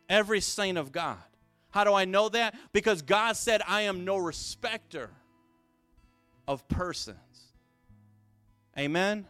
every 0.10 0.42
saint 0.42 0.78
of 0.78 0.92
God. 0.92 1.18
How 1.72 1.84
do 1.84 1.94
I 1.94 2.06
know 2.06 2.30
that? 2.30 2.56
Because 2.72 3.02
God 3.02 3.36
said, 3.38 3.62
I 3.68 3.82
am 3.82 4.06
no 4.06 4.18
respecter 4.18 5.10
of 6.48 6.68
persons. 6.68 7.18
Amen. 8.78 9.26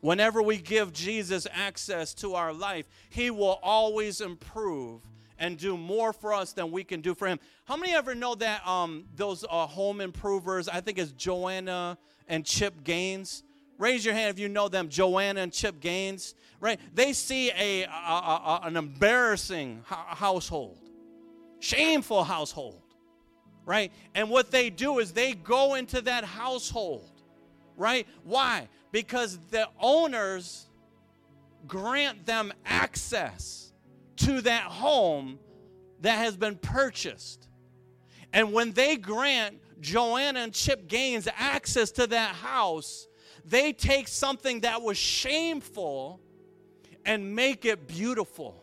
Whenever 0.00 0.40
we 0.42 0.58
give 0.58 0.92
Jesus 0.92 1.46
access 1.52 2.14
to 2.14 2.34
our 2.34 2.52
life, 2.52 2.86
He 3.10 3.30
will 3.30 3.58
always 3.62 4.20
improve 4.20 5.02
and 5.38 5.56
do 5.56 5.76
more 5.76 6.12
for 6.12 6.32
us 6.32 6.52
than 6.52 6.70
we 6.70 6.84
can 6.84 7.00
do 7.00 7.14
for 7.14 7.26
Him. 7.26 7.38
How 7.64 7.76
many 7.76 7.94
ever 7.94 8.14
know 8.14 8.34
that 8.36 8.66
um, 8.66 9.04
those 9.16 9.44
uh, 9.48 9.66
home 9.66 10.00
improvers, 10.00 10.68
I 10.68 10.80
think 10.80 10.98
it's 10.98 11.12
Joanna 11.12 11.98
and 12.28 12.44
Chip 12.44 12.84
Gaines? 12.84 13.42
Raise 13.78 14.04
your 14.04 14.14
hand 14.14 14.30
if 14.30 14.38
you 14.38 14.48
know 14.48 14.68
them, 14.68 14.88
Joanna 14.88 15.40
and 15.40 15.52
Chip 15.52 15.80
Gaines, 15.80 16.34
right? 16.60 16.80
They 16.94 17.12
see 17.12 17.50
a, 17.52 17.84
a, 17.84 17.88
a 17.88 18.60
an 18.64 18.76
embarrassing 18.76 19.84
household, 19.86 20.78
shameful 21.60 22.24
household, 22.24 22.82
right? 23.64 23.92
And 24.14 24.30
what 24.30 24.50
they 24.50 24.68
do 24.68 24.98
is 24.98 25.12
they 25.12 25.32
go 25.32 25.74
into 25.74 26.00
that 26.02 26.24
household, 26.24 27.10
right? 27.76 28.06
Why? 28.24 28.68
because 28.92 29.38
the 29.50 29.68
owners 29.80 30.66
grant 31.66 32.24
them 32.26 32.52
access 32.64 33.72
to 34.16 34.40
that 34.42 34.64
home 34.64 35.38
that 36.00 36.18
has 36.18 36.36
been 36.36 36.56
purchased. 36.56 37.48
And 38.32 38.52
when 38.52 38.72
they 38.72 38.96
grant 38.96 39.58
Joanna 39.80 40.40
and 40.40 40.52
Chip 40.52 40.88
Gaines 40.88 41.28
access 41.36 41.90
to 41.92 42.06
that 42.08 42.34
house, 42.34 43.06
they 43.44 43.72
take 43.72 44.08
something 44.08 44.60
that 44.60 44.82
was 44.82 44.96
shameful 44.96 46.20
and 47.04 47.34
make 47.34 47.64
it 47.64 47.86
beautiful. 47.86 48.62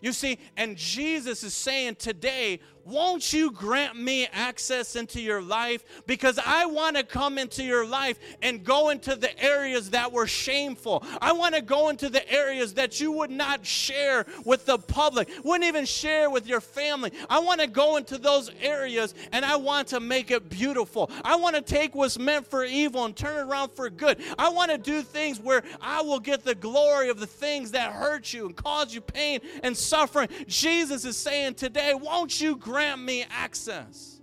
You 0.00 0.12
see, 0.12 0.38
and 0.56 0.76
Jesus 0.76 1.42
is 1.42 1.54
saying 1.54 1.96
today, 1.96 2.60
won't 2.90 3.32
you 3.32 3.50
grant 3.52 3.96
me 3.96 4.26
access 4.32 4.96
into 4.96 5.20
your 5.20 5.40
life? 5.40 5.84
Because 6.06 6.38
I 6.44 6.66
want 6.66 6.96
to 6.96 7.04
come 7.04 7.38
into 7.38 7.62
your 7.62 7.86
life 7.86 8.18
and 8.42 8.64
go 8.64 8.90
into 8.90 9.14
the 9.14 9.40
areas 9.42 9.90
that 9.90 10.12
were 10.12 10.26
shameful. 10.26 11.04
I 11.20 11.32
want 11.32 11.54
to 11.54 11.62
go 11.62 11.88
into 11.88 12.08
the 12.08 12.28
areas 12.30 12.74
that 12.74 13.00
you 13.00 13.12
would 13.12 13.30
not 13.30 13.64
share 13.64 14.26
with 14.44 14.66
the 14.66 14.78
public, 14.78 15.28
wouldn't 15.44 15.64
even 15.64 15.84
share 15.84 16.30
with 16.30 16.46
your 16.46 16.60
family. 16.60 17.12
I 17.28 17.38
want 17.38 17.60
to 17.60 17.66
go 17.66 17.96
into 17.96 18.18
those 18.18 18.50
areas 18.60 19.14
and 19.32 19.44
I 19.44 19.56
want 19.56 19.88
to 19.88 20.00
make 20.00 20.30
it 20.30 20.48
beautiful. 20.50 21.10
I 21.24 21.36
want 21.36 21.56
to 21.56 21.62
take 21.62 21.94
what's 21.94 22.18
meant 22.18 22.46
for 22.46 22.64
evil 22.64 23.04
and 23.04 23.14
turn 23.14 23.36
it 23.38 23.50
around 23.50 23.70
for 23.70 23.88
good. 23.88 24.18
I 24.38 24.48
want 24.48 24.70
to 24.72 24.78
do 24.78 25.02
things 25.02 25.38
where 25.38 25.62
I 25.80 26.02
will 26.02 26.20
get 26.20 26.44
the 26.44 26.54
glory 26.54 27.08
of 27.08 27.20
the 27.20 27.26
things 27.26 27.70
that 27.70 27.92
hurt 27.92 28.32
you 28.32 28.46
and 28.46 28.56
cause 28.56 28.92
you 28.92 29.00
pain 29.00 29.40
and 29.62 29.76
suffering. 29.76 30.28
Jesus 30.46 31.04
is 31.04 31.16
saying 31.16 31.54
today, 31.54 31.94
won't 31.94 32.40
you 32.40 32.56
grant 32.56 32.79
me 32.98 33.24
access? 33.30 34.20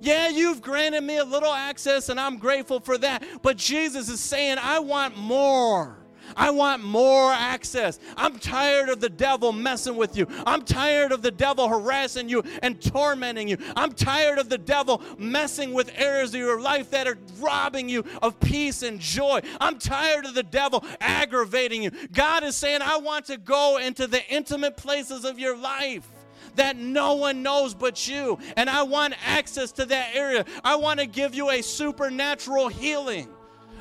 Yeah, 0.00 0.28
you've 0.28 0.62
granted 0.62 1.02
me 1.02 1.18
a 1.18 1.24
little 1.24 1.52
access, 1.52 2.08
and 2.08 2.18
I'm 2.18 2.38
grateful 2.38 2.80
for 2.80 2.98
that. 2.98 3.24
But 3.40 3.56
Jesus 3.56 4.08
is 4.08 4.18
saying, 4.18 4.58
I 4.60 4.80
want 4.80 5.16
more. 5.16 6.02
I 6.36 6.50
want 6.50 6.82
more 6.82 7.32
access. 7.32 8.00
I'm 8.16 8.38
tired 8.38 8.88
of 8.88 9.00
the 9.00 9.08
devil 9.08 9.52
messing 9.52 9.96
with 9.96 10.16
you. 10.16 10.26
I'm 10.46 10.62
tired 10.62 11.12
of 11.12 11.22
the 11.22 11.30
devil 11.30 11.68
harassing 11.68 12.28
you 12.28 12.42
and 12.62 12.80
tormenting 12.80 13.48
you. 13.48 13.58
I'm 13.76 13.92
tired 13.92 14.38
of 14.38 14.48
the 14.48 14.58
devil 14.58 15.02
messing 15.18 15.72
with 15.72 15.92
areas 15.94 16.34
of 16.34 16.40
your 16.40 16.60
life 16.60 16.90
that 16.90 17.06
are 17.06 17.18
robbing 17.38 17.88
you 17.88 18.04
of 18.22 18.38
peace 18.40 18.82
and 18.82 18.98
joy. 18.98 19.40
I'm 19.60 19.78
tired 19.78 20.24
of 20.24 20.34
the 20.34 20.42
devil 20.42 20.84
aggravating 21.00 21.82
you. 21.82 21.90
God 22.12 22.42
is 22.44 22.56
saying, 22.56 22.82
I 22.82 22.98
want 22.98 23.26
to 23.26 23.36
go 23.36 23.78
into 23.78 24.06
the 24.06 24.26
intimate 24.32 24.76
places 24.76 25.24
of 25.24 25.38
your 25.38 25.56
life 25.56 26.08
that 26.56 26.76
no 26.76 27.14
one 27.14 27.42
knows 27.42 27.74
but 27.74 28.06
you. 28.08 28.38
And 28.56 28.68
I 28.68 28.82
want 28.82 29.14
access 29.26 29.72
to 29.72 29.86
that 29.86 30.14
area. 30.14 30.44
I 30.64 30.76
want 30.76 31.00
to 31.00 31.06
give 31.06 31.34
you 31.34 31.50
a 31.50 31.62
supernatural 31.62 32.68
healing. 32.68 33.28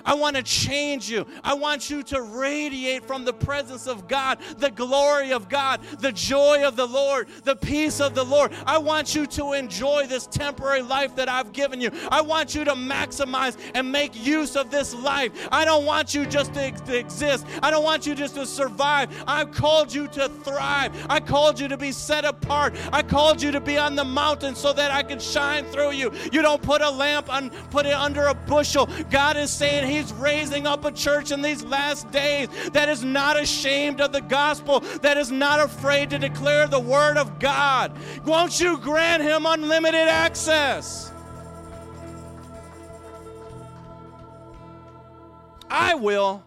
I 0.06 0.14
want 0.14 0.36
to 0.36 0.43
change 0.43 1.10
you. 1.10 1.26
I 1.43 1.54
want 1.54 1.89
you 1.89 2.04
to 2.04 2.22
radiate 2.22 3.06
from 3.06 3.26
the 3.26 3.34
presence 3.34 3.88
of 3.88 4.08
God, 4.08 4.39
the 4.58 4.72
glory 4.72 5.32
of 5.32 5.49
God, 5.49 5.82
the 5.99 6.12
joy 6.12 6.64
of 6.66 6.76
the 6.76 6.88
Lord, 6.88 7.28
the 7.43 7.56
peace 7.56 7.99
of 7.99 8.16
the 8.16 8.24
Lord. 8.24 8.52
I 8.66 8.78
want 8.78 9.16
you 9.16 9.26
to 9.28 9.54
enjoy 9.54 10.08
this 10.08 10.28
temporary 10.28 10.82
life 10.82 11.16
that 11.16 11.30
I've 11.30 11.54
given 11.54 11.82
you. 11.82 11.91
I 12.10 12.22
want 12.22 12.56
you 12.56 12.64
to 12.66 12.74
maximize 12.74 13.58
and 13.74 13.91
make 13.91 14.26
use 14.26 14.56
of 14.56 14.72
this 14.72 14.93
life. 14.93 15.47
I 15.52 15.66
don't 15.66 15.86
want 15.86 16.14
you 16.14 16.26
just 16.26 16.54
to, 16.54 16.72
to 16.72 16.97
exist. 16.97 17.45
I 17.62 17.72
don't 17.72 17.84
want 17.84 18.06
you 18.06 18.16
just 18.16 18.36
to 18.36 18.45
survive. 18.45 19.10
I've 19.28 19.52
called 19.52 19.93
you 19.93 20.08
to 20.10 20.30
thrive. 20.30 20.95
I 21.10 21.20
called 21.20 21.60
you 21.60 21.68
to 21.68 21.78
be 21.78 21.91
set 21.91 22.26
apart. 22.26 22.76
I 22.91 23.04
called 23.04 23.41
you 23.41 23.52
to 23.52 23.60
be 23.60 23.78
on 23.78 23.95
the 23.95 24.04
mountain 24.04 24.56
so 24.56 24.74
that 24.74 24.91
I 24.91 25.04
can 25.04 25.20
shine 25.20 25.66
through 25.66 25.91
you. 25.91 26.12
You 26.32 26.41
don't 26.41 26.62
put 26.62 26.82
a 26.82 26.89
lamp 26.89 27.32
on, 27.32 27.49
put 27.70 27.86
it 27.86 27.93
under 27.93 28.26
a 28.28 28.34
bushel. 28.34 28.89
God 29.10 29.38
is 29.38 29.52
saying 29.52 29.88
He's 29.92 30.14
raising 30.14 30.66
up 30.66 30.86
a 30.86 30.92
church 30.92 31.32
in 31.32 31.42
these 31.42 31.66
last 31.66 32.10
days 32.12 32.48
that 32.72 32.88
is 32.88 33.04
not 33.04 33.38
ashamed 33.38 34.00
of 34.00 34.14
the 34.14 34.22
gospel, 34.22 34.80
that 35.02 35.18
is 35.18 35.32
not 35.32 35.60
afraid 35.60 36.10
to 36.12 36.18
declare 36.18 36.66
the 36.66 36.80
word 36.80 37.18
of 37.18 37.39
God. 37.39 37.92
Won't 38.26 38.62
you 38.62 38.78
grant 38.78 39.22
him 39.22 39.46
unlimited 39.46 40.08
access? 40.08 41.12
I 45.70 45.94
will. 45.96 46.42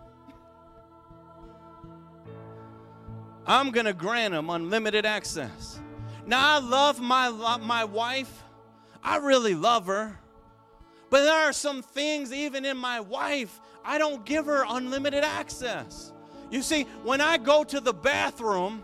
I'm 3.46 3.72
going 3.72 3.84
to 3.86 3.92
grant 3.92 4.32
him 4.32 4.48
unlimited 4.48 5.04
access. 5.04 5.78
Now, 6.26 6.56
I 6.56 6.58
love 6.60 6.98
my, 6.98 7.58
my 7.58 7.84
wife. 7.84 8.42
I 9.02 9.18
really 9.18 9.54
love 9.54 9.86
her. 9.86 10.18
But 11.14 11.22
there 11.22 11.48
are 11.48 11.52
some 11.52 11.80
things, 11.80 12.32
even 12.32 12.64
in 12.64 12.76
my 12.76 12.98
wife, 12.98 13.60
I 13.84 13.98
don't 13.98 14.24
give 14.24 14.46
her 14.46 14.64
unlimited 14.68 15.22
access. 15.22 16.12
You 16.50 16.60
see, 16.60 16.88
when 17.04 17.20
I 17.20 17.38
go 17.38 17.62
to 17.62 17.78
the 17.78 17.94
bathroom, 17.94 18.82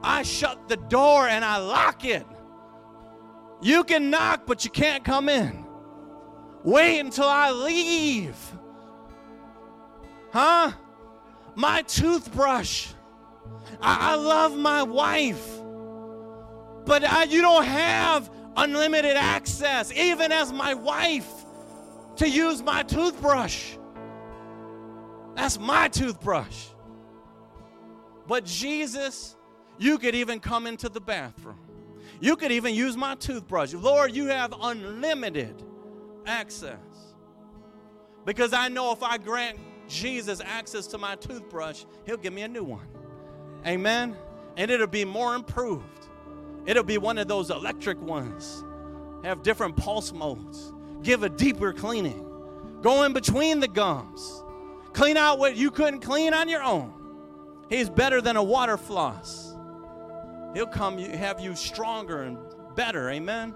I 0.00 0.22
shut 0.22 0.68
the 0.68 0.76
door 0.76 1.26
and 1.26 1.44
I 1.44 1.56
lock 1.56 2.04
it. 2.04 2.24
You 3.60 3.82
can 3.82 4.08
knock, 4.08 4.46
but 4.46 4.64
you 4.64 4.70
can't 4.70 5.02
come 5.02 5.28
in. 5.28 5.64
Wait 6.62 7.00
until 7.00 7.26
I 7.26 7.50
leave. 7.50 8.36
Huh? 10.32 10.70
My 11.56 11.82
toothbrush. 11.82 12.86
I, 13.82 14.12
I 14.12 14.14
love 14.14 14.56
my 14.56 14.84
wife. 14.84 15.44
But 16.84 17.02
I, 17.02 17.24
you 17.24 17.42
don't 17.42 17.64
have 17.64 18.30
unlimited 18.56 19.16
access, 19.16 19.90
even 19.90 20.30
as 20.30 20.52
my 20.52 20.74
wife 20.74 21.37
to 22.18 22.28
use 22.28 22.62
my 22.62 22.82
toothbrush. 22.82 23.76
That's 25.34 25.58
my 25.58 25.88
toothbrush. 25.88 26.66
But 28.26 28.44
Jesus, 28.44 29.36
you 29.78 29.98
could 29.98 30.14
even 30.14 30.40
come 30.40 30.66
into 30.66 30.88
the 30.88 31.00
bathroom. 31.00 31.60
You 32.20 32.36
could 32.36 32.50
even 32.50 32.74
use 32.74 32.96
my 32.96 33.14
toothbrush. 33.14 33.72
Lord, 33.72 34.14
you 34.14 34.26
have 34.26 34.52
unlimited 34.60 35.62
access. 36.26 36.76
Because 38.24 38.52
I 38.52 38.68
know 38.68 38.92
if 38.92 39.02
I 39.02 39.16
grant 39.16 39.58
Jesus 39.88 40.40
access 40.44 40.88
to 40.88 40.98
my 40.98 41.14
toothbrush, 41.14 41.84
he'll 42.04 42.16
give 42.16 42.32
me 42.32 42.42
a 42.42 42.48
new 42.48 42.64
one. 42.64 42.86
Amen. 43.64 44.16
And 44.56 44.70
it'll 44.70 44.88
be 44.88 45.04
more 45.04 45.36
improved. 45.36 46.08
It'll 46.66 46.82
be 46.82 46.98
one 46.98 47.16
of 47.16 47.28
those 47.28 47.50
electric 47.50 48.00
ones. 48.02 48.64
Have 49.22 49.42
different 49.42 49.76
pulse 49.76 50.12
modes 50.12 50.72
give 51.02 51.22
a 51.22 51.28
deeper 51.28 51.72
cleaning. 51.72 52.24
Go 52.82 53.02
in 53.02 53.12
between 53.12 53.60
the 53.60 53.68
gums. 53.68 54.42
Clean 54.92 55.16
out 55.16 55.38
what 55.38 55.56
you 55.56 55.70
couldn't 55.70 56.00
clean 56.00 56.34
on 56.34 56.48
your 56.48 56.62
own. 56.62 56.92
He's 57.68 57.90
better 57.90 58.20
than 58.20 58.36
a 58.36 58.42
water 58.42 58.76
floss. 58.76 59.54
He'll 60.54 60.66
come 60.66 60.98
have 60.98 61.40
you 61.40 61.54
stronger 61.54 62.22
and 62.22 62.38
better. 62.74 63.10
Amen. 63.10 63.54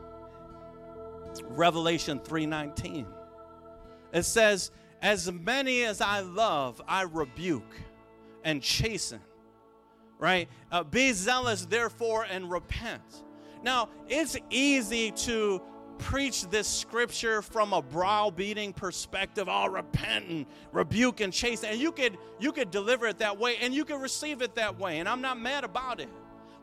Revelation 1.44 2.20
3:19. 2.20 3.06
It 4.12 4.24
says, 4.24 4.70
"As 5.00 5.30
many 5.32 5.84
as 5.84 6.00
I 6.00 6.20
love, 6.20 6.82
I 6.86 7.02
rebuke 7.02 7.80
and 8.44 8.62
chasten." 8.62 9.20
Right? 10.18 10.48
Uh, 10.70 10.84
be 10.84 11.12
zealous 11.12 11.64
therefore 11.64 12.24
and 12.24 12.50
repent. 12.50 13.24
Now, 13.62 13.88
it's 14.08 14.36
easy 14.50 15.10
to 15.12 15.62
preach 15.98 16.48
this 16.48 16.66
scripture 16.68 17.42
from 17.42 17.72
a 17.72 17.82
browbeating 17.82 18.72
perspective, 18.72 19.48
all 19.48 19.68
repent 19.68 20.28
and 20.28 20.46
rebuke 20.72 21.20
and 21.20 21.32
chase, 21.32 21.64
and 21.64 21.78
you 21.78 21.92
could 21.92 22.18
you 22.40 22.52
could 22.52 22.70
deliver 22.70 23.06
it 23.06 23.18
that 23.18 23.38
way 23.38 23.56
and 23.60 23.74
you 23.74 23.84
could 23.84 24.00
receive 24.00 24.42
it 24.42 24.54
that 24.56 24.78
way, 24.78 24.98
and 24.98 25.08
I'm 25.08 25.20
not 25.20 25.38
mad 25.38 25.64
about 25.64 26.00
it. 26.00 26.08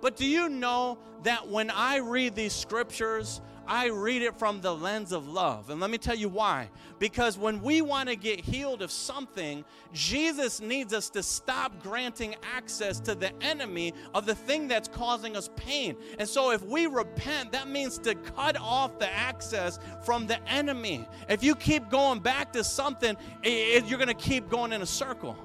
But 0.02 0.16
do 0.16 0.26
you 0.26 0.50
know 0.50 0.98
that 1.24 1.48
when 1.48 1.70
I 1.70 1.98
read 1.98 2.36
these 2.36 2.54
scriptures, 2.54 3.42
I 3.70 3.86
read 3.86 4.24
it 4.24 4.36
from 4.36 4.62
the 4.62 4.76
lens 4.76 5.12
of 5.12 5.28
love. 5.28 5.70
And 5.70 5.80
let 5.80 5.92
me 5.92 6.00
tell 6.00 6.16
you 6.16 6.28
why. 6.28 6.72
Because 6.98 7.38
when 7.38 7.62
we 7.62 7.84
want 7.84 8.10
to 8.10 8.16
get 8.16 8.40
healed 8.40 8.82
of 8.82 8.90
something, 8.90 9.64
Jesus 9.94 10.60
needs 10.60 10.92
us 10.92 11.08
to 11.12 11.22
stop 11.22 11.84
granting 11.84 12.36
access 12.42 13.00
to 13.02 13.14
the 13.14 13.32
enemy 13.44 13.94
of 14.16 14.26
the 14.26 14.34
thing 14.34 14.68
that's 14.68 14.88
causing 14.88 15.38
us 15.38 15.52
pain. 15.56 15.96
And 16.18 16.28
so 16.28 16.50
if 16.50 16.66
we 16.66 16.88
repent, 16.88 17.52
that 17.52 17.70
means 17.70 18.00
to 18.00 18.16
cut 18.16 18.58
off 18.60 18.98
the 18.98 19.14
access 19.14 19.78
from 20.04 20.26
the 20.26 20.44
enemy. 20.50 21.08
If 21.30 21.44
you 21.44 21.54
keep 21.54 21.90
going 21.90 22.22
back 22.22 22.52
to 22.54 22.64
something, 22.64 23.16
you're 23.44 24.00
going 24.00 24.08
to 24.08 24.16
keep 24.16 24.50
going 24.50 24.74
in 24.74 24.82
a 24.82 24.88
circle. 24.88 25.38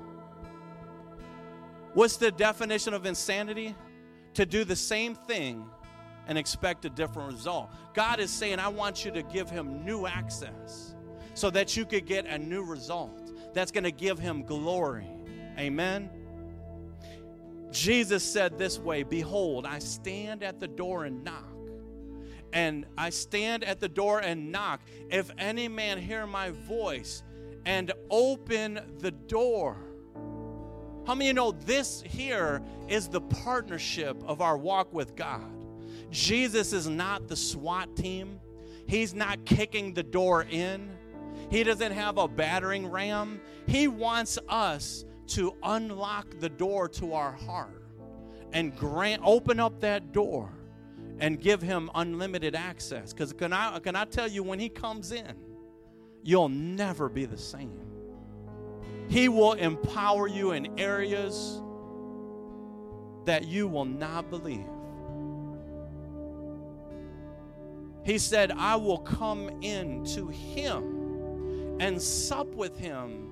What's 1.93 2.16
the 2.16 2.31
definition 2.31 2.95
of 2.95 3.05
insanity? 3.05 3.77
To 4.33 4.47
do 4.47 4.64
the 4.64 4.75
same 4.75 5.14
thing 5.14 5.68
and 6.27 6.39
expect 6.39 6.85
a 6.85 6.91
different 6.91 7.33
result. 7.33 7.70
God 7.95 8.20
is 8.20 8.31
saying, 8.31 8.59
I 8.59 8.68
want 8.68 9.05
you 9.05 9.11
to 9.12 9.22
give 9.22 9.51
him 9.51 9.85
new 9.85 10.07
access 10.07 10.95
so 11.35 11.51
that 11.51 11.77
you 11.77 11.85
could 11.85 12.07
get 12.07 12.27
a 12.27 12.39
new 12.39 12.62
result 12.62 13.33
that's 13.53 13.70
going 13.70 13.85
to 13.85 13.93
give 13.93 14.18
him 14.18 14.43
glory. 14.43 15.09
Amen. 15.59 16.11
Jesus 17.70 18.22
said 18.22 18.59
this 18.59 18.79
way 18.79 19.03
Behold, 19.03 19.66
I 19.66 19.79
stand 19.81 20.43
at 20.43 20.61
the 20.61 20.68
door 20.68 21.05
and 21.05 21.25
knock. 21.25 21.51
And 22.53 22.87
I 22.97 23.11
stand 23.11 23.64
at 23.64 23.81
the 23.81 23.89
door 23.89 24.20
and 24.20 24.53
knock. 24.53 24.81
If 25.11 25.31
any 25.39 25.66
man 25.66 25.99
hear 25.99 26.25
my 26.25 26.51
voice 26.51 27.25
and 27.66 27.93
open 28.11 28.79
the 29.01 29.11
door, 29.11 29.77
how 31.05 31.14
many 31.14 31.27
you 31.27 31.33
know 31.35 31.51
this 31.51 32.03
here 32.07 32.62
is 32.89 33.09
the 33.09 33.20
partnership 33.20 34.22
of 34.25 34.41
our 34.41 34.57
walk 34.57 34.93
with 34.95 35.16
God? 35.16 35.64
Jesus 36.15 36.73
is 36.73 36.89
not 36.89 37.27
the 37.27 37.35
SWAT 37.35 37.97
team. 37.97 38.39
He's 38.87 39.15
not 39.15 39.45
kicking 39.45 39.95
the 39.95 40.05
door 40.05 40.47
in. 40.49 40.89
He 41.51 41.65
doesn't 41.65 41.91
have 41.91 42.19
a 42.19 42.29
battering 42.29 42.87
ram. 42.87 43.41
He 43.67 43.89
wants 43.89 44.39
us 44.49 45.05
to 45.29 45.57
unlock 45.65 46.39
the 46.39 46.49
door 46.49 46.89
to 46.91 47.15
our 47.15 47.33
heart 47.33 47.83
and 48.53 48.77
grant 48.77 49.23
open 49.25 49.59
up 49.59 49.81
that 49.81 50.12
door 50.12 50.53
and 51.19 51.41
give 51.41 51.61
him 51.61 51.91
unlimited 51.97 52.55
access. 52.55 53.12
Because 53.12 53.33
can 53.33 53.53
I 53.53 53.81
can 53.81 53.97
I 53.97 54.05
tell 54.05 54.29
you 54.29 54.45
when 54.45 54.61
he 54.61 54.69
comes 54.69 55.11
in, 55.11 55.35
you'll 56.23 56.49
never 56.49 57.09
be 57.09 57.25
the 57.25 57.39
same. 57.39 57.81
He 59.09 59.29
will 59.29 59.55
empower 59.55 60.29
you 60.29 60.53
in 60.53 60.79
areas 60.79 61.61
that 63.25 63.49
you 63.49 63.67
will 63.67 63.85
not 63.85 64.31
believe. 64.31 64.74
He 68.05 68.18
said, 68.18 68.52
I 68.52 68.76
will 68.76 68.98
come 68.98 69.48
in 69.62 70.05
to 70.14 70.28
him 70.28 71.76
and 71.80 72.00
sup 72.00 72.48
with 72.48 72.78
him 72.78 73.30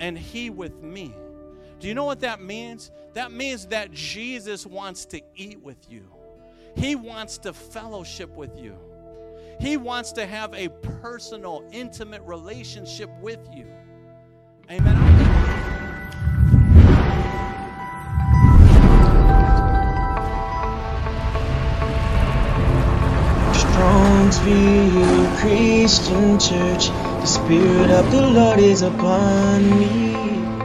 and 0.00 0.16
he 0.16 0.50
with 0.50 0.82
me. 0.82 1.14
Do 1.80 1.88
you 1.88 1.94
know 1.94 2.04
what 2.04 2.20
that 2.20 2.40
means? 2.40 2.90
That 3.14 3.32
means 3.32 3.66
that 3.66 3.90
Jesus 3.92 4.64
wants 4.64 5.04
to 5.06 5.20
eat 5.34 5.60
with 5.60 5.90
you. 5.90 6.04
He 6.76 6.94
wants 6.94 7.38
to 7.38 7.52
fellowship 7.52 8.30
with 8.30 8.56
you. 8.56 8.76
He 9.60 9.76
wants 9.76 10.12
to 10.12 10.26
have 10.26 10.54
a 10.54 10.68
personal, 10.68 11.68
intimate 11.72 12.22
relationship 12.22 13.10
with 13.20 13.40
you. 13.52 13.66
Amen. 14.70 15.21
Strongsville 23.72 25.38
Christian 25.40 26.38
Church, 26.38 26.88
the 26.88 27.26
Spirit 27.26 27.90
of 27.90 28.10
the 28.10 28.20
Lord 28.20 28.58
is 28.58 28.82
upon 28.82 29.80
me. 29.80 30.31